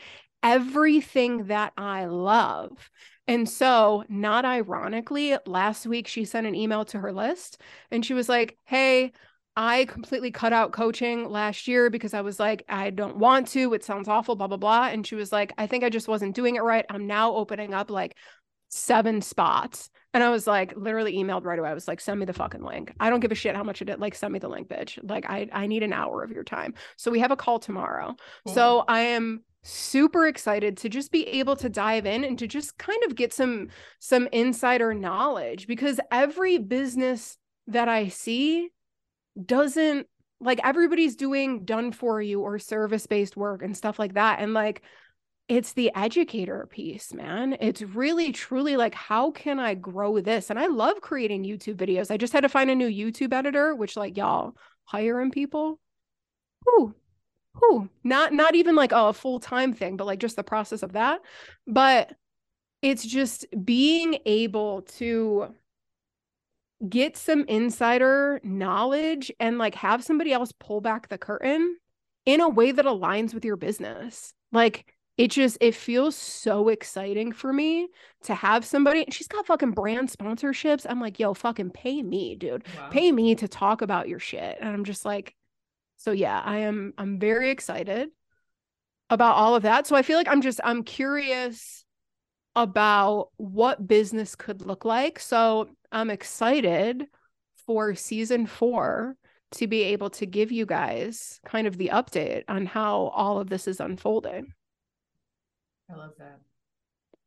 everything 0.47 1.47
that 1.47 1.73
I 1.77 2.05
love. 2.05 2.91
And 3.27 3.49
so, 3.49 4.05
not 4.09 4.45
ironically, 4.45 5.37
last 5.45 5.87
week 5.87 6.07
she 6.07 6.25
sent 6.25 6.47
an 6.47 6.55
email 6.55 6.85
to 6.87 7.01
her 7.01 7.13
list 7.13 7.61
and 7.91 8.07
she 8.07 8.15
was 8.15 8.29
like, 8.29 8.57
Hey, 8.65 9.13
I 9.57 9.87
completely 9.87 10.31
cut 10.31 10.53
out 10.53 10.73
coaching 10.73 11.29
last 11.29 11.67
year 11.67 11.91
because 11.91 12.15
I 12.15 12.21
was 12.21 12.39
like, 12.39 12.63
I 12.69 12.91
don't 12.91 13.17
want 13.17 13.49
to. 13.49 13.75
It 13.75 13.83
sounds 13.83 14.07
awful, 14.07 14.37
blah, 14.37 14.47
blah, 14.47 14.59
blah. 14.59 14.89
And 14.89 15.05
she 15.05 15.17
was 15.17 15.33
like, 15.33 15.53
I 15.59 15.67
think 15.67 15.83
I 15.83 15.89
just 15.89 16.09
wasn't 16.09 16.37
doing 16.37 16.57
it 16.57 16.63
right. 16.63 16.85
I'm 16.91 17.07
now 17.07 17.35
opening 17.35 17.75
up 17.75 17.91
like 17.91 18.17
seven 18.69 19.23
spots. 19.23 19.91
And 20.13 20.23
I 20.23 20.29
was 20.29 20.47
like, 20.47 20.77
literally 20.77 21.17
emailed 21.17 21.45
right 21.45 21.59
away. 21.59 21.71
I 21.71 21.75
was 21.75 21.89
like, 21.89 22.01
send 22.01 22.21
me 22.21 22.27
the 22.27 22.33
fucking 22.35 22.63
link. 22.63 22.93
I 23.01 23.11
don't 23.11 23.21
give 23.21 23.33
a 23.33 23.35
shit 23.35 23.57
how 23.57 23.65
much 23.65 23.83
it 23.83 23.89
is. 23.89 23.99
Like, 23.99 24.15
send 24.15 24.33
me 24.33 24.39
the 24.39 24.49
link, 24.49 24.69
bitch. 24.69 24.99
Like, 25.03 25.29
I, 25.29 25.49
I 25.53 25.67
need 25.67 25.83
an 25.83 25.93
hour 25.93 26.23
of 26.23 26.31
your 26.31 26.45
time. 26.45 26.75
So 26.97 27.11
we 27.11 27.19
have 27.21 27.31
a 27.33 27.37
call 27.37 27.59
tomorrow. 27.59 28.15
So 28.55 28.85
I 28.87 29.01
am 29.01 29.43
super 29.67 30.27
excited 30.27 30.77
to 30.79 30.89
just 30.89 31.11
be 31.11 31.27
able 31.27 31.57
to 31.57 31.69
dive 31.69 32.07
in 32.07 32.25
and 32.25 32.39
to 32.39 32.47
just 32.47 32.79
kind 32.79 33.03
of 33.05 33.15
get 33.15 33.33
some 33.33 33.69
some 33.99 34.29
insider 34.33 34.95
knowledge 34.95 35.67
because 35.67 36.01
every 36.13 36.59
business 36.59 37.37
that 37.67 37.89
I 37.89 38.09
see 38.09 38.69
doesn't 39.45 40.07
like 40.41 40.61
everybody's 40.65 41.17
doing 41.17 41.65
done 41.65 41.93
for 41.93 42.21
you 42.23 42.43
or 42.43 42.59
service 42.59 43.07
based 43.07 43.37
work 43.37 43.63
and 43.63 43.77
stuff 43.77 43.99
like 43.99 44.15
that. 44.15 44.39
And 44.41 44.55
like 44.55 44.83
it's 45.49 45.73
the 45.73 45.93
educator 45.95 46.69
piece 46.71 47.13
man. 47.13 47.57
It's 47.61 47.83
really 47.83 48.33
truly 48.33 48.77
like 48.77 48.95
how 48.95 49.31
can 49.31 49.59
i 49.59 49.75
grow 49.75 50.21
this? 50.21 50.51
And 50.51 50.59
i 50.59 50.67
love 50.67 51.01
creating 51.01 51.45
youtube 51.45 51.77
videos. 51.77 52.11
I 52.11 52.17
just 52.17 52.33
had 52.33 52.43
to 52.43 52.49
find 52.49 52.71
a 52.71 52.75
new 52.75 52.89
youtube 52.89 53.33
editor 53.33 53.75
which 53.75 53.97
like 53.97 54.17
y'all 54.17 54.55
hiring 54.85 55.31
people. 55.31 55.81
Ooh, 56.69 56.95
whew, 57.59 57.89
not 58.05 58.33
not 58.33 58.55
even 58.55 58.75
like 58.75 58.93
a 58.93 59.13
full-time 59.13 59.73
thing, 59.73 59.97
but 59.97 60.07
like 60.07 60.21
just 60.21 60.37
the 60.37 60.43
process 60.43 60.83
of 60.83 60.93
that. 60.93 61.21
But 61.67 62.13
it's 62.83 63.05
just 63.05 63.47
being 63.65 64.19
able 64.27 64.83
to 64.83 65.55
get 66.89 67.17
some 67.17 67.45
insider 67.49 68.41
knowledge 68.45 69.33
and 69.41 69.59
like 69.59 69.75
have 69.75 70.05
somebody 70.05 70.33
else 70.33 70.53
pull 70.59 70.81
back 70.81 71.09
the 71.09 71.19
curtain 71.19 71.79
in 72.27 72.41
a 72.41 72.49
way 72.49 72.73
that 72.73 72.85
aligns 72.85 73.33
with 73.33 73.45
your 73.45 73.57
business. 73.57 74.35
Like 74.53 74.95
it 75.17 75.31
just 75.31 75.57
it 75.63 75.75
feels 75.75 76.15
so 76.15 76.69
exciting 76.69 77.33
for 77.33 77.51
me 77.51 77.89
to 78.25 78.35
have 78.35 78.65
somebody 78.67 79.07
she's 79.11 79.29
got 79.29 79.47
fucking 79.47 79.71
brand 79.71 80.11
sponsorships. 80.11 80.85
I'm 80.89 81.01
like, 81.01 81.19
yo, 81.19 81.33
fucking 81.33 81.71
pay 81.71 82.03
me, 82.03 82.37
dude. 82.37 82.65
Wow. 82.77 82.89
Pay 82.91 83.13
me 83.13 83.35
to 83.37 83.49
talk 83.49 83.81
about 83.81 84.09
your 84.09 84.19
shit. 84.19 84.59
And 84.61 84.69
I'm 84.69 84.85
just 84.85 85.07
like, 85.07 85.35
so 85.97 86.13
yeah, 86.13 86.41
I 86.45 86.59
am 86.59 86.93
I'm 86.99 87.19
very 87.19 87.51
excited 87.51 88.09
about 89.11 89.37
all 89.37 89.55
of 89.55 89.63
that. 89.63 89.87
So 89.87 89.97
I 89.97 90.03
feel 90.03 90.19
like 90.19 90.29
I'm 90.29 90.43
just 90.43 90.61
I'm 90.65 90.83
curious 90.83 91.85
about 92.55 93.29
what 93.37 93.87
business 93.87 94.35
could 94.35 94.63
look 94.63 94.85
like. 94.85 95.19
So 95.19 95.69
I'm 95.93 96.11
excited 96.11 97.07
for 97.67 97.95
season 97.95 98.47
4 98.47 99.17
to 99.53 99.67
be 99.67 99.83
able 99.85 100.11
to 100.11 100.27
give 100.27 100.51
you 100.51 100.67
guys 100.67 101.41
kind 101.47 101.67
of 101.67 101.77
the 101.77 101.91
update 101.93 102.45
on 102.49 102.67
how 102.67 103.07
all 103.15 103.39
of 103.39 103.49
this 103.49 103.69
is 103.69 103.81
unfolding. 103.81 104.53
I 105.91 105.97
love 105.97 106.13
that. 106.19 106.41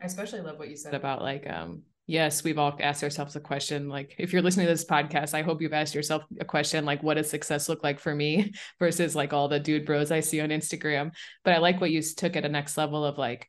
I 0.02 0.06
especially 0.06 0.42
love 0.42 0.60
what 0.60 0.70
you 0.70 0.78
said 0.78 0.94
about 0.94 1.22
like 1.22 1.50
um 1.50 1.84
yes, 2.10 2.44
we've 2.44 2.58
all 2.58 2.76
asked 2.80 3.04
ourselves 3.04 3.36
a 3.36 3.40
question. 3.40 3.88
Like, 3.88 4.16
if 4.18 4.34
you're 4.34 4.42
listening 4.42 4.66
to 4.66 4.74
this 4.74 4.84
podcast, 4.84 5.36
I 5.36 5.44
hope 5.44 5.62
you've 5.62 5.74
asked 5.74 5.94
yourself 5.94 6.24
a 6.40 6.46
question 6.46 6.84
like, 6.84 7.04
what 7.04 7.14
does 7.14 7.30
success 7.30 7.70
look 7.70 7.84
like 7.84 8.00
for 8.00 8.14
me 8.14 8.52
versus 8.80 9.16
like 9.16 9.32
all 9.32 9.48
the 9.48 9.60
dude 9.60 9.86
bros 9.86 10.10
I 10.10 10.22
see 10.22 10.42
on 10.42 10.50
Instagram? 10.50 11.12
But 11.44 11.54
I 11.54 11.60
like 11.60 11.80
what 11.80 11.92
you 11.92 12.02
took 12.02 12.36
at 12.36 12.46
a 12.46 12.50
next 12.50 12.78
level 12.78 13.06
of 13.06 13.20
like, 13.20 13.48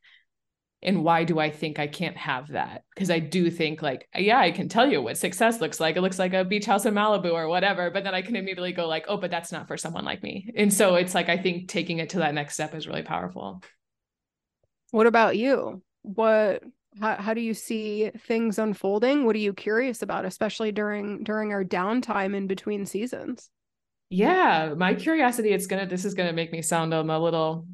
and 0.83 1.03
why 1.03 1.23
do 1.23 1.39
I 1.39 1.49
think 1.49 1.79
I 1.79 1.87
can't 1.87 2.17
have 2.17 2.49
that? 2.49 2.83
Because 2.93 3.09
I 3.09 3.17
do 3.17 3.49
think 3.49 3.81
like, 3.81 4.07
yeah, 4.15 4.39
I 4.39 4.51
can 4.51 4.69
tell 4.69 4.87
you 4.87 5.01
what 5.01 5.17
success 5.17 5.59
looks 5.59 5.79
like. 5.79 5.95
It 5.95 6.01
looks 6.01 6.19
like 6.19 6.33
a 6.33 6.45
beach 6.45 6.65
house 6.65 6.85
in 6.85 6.93
Malibu 6.93 7.33
or 7.33 7.47
whatever, 7.47 7.89
but 7.89 8.03
then 8.03 8.13
I 8.13 8.21
can 8.21 8.35
immediately 8.35 8.73
go 8.73 8.87
like, 8.87 9.05
oh, 9.07 9.17
but 9.17 9.31
that's 9.31 9.51
not 9.51 9.67
for 9.67 9.77
someone 9.77 10.05
like 10.05 10.21
me. 10.21 10.51
And 10.55 10.71
so 10.71 10.95
it's 10.95 11.15
like 11.15 11.29
I 11.29 11.37
think 11.37 11.67
taking 11.67 11.97
it 11.97 12.11
to 12.11 12.19
that 12.19 12.35
next 12.35 12.53
step 12.53 12.75
is 12.75 12.87
really 12.87 13.03
powerful. 13.03 13.63
What 14.91 15.07
about 15.07 15.35
you? 15.35 15.81
What 16.03 16.63
how, 16.99 17.15
how 17.15 17.33
do 17.33 17.41
you 17.41 17.53
see 17.53 18.11
things 18.27 18.59
unfolding? 18.59 19.25
What 19.25 19.35
are 19.35 19.39
you 19.39 19.53
curious 19.53 20.01
about 20.01 20.25
especially 20.25 20.71
during 20.71 21.23
during 21.23 21.53
our 21.53 21.63
downtime 21.63 22.35
in 22.35 22.47
between 22.47 22.85
seasons? 22.85 23.49
Yeah 24.09 24.73
my 24.75 24.93
curiosity 24.93 25.49
it's 25.49 25.67
gonna 25.67 25.85
this 25.85 26.03
is 26.03 26.13
gonna 26.13 26.33
make 26.33 26.51
me 26.51 26.61
sound 26.61 26.93
um, 26.93 27.09
a 27.09 27.19
little 27.19 27.65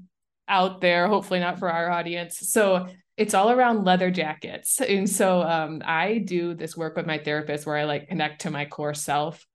out 0.48 0.82
there 0.82 1.08
hopefully 1.08 1.40
not 1.40 1.60
for 1.60 1.72
our 1.72 1.90
audience. 1.90 2.38
So 2.40 2.88
it's 3.16 3.34
all 3.34 3.50
around 3.50 3.86
leather 3.86 4.12
jackets. 4.12 4.80
And 4.80 5.10
so 5.10 5.42
um, 5.42 5.82
i 5.84 6.20
do 6.20 6.54
this 6.54 6.78
work 6.78 6.96
with 6.96 7.08
my 7.08 7.18
therapist 7.18 7.66
where 7.66 7.78
i 7.78 7.86
like 7.86 8.10
connect 8.10 8.42
to 8.42 8.52
my 8.52 8.66
core 8.66 8.94
self. 8.94 9.46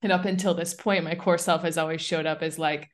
And 0.00 0.12
up 0.12 0.24
until 0.24 0.54
this 0.54 0.74
point 0.74 1.04
my 1.04 1.16
core 1.16 1.38
self 1.38 1.62
has 1.62 1.76
always 1.76 2.00
showed 2.00 2.26
up 2.26 2.42
as 2.42 2.58
like 2.58 2.88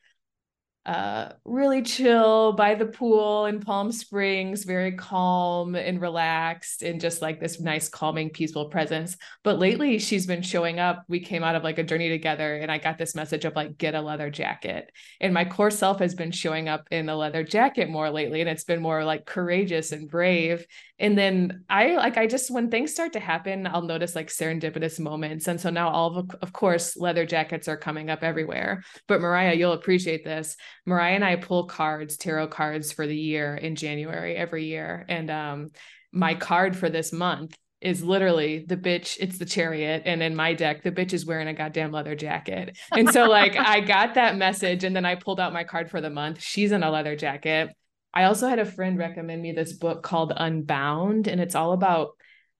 uh, 0.88 1.34
really 1.44 1.82
chill 1.82 2.54
by 2.54 2.74
the 2.74 2.86
pool 2.86 3.44
in 3.44 3.60
Palm 3.60 3.92
Springs, 3.92 4.64
very 4.64 4.92
calm 4.92 5.74
and 5.74 6.00
relaxed, 6.00 6.82
and 6.82 6.98
just 6.98 7.20
like 7.20 7.38
this 7.38 7.60
nice, 7.60 7.90
calming, 7.90 8.30
peaceful 8.30 8.70
presence. 8.70 9.14
But 9.44 9.58
lately, 9.58 9.98
she's 9.98 10.26
been 10.26 10.40
showing 10.40 10.80
up. 10.80 11.04
We 11.06 11.20
came 11.20 11.44
out 11.44 11.56
of 11.56 11.62
like 11.62 11.76
a 11.76 11.82
journey 11.82 12.08
together, 12.08 12.56
and 12.56 12.72
I 12.72 12.78
got 12.78 12.96
this 12.96 13.14
message 13.14 13.44
of 13.44 13.54
like, 13.54 13.76
get 13.76 13.94
a 13.94 14.00
leather 14.00 14.30
jacket. 14.30 14.90
And 15.20 15.34
my 15.34 15.44
core 15.44 15.70
self 15.70 15.98
has 15.98 16.14
been 16.14 16.30
showing 16.30 16.70
up 16.70 16.88
in 16.90 17.10
a 17.10 17.16
leather 17.16 17.44
jacket 17.44 17.90
more 17.90 18.08
lately, 18.08 18.40
and 18.40 18.48
it's 18.48 18.64
been 18.64 18.80
more 18.80 19.04
like 19.04 19.26
courageous 19.26 19.92
and 19.92 20.10
brave 20.10 20.64
and 20.98 21.16
then 21.16 21.64
i 21.70 21.94
like 21.96 22.16
i 22.16 22.26
just 22.26 22.50
when 22.50 22.70
things 22.70 22.92
start 22.92 23.12
to 23.12 23.20
happen 23.20 23.66
i'll 23.66 23.82
notice 23.82 24.14
like 24.14 24.28
serendipitous 24.28 24.98
moments. 24.98 25.48
And 25.48 25.60
so 25.60 25.70
now 25.70 25.88
all 25.88 26.16
of, 26.16 26.30
of 26.42 26.52
course 26.52 26.96
leather 26.96 27.26
jackets 27.26 27.68
are 27.68 27.76
coming 27.76 28.10
up 28.10 28.22
everywhere. 28.22 28.82
But 29.06 29.20
mariah 29.20 29.54
you'll 29.54 29.72
appreciate 29.72 30.24
this. 30.24 30.56
Mariah 30.86 31.14
and 31.14 31.24
i 31.24 31.36
pull 31.36 31.66
cards 31.66 32.16
tarot 32.16 32.48
cards 32.48 32.92
for 32.92 33.06
the 33.06 33.16
year 33.16 33.54
in 33.54 33.76
january 33.76 34.36
every 34.36 34.66
year. 34.66 35.04
And 35.08 35.30
um 35.30 35.70
my 36.12 36.34
card 36.34 36.76
for 36.76 36.88
this 36.88 37.12
month 37.12 37.56
is 37.80 38.02
literally 38.02 38.64
the 38.66 38.76
bitch 38.76 39.16
it's 39.20 39.38
the 39.38 39.46
chariot. 39.46 40.02
And 40.04 40.22
in 40.22 40.34
my 40.34 40.54
deck 40.54 40.82
the 40.82 40.92
bitch 40.92 41.12
is 41.12 41.26
wearing 41.26 41.48
a 41.48 41.54
goddamn 41.54 41.92
leather 41.92 42.16
jacket. 42.16 42.76
And 42.92 43.10
so 43.10 43.26
like 43.26 43.56
i 43.56 43.80
got 43.80 44.14
that 44.14 44.36
message 44.36 44.84
and 44.84 44.96
then 44.96 45.04
i 45.04 45.14
pulled 45.14 45.40
out 45.40 45.52
my 45.52 45.64
card 45.64 45.90
for 45.90 46.00
the 46.00 46.10
month. 46.10 46.42
She's 46.42 46.72
in 46.72 46.82
a 46.82 46.90
leather 46.90 47.16
jacket 47.16 47.70
I 48.12 48.24
also 48.24 48.48
had 48.48 48.58
a 48.58 48.64
friend 48.64 48.98
recommend 48.98 49.42
me 49.42 49.52
this 49.52 49.72
book 49.72 50.02
called 50.02 50.32
Unbound, 50.36 51.28
and 51.28 51.40
it's 51.40 51.54
all 51.54 51.72
about 51.72 52.10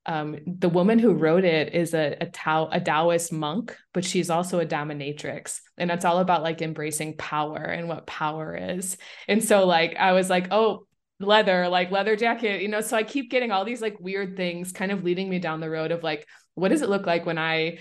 um, 0.07 0.39
the 0.47 0.69
woman 0.69 0.99
who 0.99 1.13
wrote 1.13 1.45
it 1.45 1.75
is 1.75 1.93
a 1.95 2.17
a, 2.21 2.27
Tao, 2.27 2.69
a 2.73 2.81
Taoist 2.81 3.33
monk, 3.33 3.77
but 3.93 4.05
she's 4.05 4.31
also 4.31 4.61
a 4.61 4.67
dominatrix, 4.67 5.61
and 5.77 5.91
it's 5.91 6.05
all 6.05 6.19
about 6.19 6.43
like 6.43 6.63
embracing 6.63 7.17
power 7.17 7.59
and 7.59 7.89
what 7.89 8.07
power 8.07 8.57
is. 8.57 8.97
And 9.27 9.43
so, 9.43 9.67
like, 9.67 9.97
I 9.97 10.13
was 10.13 10.31
like, 10.31 10.49
oh, 10.51 10.87
leather, 11.21 11.69
like 11.69 11.91
leather 11.91 12.17
jacket, 12.17 12.63
you 12.63 12.69
know. 12.69 12.81
So 12.81 12.97
I 12.97 13.03
keep 13.03 13.31
getting 13.31 13.51
all 13.51 13.65
these 13.65 13.83
like 13.83 13.99
weird 14.01 14.37
things, 14.37 14.73
kind 14.73 14.93
of 14.93 15.05
leading 15.05 15.29
me 15.29 15.39
down 15.39 15.61
the 15.61 15.71
road 15.71 15.93
of 15.93 16.03
like, 16.03 16.27
what 16.55 16.69
does 16.69 16.83
it 16.83 16.89
look 16.89 17.07
like 17.07 17.27
when 17.27 17.39
I 17.39 17.79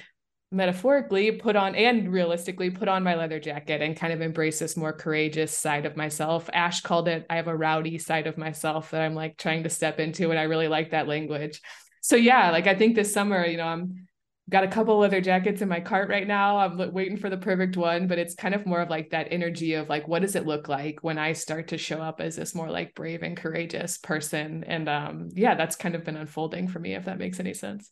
metaphorically 0.52 1.32
put 1.32 1.56
on 1.56 1.76
and 1.76 2.12
realistically 2.12 2.70
put 2.70 2.88
on 2.88 3.04
my 3.04 3.16
leather 3.16 3.40
jacket 3.40 3.82
and 3.82 3.98
kind 3.98 4.14
of 4.14 4.22
embrace 4.22 4.60
this 4.60 4.78
more 4.78 4.94
courageous 4.94 5.56
side 5.56 5.86
of 5.86 5.98
myself. 5.98 6.50
Ash 6.54 6.82
called 6.82 7.08
it, 7.08 7.26
I 7.30 7.36
have 7.36 7.48
a 7.48 7.56
rowdy 7.56 7.98
side 7.98 8.28
of 8.28 8.38
myself 8.38 8.92
that 8.92 9.02
I'm 9.02 9.16
like 9.16 9.38
trying 9.38 9.64
to 9.64 9.70
step 9.70 10.00
into. 10.00 10.30
And 10.30 10.40
I 10.40 10.44
really 10.44 10.70
like 10.70 10.92
that 10.92 11.08
language. 11.08 11.62
So 12.02 12.16
yeah, 12.16 12.52
like 12.52 12.68
I 12.68 12.76
think 12.76 12.96
this 12.96 13.14
summer, 13.14 13.46
you 13.46 13.58
know, 13.58 13.68
I'm 13.68 14.08
got 14.50 14.64
a 14.64 14.70
couple 14.70 14.98
leather 14.98 15.20
jackets 15.20 15.62
in 15.62 15.68
my 15.68 15.82
cart 15.82 16.08
right 16.08 16.26
now. 16.26 16.58
I'm 16.58 16.94
waiting 16.94 17.18
for 17.18 17.30
the 17.30 17.36
perfect 17.36 17.76
one, 17.76 18.08
but 18.08 18.18
it's 18.18 18.34
kind 18.34 18.56
of 18.56 18.66
more 18.66 18.80
of 18.80 18.90
like 18.90 19.10
that 19.10 19.28
energy 19.30 19.74
of 19.74 19.90
like, 19.90 20.08
what 20.08 20.22
does 20.22 20.38
it 20.38 20.46
look 20.46 20.70
like 20.70 21.00
when 21.02 21.18
I 21.18 21.34
start 21.34 21.68
to 21.70 21.78
show 21.78 22.02
up 22.02 22.22
as 22.22 22.38
this 22.38 22.56
more 22.56 22.72
like 22.72 22.96
brave 22.96 23.24
and 23.24 23.36
courageous 23.36 23.98
person? 23.98 24.64
And 24.64 24.88
um, 24.88 25.30
yeah, 25.34 25.56
that's 25.56 25.76
kind 25.76 25.96
of 25.96 26.06
been 26.06 26.16
unfolding 26.16 26.70
for 26.70 26.80
me, 26.80 26.96
if 26.96 27.04
that 27.04 27.20
makes 27.20 27.42
any 27.42 27.54
sense 27.54 27.92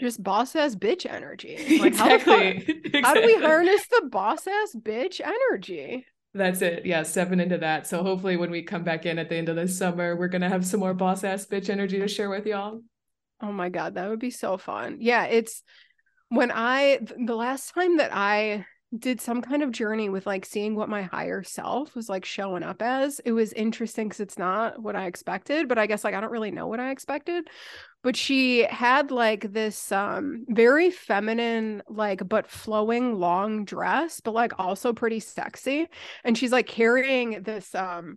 just 0.00 0.22
boss 0.22 0.54
ass 0.56 0.74
bitch 0.74 1.06
energy. 1.10 1.56
Like 1.78 1.88
exactly. 1.88 2.34
How, 2.34 2.50
exactly. 2.50 3.02
how 3.02 3.14
do 3.14 3.26
we 3.26 3.40
harness 3.40 3.86
the 3.88 4.08
boss 4.10 4.46
ass 4.46 4.74
bitch 4.76 5.20
energy? 5.20 6.06
That's 6.34 6.62
it. 6.62 6.84
Yeah, 6.84 7.02
stepping 7.02 7.40
into 7.40 7.58
that. 7.58 7.86
So 7.86 8.02
hopefully 8.02 8.36
when 8.36 8.50
we 8.50 8.62
come 8.62 8.84
back 8.84 9.06
in 9.06 9.18
at 9.18 9.28
the 9.28 9.36
end 9.36 9.48
of 9.48 9.56
this 9.56 9.76
summer, 9.76 10.16
we're 10.16 10.28
gonna 10.28 10.48
have 10.48 10.66
some 10.66 10.80
more 10.80 10.94
boss 10.94 11.24
ass 11.24 11.46
bitch 11.46 11.70
energy 11.70 11.98
to 11.98 12.08
share 12.08 12.30
with 12.30 12.46
y'all. 12.46 12.80
Oh 13.40 13.52
my 13.52 13.68
god, 13.68 13.94
that 13.94 14.08
would 14.08 14.18
be 14.18 14.30
so 14.30 14.58
fun. 14.58 14.98
Yeah, 15.00 15.24
it's 15.24 15.62
when 16.28 16.50
I 16.52 16.98
the 17.24 17.36
last 17.36 17.74
time 17.74 17.96
that 17.98 18.10
I 18.12 18.66
did 18.96 19.20
some 19.20 19.42
kind 19.42 19.62
of 19.62 19.70
journey 19.70 20.08
with 20.08 20.26
like 20.26 20.46
seeing 20.46 20.74
what 20.74 20.88
my 20.88 21.02
higher 21.02 21.42
self 21.42 21.94
was 21.94 22.08
like 22.08 22.24
showing 22.24 22.62
up 22.62 22.80
as. 22.80 23.20
It 23.24 23.32
was 23.32 23.52
interesting 23.52 24.08
because 24.08 24.20
it's 24.20 24.38
not 24.38 24.80
what 24.80 24.96
I 24.96 25.06
expected, 25.06 25.68
but 25.68 25.78
I 25.78 25.86
guess 25.86 26.04
like 26.04 26.14
I 26.14 26.20
don't 26.20 26.30
really 26.30 26.50
know 26.50 26.66
what 26.66 26.80
I 26.80 26.90
expected 26.90 27.48
but 28.02 28.16
she 28.16 28.60
had 28.64 29.10
like 29.10 29.52
this 29.52 29.90
um 29.92 30.44
very 30.48 30.90
feminine 30.90 31.82
like 31.88 32.26
but 32.28 32.46
flowing 32.48 33.18
long 33.18 33.64
dress 33.64 34.20
but 34.20 34.34
like 34.34 34.52
also 34.58 34.92
pretty 34.92 35.20
sexy 35.20 35.86
and 36.24 36.36
she's 36.38 36.52
like 36.52 36.66
carrying 36.66 37.42
this 37.42 37.74
um 37.74 38.16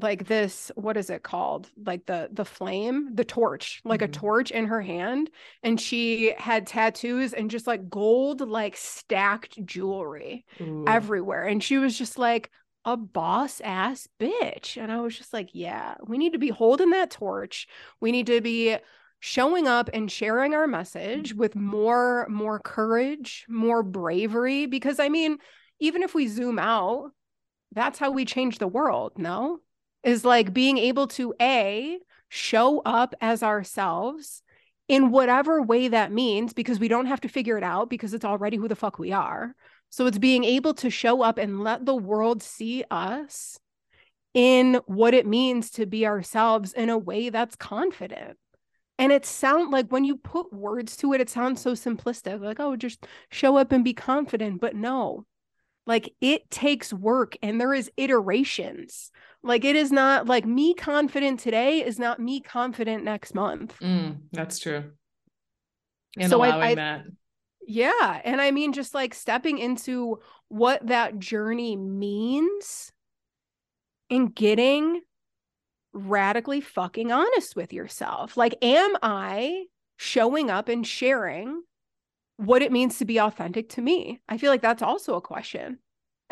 like 0.00 0.26
this 0.26 0.72
what 0.74 0.96
is 0.96 1.10
it 1.10 1.22
called 1.22 1.68
like 1.84 2.06
the 2.06 2.28
the 2.32 2.44
flame 2.44 3.14
the 3.14 3.24
torch 3.24 3.82
like 3.84 4.00
mm-hmm. 4.00 4.10
a 4.10 4.12
torch 4.12 4.50
in 4.50 4.66
her 4.66 4.80
hand 4.80 5.28
and 5.62 5.80
she 5.80 6.32
had 6.38 6.66
tattoos 6.66 7.34
and 7.34 7.50
just 7.50 7.66
like 7.66 7.90
gold 7.90 8.40
like 8.40 8.76
stacked 8.76 9.62
jewelry 9.66 10.46
Ooh. 10.60 10.84
everywhere 10.88 11.44
and 11.44 11.62
she 11.62 11.76
was 11.76 11.96
just 11.96 12.18
like 12.18 12.50
a 12.86 12.96
boss 12.96 13.60
ass 13.62 14.08
bitch 14.18 14.80
and 14.82 14.90
i 14.90 14.98
was 14.98 15.16
just 15.16 15.32
like 15.32 15.50
yeah 15.52 15.94
we 16.06 16.16
need 16.16 16.32
to 16.32 16.38
be 16.38 16.48
holding 16.48 16.90
that 16.90 17.10
torch 17.10 17.68
we 18.00 18.12
need 18.12 18.26
to 18.26 18.40
be 18.40 18.76
showing 19.20 19.68
up 19.68 19.90
and 19.92 20.10
sharing 20.10 20.54
our 20.54 20.66
message 20.66 21.34
with 21.34 21.54
more 21.54 22.26
more 22.30 22.58
courage 22.58 23.44
more 23.48 23.82
bravery 23.82 24.64
because 24.64 24.98
i 24.98 25.08
mean 25.10 25.36
even 25.80 26.02
if 26.02 26.14
we 26.14 26.26
zoom 26.26 26.58
out 26.58 27.10
that's 27.72 27.98
how 27.98 28.10
we 28.10 28.24
change 28.24 28.58
the 28.58 28.66
world 28.66 29.12
no 29.16 29.60
is 30.02 30.24
like 30.24 30.52
being 30.52 30.78
able 30.78 31.06
to 31.08 31.34
a 31.40 31.98
show 32.28 32.80
up 32.80 33.14
as 33.20 33.42
ourselves 33.42 34.42
in 34.88 35.10
whatever 35.10 35.62
way 35.62 35.88
that 35.88 36.12
means 36.12 36.52
because 36.52 36.78
we 36.78 36.88
don't 36.88 37.06
have 37.06 37.20
to 37.20 37.28
figure 37.28 37.56
it 37.56 37.64
out 37.64 37.88
because 37.88 38.14
it's 38.14 38.24
already 38.24 38.56
who 38.56 38.68
the 38.68 38.76
fuck 38.76 38.98
we 38.98 39.12
are. 39.12 39.54
So 39.90 40.06
it's 40.06 40.18
being 40.18 40.44
able 40.44 40.74
to 40.74 40.90
show 40.90 41.22
up 41.22 41.38
and 41.38 41.62
let 41.62 41.86
the 41.86 41.94
world 41.94 42.42
see 42.42 42.84
us 42.90 43.58
in 44.34 44.80
what 44.86 45.14
it 45.14 45.26
means 45.26 45.70
to 45.72 45.86
be 45.86 46.06
ourselves 46.06 46.72
in 46.72 46.88
a 46.88 46.98
way 46.98 47.28
that's 47.28 47.56
confident. 47.56 48.38
And 48.98 49.12
it 49.12 49.26
sound 49.26 49.70
like 49.70 49.88
when 49.88 50.04
you 50.04 50.16
put 50.16 50.52
words 50.52 50.96
to 50.98 51.12
it 51.12 51.20
it 51.20 51.28
sounds 51.28 51.60
so 51.60 51.72
simplistic 51.72 52.40
like 52.40 52.60
oh 52.60 52.76
just 52.76 53.06
show 53.30 53.56
up 53.56 53.72
and 53.72 53.82
be 53.82 53.94
confident 53.94 54.60
but 54.60 54.76
no 54.76 55.26
like 55.86 56.14
it 56.20 56.50
takes 56.50 56.92
work 56.92 57.36
and 57.42 57.60
there 57.60 57.74
is 57.74 57.90
iterations. 57.96 59.10
Like 59.42 59.64
it 59.64 59.76
is 59.76 59.90
not 59.90 60.26
like 60.26 60.46
me 60.46 60.74
confident 60.74 61.40
today 61.40 61.84
is 61.84 61.98
not 61.98 62.20
me 62.20 62.40
confident 62.40 63.04
next 63.04 63.34
month. 63.34 63.76
Mm, 63.80 64.18
that's 64.32 64.58
true. 64.58 64.92
And 66.18 66.30
so 66.30 66.38
allowing 66.38 66.62
I, 66.62 66.66
I, 66.70 66.74
that. 66.74 67.04
Yeah 67.64 68.20
and 68.24 68.40
i 68.40 68.50
mean 68.50 68.72
just 68.72 68.92
like 68.92 69.14
stepping 69.14 69.56
into 69.58 70.18
what 70.48 70.84
that 70.88 71.20
journey 71.20 71.76
means 71.76 72.92
and 74.10 74.34
getting 74.34 75.00
radically 75.92 76.60
fucking 76.60 77.12
honest 77.12 77.56
with 77.56 77.72
yourself. 77.72 78.36
Like, 78.36 78.56
am 78.62 78.96
I 79.02 79.66
showing 79.96 80.50
up 80.50 80.68
and 80.68 80.86
sharing 80.86 81.62
what 82.42 82.62
it 82.62 82.72
means 82.72 82.98
to 82.98 83.04
be 83.04 83.20
authentic 83.20 83.68
to 83.70 83.82
me? 83.82 84.20
I 84.28 84.38
feel 84.38 84.50
like 84.50 84.62
that's 84.62 84.82
also 84.82 85.14
a 85.14 85.20
question. 85.20 85.78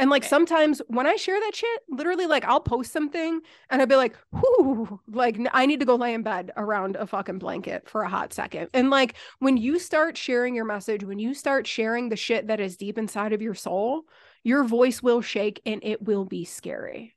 And 0.00 0.08
like 0.08 0.24
sometimes 0.24 0.80
when 0.88 1.06
I 1.06 1.16
share 1.16 1.38
that 1.38 1.54
shit, 1.54 1.80
literally 1.90 2.24
like 2.24 2.46
I'll 2.46 2.60
post 2.60 2.90
something 2.90 3.42
and 3.68 3.82
I'll 3.82 3.86
be 3.86 3.96
like, 3.96 4.16
whoo, 4.32 4.98
like 5.06 5.38
I 5.52 5.66
need 5.66 5.80
to 5.80 5.86
go 5.86 5.94
lay 5.94 6.14
in 6.14 6.22
bed 6.22 6.52
around 6.56 6.96
a 6.96 7.06
fucking 7.06 7.38
blanket 7.38 7.86
for 7.86 8.02
a 8.02 8.08
hot 8.08 8.32
second. 8.32 8.68
And 8.72 8.88
like 8.88 9.16
when 9.40 9.58
you 9.58 9.78
start 9.78 10.16
sharing 10.16 10.54
your 10.54 10.64
message, 10.64 11.04
when 11.04 11.18
you 11.18 11.34
start 11.34 11.66
sharing 11.66 12.08
the 12.08 12.16
shit 12.16 12.46
that 12.46 12.60
is 12.60 12.78
deep 12.78 12.96
inside 12.96 13.34
of 13.34 13.42
your 13.42 13.54
soul, 13.54 14.04
your 14.42 14.64
voice 14.64 15.02
will 15.02 15.20
shake 15.20 15.60
and 15.66 15.80
it 15.84 16.02
will 16.02 16.24
be 16.24 16.46
scary. 16.46 17.14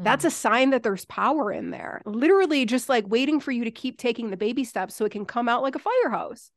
That's 0.00 0.24
mm. 0.24 0.28
a 0.28 0.32
sign 0.32 0.70
that 0.70 0.82
there's 0.82 1.04
power 1.04 1.52
in 1.52 1.70
there. 1.70 2.02
Literally 2.04 2.66
just 2.66 2.88
like 2.88 3.06
waiting 3.06 3.38
for 3.38 3.52
you 3.52 3.62
to 3.62 3.70
keep 3.70 3.98
taking 3.98 4.30
the 4.30 4.36
baby 4.36 4.64
steps 4.64 4.96
so 4.96 5.04
it 5.04 5.12
can 5.12 5.26
come 5.26 5.48
out 5.48 5.62
like 5.62 5.76
a 5.76 5.78
fire 5.78 6.10
hose. 6.10 6.50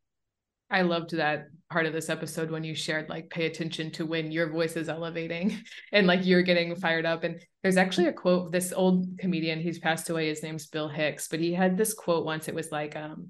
I 0.70 0.82
loved 0.84 1.15
that 1.15 1.47
part 1.70 1.86
of 1.86 1.93
this 1.93 2.09
episode 2.09 2.49
when 2.49 2.63
you 2.63 2.74
shared 2.74 3.09
like 3.09 3.30
pay 3.30 3.45
attention 3.45 3.91
to 3.91 4.05
when 4.05 4.32
your 4.32 4.49
voice 4.49 4.76
is 4.76 4.89
elevating 4.89 5.57
and 5.91 6.07
like 6.07 6.26
you're 6.26 6.41
getting 6.41 6.76
fired 6.76 7.05
up. 7.05 7.24
And 7.24 7.41
there's 7.61 7.78
actually 7.78 8.07
a 8.07 8.13
quote, 8.13 8.51
this 8.51 8.74
old 8.74 9.07
comedian, 9.20 9.59
he's 9.59 9.80
passed 9.80 10.09
away, 10.09 10.30
his 10.30 10.43
name's 10.43 10.67
Bill 10.67 10.89
Hicks, 10.89 11.28
but 11.28 11.39
he 11.39 11.53
had 11.53 11.78
this 11.78 11.93
quote 11.93 12.26
once. 12.26 12.47
It 12.47 12.55
was 12.55 12.72
like, 12.72 12.95
um, 12.95 13.30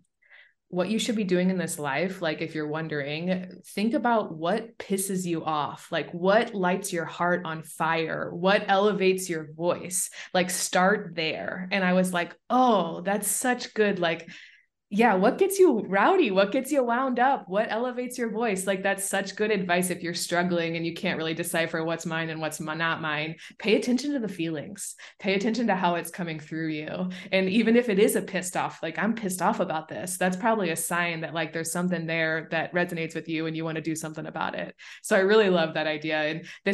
what 0.72 0.90
you 0.90 1.00
should 1.00 1.16
be 1.16 1.24
doing 1.24 1.50
in 1.50 1.58
this 1.58 1.80
life, 1.80 2.22
like 2.22 2.42
if 2.42 2.54
you're 2.54 2.68
wondering, 2.68 3.60
think 3.70 3.96
about 3.96 4.36
what 4.36 4.78
pisses 4.78 5.26
you 5.26 5.44
off, 5.44 5.88
like 5.92 6.12
what 6.12 6.54
lights 6.54 6.94
your 6.94 7.06
heart 7.06 7.42
on 7.44 7.64
fire, 7.64 8.30
what 8.32 8.66
elevates 8.68 9.28
your 9.28 9.52
voice, 9.54 10.12
like 10.32 10.52
start 10.52 11.14
there. 11.16 11.68
And 11.72 11.84
I 11.84 11.94
was 11.94 12.14
like, 12.14 12.36
oh, 12.52 13.02
that's 13.02 13.28
such 13.28 13.74
good, 13.74 13.98
like 13.98 14.30
yeah, 14.92 15.14
what 15.14 15.38
gets 15.38 15.60
you 15.60 15.82
rowdy? 15.82 16.32
What 16.32 16.52
gets 16.52 16.72
you 16.72 16.84
wound 16.84 17.20
up? 17.20 17.48
What 17.48 17.68
elevates 17.70 18.18
your 18.18 18.32
voice? 18.32 18.66
Like 18.66 18.82
that's 18.82 19.08
such 19.08 19.36
good 19.36 19.52
advice 19.52 19.92
if 19.92 20.02
you're 20.02 20.16
struggling 20.16 20.78
and 20.78 20.86
you 20.86 20.96
can't 20.96 21.18
really 21.18 21.36
decipher 21.36 21.84
what's 21.84 22.08
mine 22.08 22.32
and 22.32 22.42
what's 22.42 22.60
not 22.60 23.00
mine. 23.00 23.36
Pay 23.60 23.76
attention 23.76 24.14
to 24.14 24.20
the 24.20 24.28
feelings. 24.28 24.96
Pay 25.20 25.36
attention 25.36 25.68
to 25.68 25.76
how 25.76 25.94
it's 25.94 26.10
coming 26.10 26.40
through 26.40 26.70
you. 26.70 27.12
And 27.32 27.48
even 27.50 27.76
if 27.76 27.88
it 27.88 28.00
is 28.00 28.16
a 28.16 28.22
pissed 28.24 28.58
off, 28.58 28.82
like 28.82 28.98
I'm 28.98 29.14
pissed 29.14 29.44
off 29.44 29.60
about 29.60 29.90
this, 29.90 30.18
that's 30.18 30.36
probably 30.36 30.72
a 30.72 30.76
sign 30.76 31.22
that 31.22 31.36
like 31.36 31.54
there's 31.54 31.72
something 31.72 32.08
there 32.08 32.48
that 32.50 32.74
resonates 32.74 33.14
with 33.14 33.30
you 33.30 33.46
and 33.46 33.56
you 33.56 33.64
want 33.64 33.76
to 33.76 33.82
do 33.82 33.96
something 33.96 34.26
about 34.26 34.56
it. 34.56 34.74
So 35.04 35.16
I 35.16 35.20
really 35.20 35.52
love 35.52 35.76
that 35.76 35.86
idea. 35.86 36.18
And 36.18 36.46
this 36.66 36.68